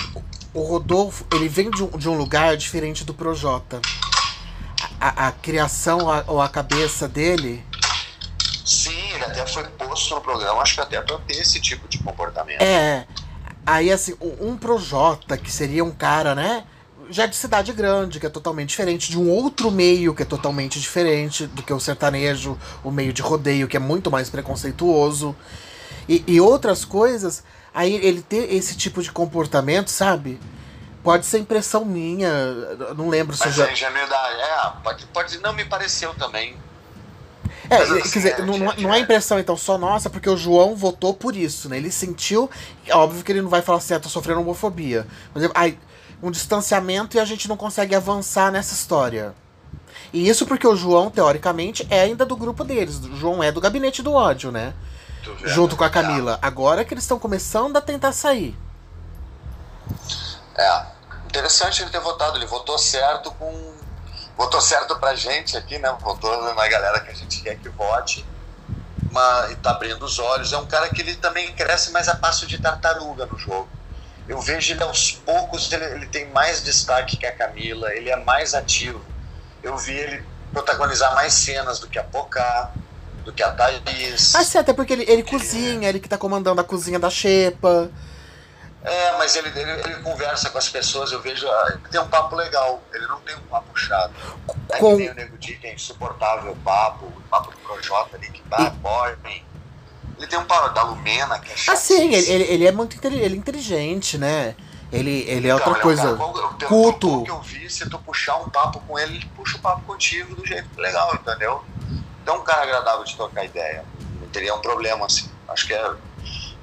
[0.53, 3.81] o Rodolfo, ele vem de um, de um lugar diferente do Projota.
[4.99, 7.65] A, a, criação a, ou a cabeça dele.
[8.65, 11.97] Sim, ele até foi posto no programa, acho que até pra ter esse tipo de
[11.99, 12.61] comportamento.
[12.61, 13.05] É.
[13.65, 16.65] Aí, assim, um Projota, que seria um cara, né?
[17.09, 20.79] Já de cidade grande, que é totalmente diferente, de um outro meio que é totalmente
[20.79, 25.35] diferente do que o sertanejo, o meio de rodeio, que é muito mais preconceituoso.
[26.07, 30.39] E, e outras coisas, aí ele ter esse tipo de comportamento, sabe?
[31.03, 32.29] Pode ser impressão minha,
[32.95, 33.71] não lembro se Mas já.
[33.71, 36.55] ingenuidade, é, pode, pode, não me pareceu também.
[37.69, 40.29] É, Mas, assim, quer dizer, é, não, é, não é impressão então só nossa, porque
[40.29, 41.77] o João votou por isso, né?
[41.77, 42.49] Ele sentiu,
[42.85, 45.07] é óbvio que ele não vai falar assim, ah, tô sofrendo homofobia.
[45.33, 45.77] Mas ai,
[46.21, 49.33] um distanciamento e a gente não consegue avançar nessa história.
[50.11, 52.97] E isso porque o João, teoricamente, é ainda do grupo deles.
[52.99, 54.73] O João é do gabinete do ódio, né?
[55.43, 56.37] Junto com a Camila.
[56.41, 58.55] Agora que eles estão começando a tentar sair.
[60.55, 60.85] É.
[61.25, 62.37] Interessante ele ter votado.
[62.37, 63.73] Ele votou certo com
[64.37, 65.95] votou certo pra gente aqui, né?
[66.01, 68.25] Votou na galera que a gente quer que vote.
[69.09, 70.53] Uma, e tá abrindo os olhos.
[70.53, 73.67] É um cara que ele também cresce mais a passo de tartaruga no jogo.
[74.27, 78.15] Eu vejo ele aos poucos, ele, ele tem mais destaque que a Camila, ele é
[78.15, 79.01] mais ativo.
[79.61, 82.71] Eu vi ele protagonizar mais cenas do que a Pocá,
[83.25, 84.33] do que a Thaís.
[84.35, 87.89] Ah, sim, até porque ele, ele cozinha, ele que tá comandando a cozinha da Xepa.
[88.83, 91.47] É, mas ele, ele, ele, conversa com as pessoas, eu vejo.
[91.47, 94.13] Ah, ele tem um papo legal, ele não tem um papo chato.
[94.69, 94.97] É com...
[94.97, 98.29] que nem o Nego Di, que é insuportável o papo, o papo do Projota ali,
[98.29, 98.73] que tá,
[99.29, 99.43] e...
[100.17, 101.75] Ele tem um papo da Lumena, que é chato.
[101.75, 104.55] Ah, sim, ele, ele é muito ele é inteligente, né?
[104.91, 106.09] Ele, ele é então, outra ele coisa.
[106.09, 107.23] É um cara, culto.
[107.23, 110.35] que eu vi, se tu puxar um papo com ele, ele puxa o papo contigo
[110.35, 111.63] do jeito legal, entendeu?
[112.21, 113.83] Então, um cara agradável de trocar ideia.
[114.21, 115.29] Não teria um problema, assim.
[115.47, 115.93] Acho que é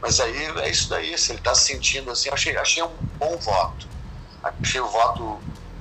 [0.01, 3.36] mas aí é isso daí, se ele está se sentindo assim, achei, achei um bom
[3.36, 3.86] voto.
[4.43, 5.39] Achei o voto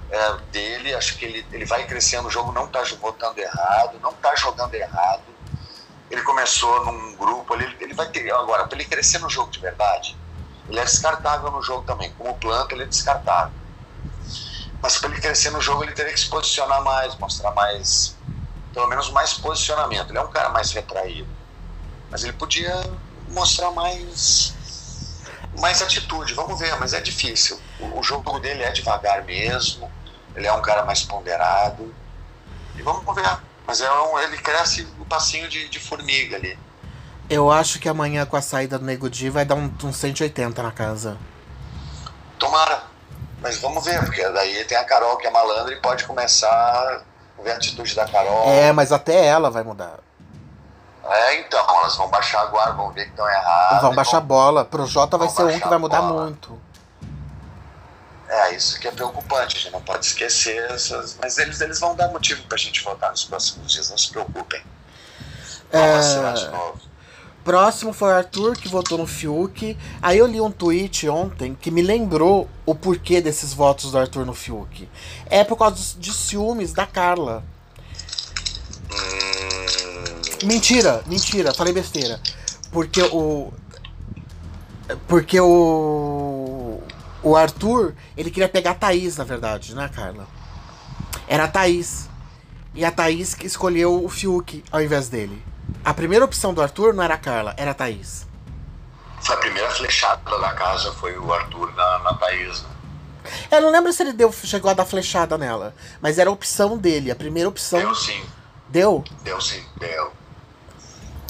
[0.10, 4.12] é, dele, acho que ele, ele vai crescendo, o jogo não está votando errado, não
[4.12, 5.24] está jogando errado.
[6.12, 8.30] Ele começou num grupo, ele, ele vai ter.
[8.34, 10.18] Agora, para ele crescer no jogo de verdade,
[10.68, 12.12] ele é descartável no jogo também.
[12.18, 13.54] Como planta, ele é descartável.
[14.82, 18.16] Mas para ele crescer no jogo, ele teria que se posicionar mais, mostrar mais,
[18.74, 20.10] pelo menos mais posicionamento.
[20.10, 21.30] Ele é um cara mais retraído.
[22.10, 22.82] Mas ele podia
[23.32, 24.54] mostrar mais
[25.60, 26.34] mais atitude.
[26.34, 27.60] Vamos ver, mas é difícil.
[27.80, 29.92] O, o, jogo dele é devagar mesmo.
[30.36, 31.94] Ele é um cara mais ponderado.
[32.76, 33.40] E vamos ver.
[33.66, 36.58] Mas é um, ele cresce um passinho de, de formiga ali.
[37.30, 40.64] Eu acho que amanhã com a saída do Nego Di vai dar um, um 180
[40.64, 41.18] na casa.
[42.40, 42.84] Tomara.
[43.42, 47.42] Mas vamos ver, porque daí tem a Carol que é malandra e pode começar a
[47.42, 48.50] ver a atitude da Carol.
[48.50, 50.00] É, mas até ela vai mudar.
[51.10, 53.82] É, então, elas vão baixar agora, vão ver que estão erradas.
[53.82, 54.64] Vão baixar a bola.
[54.64, 56.60] Pro Jota vai ser um que vai mudar muito.
[58.28, 61.18] É, isso que é preocupante, a gente não pode esquecer essas.
[61.20, 64.62] Mas eles, eles vão dar motivo pra gente votar nos próximos dias, não se preocupem.
[65.72, 66.34] É...
[66.34, 66.90] de novo.
[67.44, 69.76] Próximo foi o Arthur que votou no Fiuk.
[70.02, 74.26] Aí eu li um tweet ontem que me lembrou o porquê desses votos do Arthur
[74.26, 74.88] no Fiuk.
[75.26, 77.44] É por causa de ciúmes da Carla.
[80.44, 82.20] Mentira, mentira, falei besteira.
[82.72, 83.52] Porque o.
[85.08, 86.82] Porque o.
[87.22, 90.26] O Arthur, ele queria pegar a Thaís, na verdade, né, Carla?
[91.28, 92.10] Era a Thaís.
[92.74, 95.44] E a Thaís que escolheu o Fiuk ao invés dele.
[95.84, 98.26] A primeira opção do Arthur não era a Carla, era a Thaís.
[99.22, 102.70] Foi a primeira flechada da casa, foi o Arthur na, na Thaís, né?
[103.52, 106.78] Eu não lembro se ele deu, chegou a dar flechada nela, mas era a opção
[106.78, 107.80] dele, a primeira opção.
[107.80, 108.24] Deu sim.
[108.70, 109.04] Deu?
[109.24, 110.12] Deu sim, deu.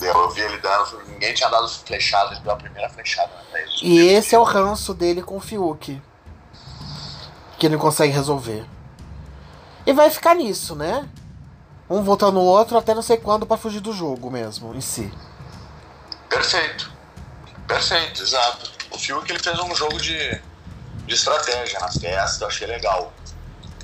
[0.02, 3.32] Eu vi ele dando, ninguém tinha dado flechada, ele deu a primeira flechada.
[3.52, 3.66] Né?
[3.82, 6.02] E esse é o ranço dele com o Fiuk.
[7.58, 8.66] Que ele não consegue resolver.
[9.86, 11.08] E vai ficar nisso, né?
[11.90, 15.12] Um voltando no outro até não sei quando para fugir do jogo mesmo, em si.
[16.30, 16.92] Perfeito.
[17.68, 18.72] Perfeito, exato.
[18.92, 20.42] O Fiuk ele fez um jogo de,
[21.06, 23.12] de estratégia na festa, eu achei legal.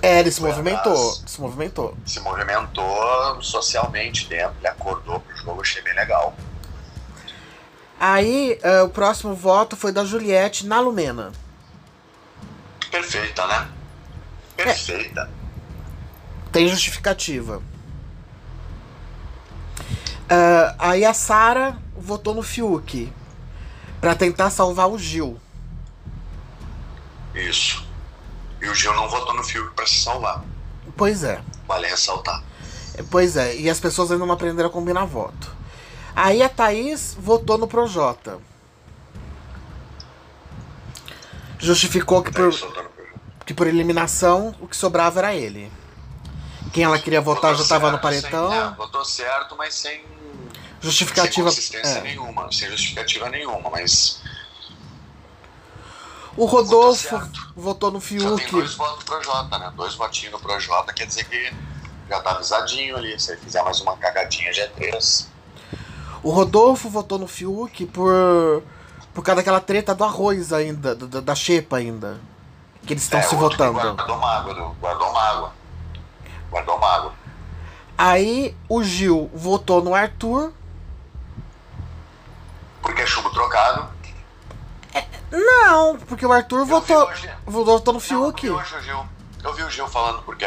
[0.02, 1.98] É, ele se movimentou, se movimentou.
[2.06, 6.36] Se movimentou socialmente dentro, ele acordou pro jogo, achei bem legal.
[8.00, 11.32] Aí, uh, o próximo voto foi da Juliette na Lumena.
[12.92, 13.70] Perfeita, né?
[14.58, 15.22] Perfeita.
[15.22, 16.52] É.
[16.52, 17.62] Tem justificativa.
[20.26, 23.12] Uh, aí a Sara votou no Fiuk
[24.02, 25.40] para tentar salvar o Gil.
[27.34, 27.86] Isso.
[28.62, 30.44] E o Gil não votou no Fiuk para se salvar.
[30.98, 31.42] Pois é.
[31.68, 32.42] Vale ressaltar.
[33.04, 35.56] Pois é, e as pessoas ainda não aprenderam a combinar voto.
[36.16, 38.40] Aí a Thaís votou no Projota.
[41.60, 42.54] Justificou que por,
[43.46, 45.72] que por eliminação o que sobrava era ele.
[46.72, 48.50] Quem ela queria votar votou já estava no paletão.
[48.50, 50.04] Sem, é, votou certo, mas sem
[50.82, 51.50] justificativa.
[51.52, 52.02] Sem consistência é.
[52.02, 54.22] nenhuma, sem justificativa nenhuma, mas
[56.38, 57.22] o Rodolfo
[57.56, 58.24] votou no Fiuk.
[58.24, 59.72] Só tem dois votos pro Jota, né?
[59.76, 61.54] Dois votinhos no Projota, quer dizer que
[62.10, 63.19] já tá avisadinho ali.
[63.19, 65.30] Se ele fizer mais uma cagadinha, já é três.
[66.23, 68.64] O Rodolfo votou no Fiuk por.
[69.14, 72.19] por causa daquela treta do arroz ainda, do, da xepa ainda.
[72.86, 73.80] Que eles estão é, se votando.
[73.80, 75.53] Guardou mágoa, guardou mágoa.
[76.52, 77.14] Guardou mágoa.
[77.98, 80.52] Aí o Gil votou no Arthur.
[82.82, 83.95] Porque é chumbo trocado.
[85.32, 87.10] Não, porque o Arthur eu votou,
[87.45, 88.48] votou no Fiuk.
[88.48, 89.06] Não, eu, vi Gil,
[89.44, 90.45] eu vi o Gil falando porque.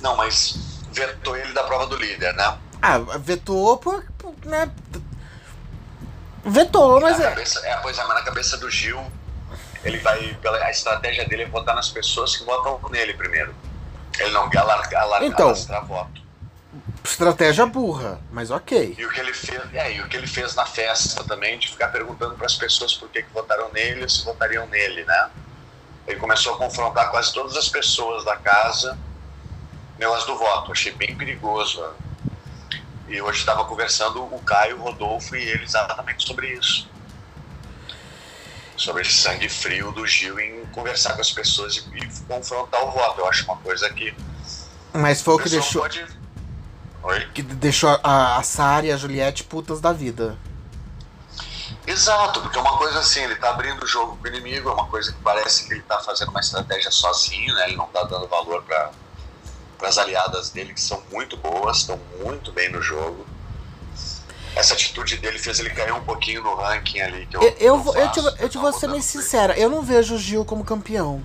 [0.00, 2.58] Não, mas vetou ele da prova do líder, né?
[2.80, 4.04] Ah, vetou por.
[4.18, 4.70] por né?
[6.44, 7.30] Vetou, mas é.
[7.30, 7.76] Cabeça, é.
[7.78, 9.02] Pois é, mas na cabeça do Gil,
[9.82, 10.34] ele vai.
[10.40, 13.54] Pela, a estratégia dele é votar nas pessoas que votam nele primeiro.
[14.18, 15.54] Ele não quer alargar, alargar então,
[15.86, 16.22] voto.
[17.02, 18.94] Estratégia burra, mas ok.
[18.96, 21.68] E o que ele fez, é, e o que ele fez na festa também, de
[21.68, 25.30] ficar perguntando para as pessoas por que, que votaram nele ou se votariam nele, né?
[26.06, 28.96] Ele começou a confrontar quase todas as pessoas da casa
[29.98, 30.72] negócio do voto.
[30.72, 31.84] Achei bem perigoso.
[33.08, 36.88] E hoje estava conversando o Caio, o Rodolfo e ele exatamente sobre isso.
[38.76, 42.90] sobre esse sangue frio do Gil em conversar com as pessoas e, e confrontar o
[42.90, 43.20] voto.
[43.20, 44.14] Eu acho uma coisa que.
[44.92, 45.82] Mas foi o que deixou.
[45.82, 46.04] Pode...
[47.34, 50.38] Que deixou a, a Sarah e a Juliette putas da vida.
[51.86, 54.86] Exato, porque é uma coisa assim, ele tá abrindo o jogo pro inimigo, é uma
[54.86, 57.68] coisa que parece que ele tá fazendo uma estratégia sozinho, né?
[57.68, 58.90] Ele não tá dando valor para
[59.82, 63.26] as aliadas dele, que são muito boas, estão muito bem no jogo.
[64.56, 67.28] Essa atitude dele fez ele cair um pouquinho no ranking ali.
[67.32, 70.14] Eu, eu, eu, vou, eu, te, eu te vou ser bem sincera, eu não vejo
[70.14, 71.22] o Gil como campeão.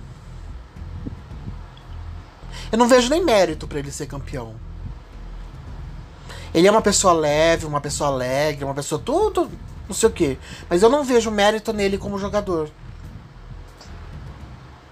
[2.72, 4.54] Eu não vejo nem mérito para ele ser campeão.
[6.52, 9.50] Ele é uma pessoa leve, uma pessoa alegre, uma pessoa tudo,
[9.88, 10.38] não sei o quê.
[10.68, 12.68] Mas eu não vejo mérito nele como jogador.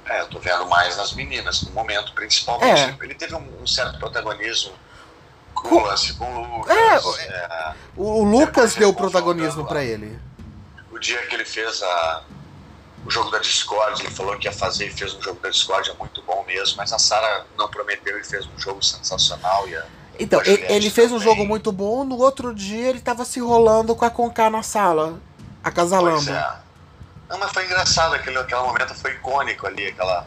[0.09, 2.81] É, eu tô vendo mais nas meninas, no momento, principalmente.
[2.81, 2.97] É.
[3.05, 4.73] Ele teve um, um, certo protagonismo
[5.55, 6.77] com o lance com o Lucas.
[6.77, 10.19] É, é, o, o Lucas deu protagonismo para ele.
[10.91, 12.23] O dia que ele fez a,
[13.05, 15.91] o jogo da Discord, ele falou que ia fazer e fez um jogo da Discord,
[15.91, 19.69] é muito bom mesmo, mas a Sara não prometeu e fez um jogo sensacional.
[19.69, 19.85] E a,
[20.19, 23.95] então, ele, ele fez um jogo muito bom, no outro dia ele tava se enrolando
[23.95, 25.21] com a Conká na sala,
[25.63, 26.25] acasalando.
[26.25, 26.68] Pois é.
[27.29, 30.27] Não, mas foi engraçado, aquele, aquele momento foi icônico ali, aquela,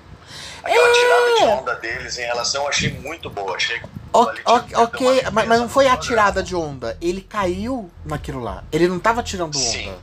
[0.63, 0.93] aquela é.
[0.93, 3.81] tirada de onda deles em relação, eu achei muito boa, achei
[4.13, 6.97] o, ok, mas, mas, não foi a tirada de onda.
[7.01, 8.63] Ele caiu naquilo lá.
[8.71, 9.57] Ele não tava tirando onda.
[9.57, 9.95] Sim.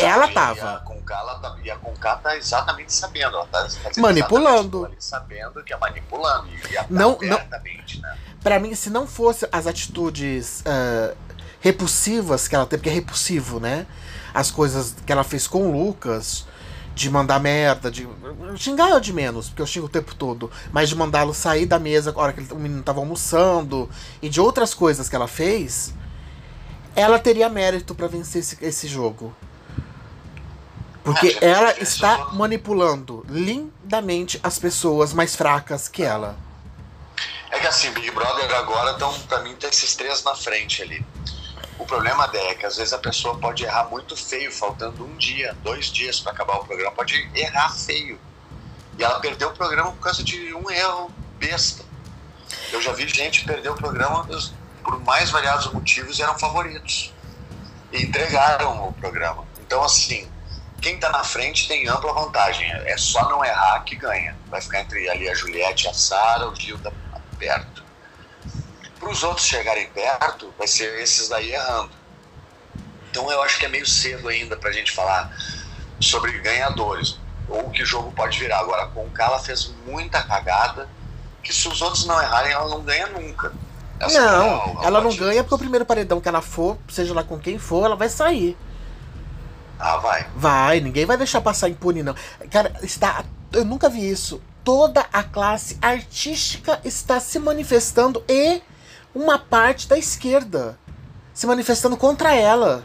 [0.00, 0.58] Ela tava.
[0.58, 3.36] E a Conká, ela tá, e a Conká tá exatamente sabendo.
[3.36, 4.90] Ela tá, tá manipulando.
[4.98, 6.48] sabendo que é manipulando.
[6.48, 7.48] E não, não, né?
[8.42, 11.16] Pra mim, se não fosse as atitudes uh,
[11.60, 13.86] repulsivas que ela teve, porque é repulsivo, né?
[14.34, 16.44] As coisas que ela fez com o Lucas,
[16.94, 18.08] de mandar merda, de.
[18.56, 20.50] Xingar eu de menos, porque eu xingo o tempo todo.
[20.72, 23.88] Mas de mandá-lo sair da mesa na hora que o menino tava almoçando.
[24.20, 25.94] E de outras coisas que ela fez.
[26.96, 29.34] Ela teria mérito para vencer esse, esse jogo.
[31.02, 36.36] Porque ela está manipulando lindamente as pessoas mais fracas que ela.
[37.50, 41.04] É que assim, Big Brother agora estão, pra mim, tem esses três na frente ali.
[41.78, 45.56] O problema é que às vezes a pessoa pode errar muito feio, faltando um dia,
[45.62, 48.18] dois dias para acabar o programa, pode errar feio.
[48.96, 51.84] E ela perdeu o programa por causa de um erro besta.
[52.72, 54.26] Eu já vi gente perder o programa
[54.84, 57.12] por mais variados motivos e eram favoritos.
[57.92, 59.44] E entregaram o programa.
[59.60, 60.28] Então, assim,
[60.80, 62.70] quem está na frente tem ampla vantagem.
[62.70, 64.36] É só não errar que ganha.
[64.46, 66.92] Vai ficar entre ali a Juliette, a Sara, o Gil da
[67.38, 67.73] perto.
[69.04, 71.90] Para os outros chegarem perto, vai ser esses daí errando.
[73.10, 75.30] Então eu acho que é meio cedo ainda para a gente falar
[76.00, 78.60] sobre ganhadores ou que o jogo pode virar.
[78.60, 80.88] Agora, com o Kala fez muita cagada
[81.42, 83.52] que se os outros não errarem, ela não ganha nunca.
[84.00, 87.22] Essa não, é ela não ganha porque o primeiro paredão que ela for, seja lá
[87.22, 88.56] com quem for, ela vai sair.
[89.78, 90.26] Ah, vai.
[90.34, 92.14] Vai, ninguém vai deixar passar impune, não.
[92.50, 93.22] Cara, está.
[93.52, 98.62] Eu nunca vi isso toda a classe artística está se manifestando e
[99.14, 100.78] uma parte da esquerda
[101.32, 102.84] se manifestando contra ela.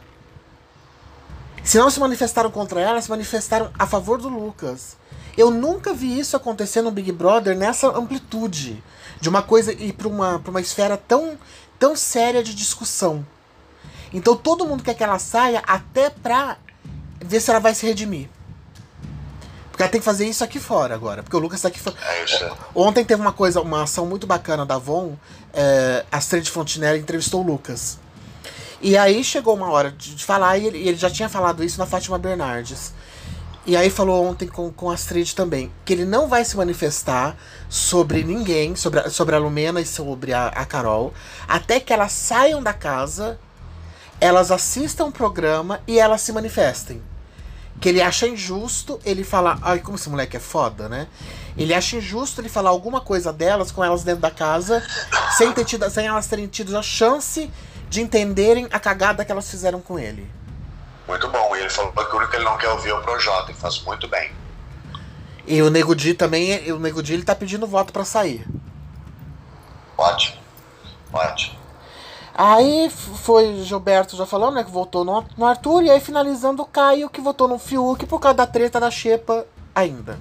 [1.63, 4.97] Se não se manifestaram contra ela, se manifestaram a favor do Lucas.
[5.37, 8.83] Eu nunca vi isso acontecer no Big Brother nessa amplitude.
[9.19, 11.37] De uma coisa ir para uma, uma esfera tão,
[11.77, 13.25] tão séria de discussão.
[14.13, 16.57] Então todo mundo quer que ela saia até pra
[17.19, 18.29] ver se ela vai se redimir.
[19.79, 21.23] Porque ela tem que fazer isso aqui fora agora.
[21.23, 21.95] Porque o Lucas tá aqui fora.
[22.05, 22.45] É isso.
[22.75, 25.15] Ontem teve uma coisa, uma ação muito bacana da Avon.
[25.53, 27.97] É, a Astrid Fontenelle entrevistou o Lucas.
[28.81, 31.79] E aí chegou uma hora de, de falar, e ele, ele, já tinha falado isso
[31.79, 32.91] na Fátima Bernardes.
[33.65, 37.37] E aí falou ontem com, com a Astrid também, que ele não vai se manifestar
[37.69, 41.13] sobre ninguém, sobre a, sobre a Lumena e sobre a, a Carol,
[41.47, 43.39] até que elas saiam da casa,
[44.19, 47.01] elas assistam o programa e elas se manifestem
[47.79, 49.59] que ele acha injusto ele falar.
[49.61, 51.07] Ai, como esse moleque é foda, né?
[51.57, 54.83] Ele acha injusto ele falar alguma coisa delas com elas dentro da casa,
[55.37, 57.51] sem, ter tido, sem elas terem tido a chance
[57.89, 60.29] de entenderem a cagada que elas fizeram com ele.
[61.07, 61.55] Muito bom.
[61.55, 63.55] E ele falou que o único que ele não quer ouvir é o Projota, e
[63.55, 64.31] faz muito bem.
[65.47, 68.45] E o Nego Di também, o Nego Di ele tá pedindo voto para sair.
[69.97, 70.37] Ótimo.
[71.11, 71.57] Ótimo.
[72.41, 74.63] Aí foi Gilberto já falando, né?
[74.63, 75.83] Que votou no, no Arthur.
[75.83, 79.45] E aí finalizando o Caio, que votou no Fiuk por causa da treta da Xepa
[79.75, 80.17] ainda.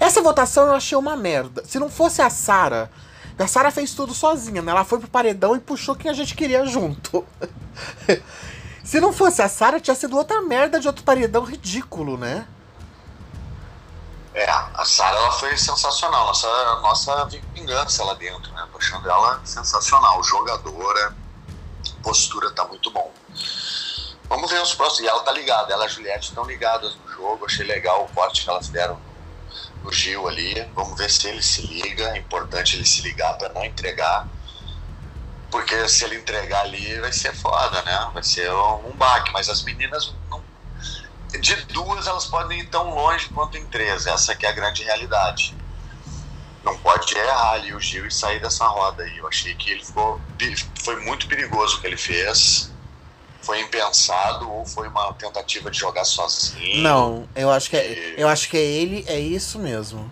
[0.00, 1.62] Essa votação eu achei uma merda.
[1.64, 2.90] Se não fosse a Sara,
[3.38, 4.72] a Sara fez tudo sozinha, né?
[4.72, 7.24] Ela foi pro paredão e puxou quem a gente queria junto.
[8.82, 12.44] Se não fosse a Sara, tinha sido outra merda de outro paredão ridículo, né?
[14.34, 16.48] É, a Sara ela foi sensacional, nossa,
[16.80, 18.68] nossa vingança lá dentro, né?
[18.72, 21.16] Tô achando ela sensacional, jogadora,
[22.02, 23.12] postura tá muito bom.
[24.28, 25.00] Vamos ver os próximos.
[25.00, 27.46] E ela tá ligada, ela e a Juliette estão ligadas no jogo.
[27.46, 28.98] Achei legal o corte que elas deram
[29.82, 30.60] no Gil ali.
[30.74, 32.08] Vamos ver se ele se liga.
[32.10, 34.26] É importante ele se ligar para não entregar.
[35.50, 38.10] Porque se ele entregar ali vai ser foda, né?
[38.12, 39.32] Vai ser um baque.
[39.32, 40.43] Mas as meninas não...
[41.40, 44.06] De duas elas podem ir tão longe quanto em três.
[44.06, 45.54] Essa que é a grande realidade.
[46.62, 49.18] Não pode errar ali o Gil e sair dessa roda aí.
[49.18, 50.20] Eu achei que ele ficou.
[50.82, 52.72] Foi muito perigoso o que ele fez
[53.44, 56.82] foi impensado ou foi uma tentativa de jogar sozinho?
[56.82, 60.10] Não, eu acho que é, eu acho que é ele, é isso mesmo.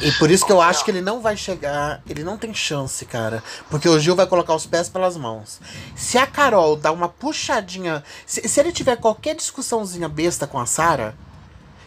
[0.00, 3.04] E por isso que eu acho que ele não vai chegar, ele não tem chance,
[3.04, 3.42] cara.
[3.68, 5.60] Porque o Gil vai colocar os pés pelas mãos.
[5.96, 8.04] Se a Carol dá uma puxadinha.
[8.26, 11.14] Se, se ele tiver qualquer discussãozinha besta com a Sara,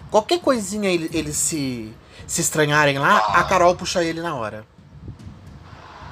[0.10, 1.94] qualquer coisinha eles ele se,
[2.28, 3.40] se estranharem lá, ah.
[3.40, 4.66] a Carol puxa ele na hora.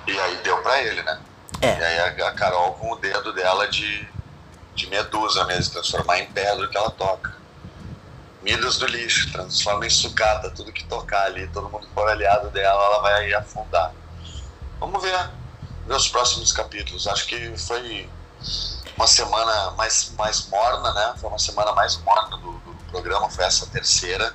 [0.08, 1.20] E aí deu pra ele, né?
[1.62, 1.78] É.
[1.78, 4.08] E aí a, Carol com o dedo dela de,
[4.74, 7.39] de medusa mesmo, transformar em pedra que ela toca.
[8.42, 12.82] Midas do lixo, transforma em sucata, tudo que tocar ali, todo mundo for aliado dela,
[12.86, 13.94] ela vai afundar.
[14.80, 15.30] Vamos ver,
[15.86, 17.06] ver os próximos capítulos.
[17.06, 18.10] Acho que foi
[18.96, 21.16] uma semana mais, mais morna, né?
[21.20, 24.34] Foi uma semana mais morna do, do programa, foi essa terceira.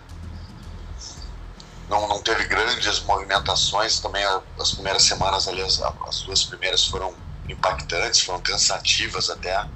[1.89, 4.25] Não, não teve grandes movimentações, também
[4.61, 7.15] as primeiras semanas ali, as, as duas primeiras foram
[7.49, 9.67] impactantes, foram cansativas até.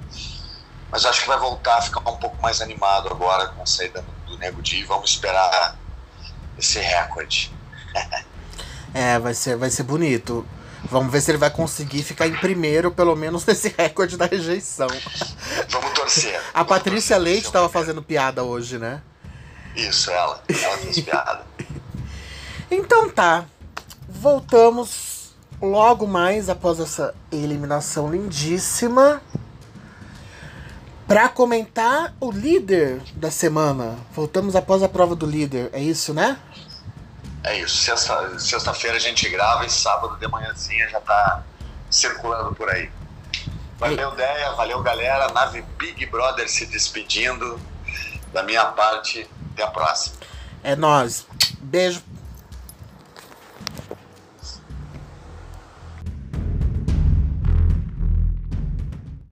[0.91, 4.03] Mas acho que vai voltar a ficar um pouco mais animado agora com a saída
[4.29, 4.83] do Nego Di.
[4.83, 5.77] Vamos esperar
[6.57, 7.51] esse recorde.
[8.93, 10.45] é, vai ser, vai ser bonito.
[10.83, 14.87] Vamos ver se ele vai conseguir ficar em primeiro, pelo menos nesse recorde da rejeição.
[15.69, 16.39] Vamos torcer.
[16.53, 19.01] A Vamos Patrícia torcer, Leite estava fazendo piada hoje, né?
[19.75, 20.41] Isso, ela.
[20.47, 21.45] Ela fez piada.
[22.71, 23.45] então tá.
[24.07, 29.21] Voltamos logo mais após essa eliminação lindíssima
[31.09, 33.97] para comentar o líder da semana.
[34.13, 36.37] Voltamos após a prova do líder, é isso, né?
[37.43, 37.77] É isso.
[37.77, 41.43] Sexta-feira sexta a gente grava e sábado de manhãzinha já tá
[41.89, 42.91] circulando por aí.
[43.79, 45.29] Valeu, Deia, valeu, galera.
[45.29, 47.59] Nave Big Brother se despedindo.
[48.31, 50.15] Da minha parte, até a próxima.
[50.61, 51.25] É nós.
[51.59, 52.03] Beijo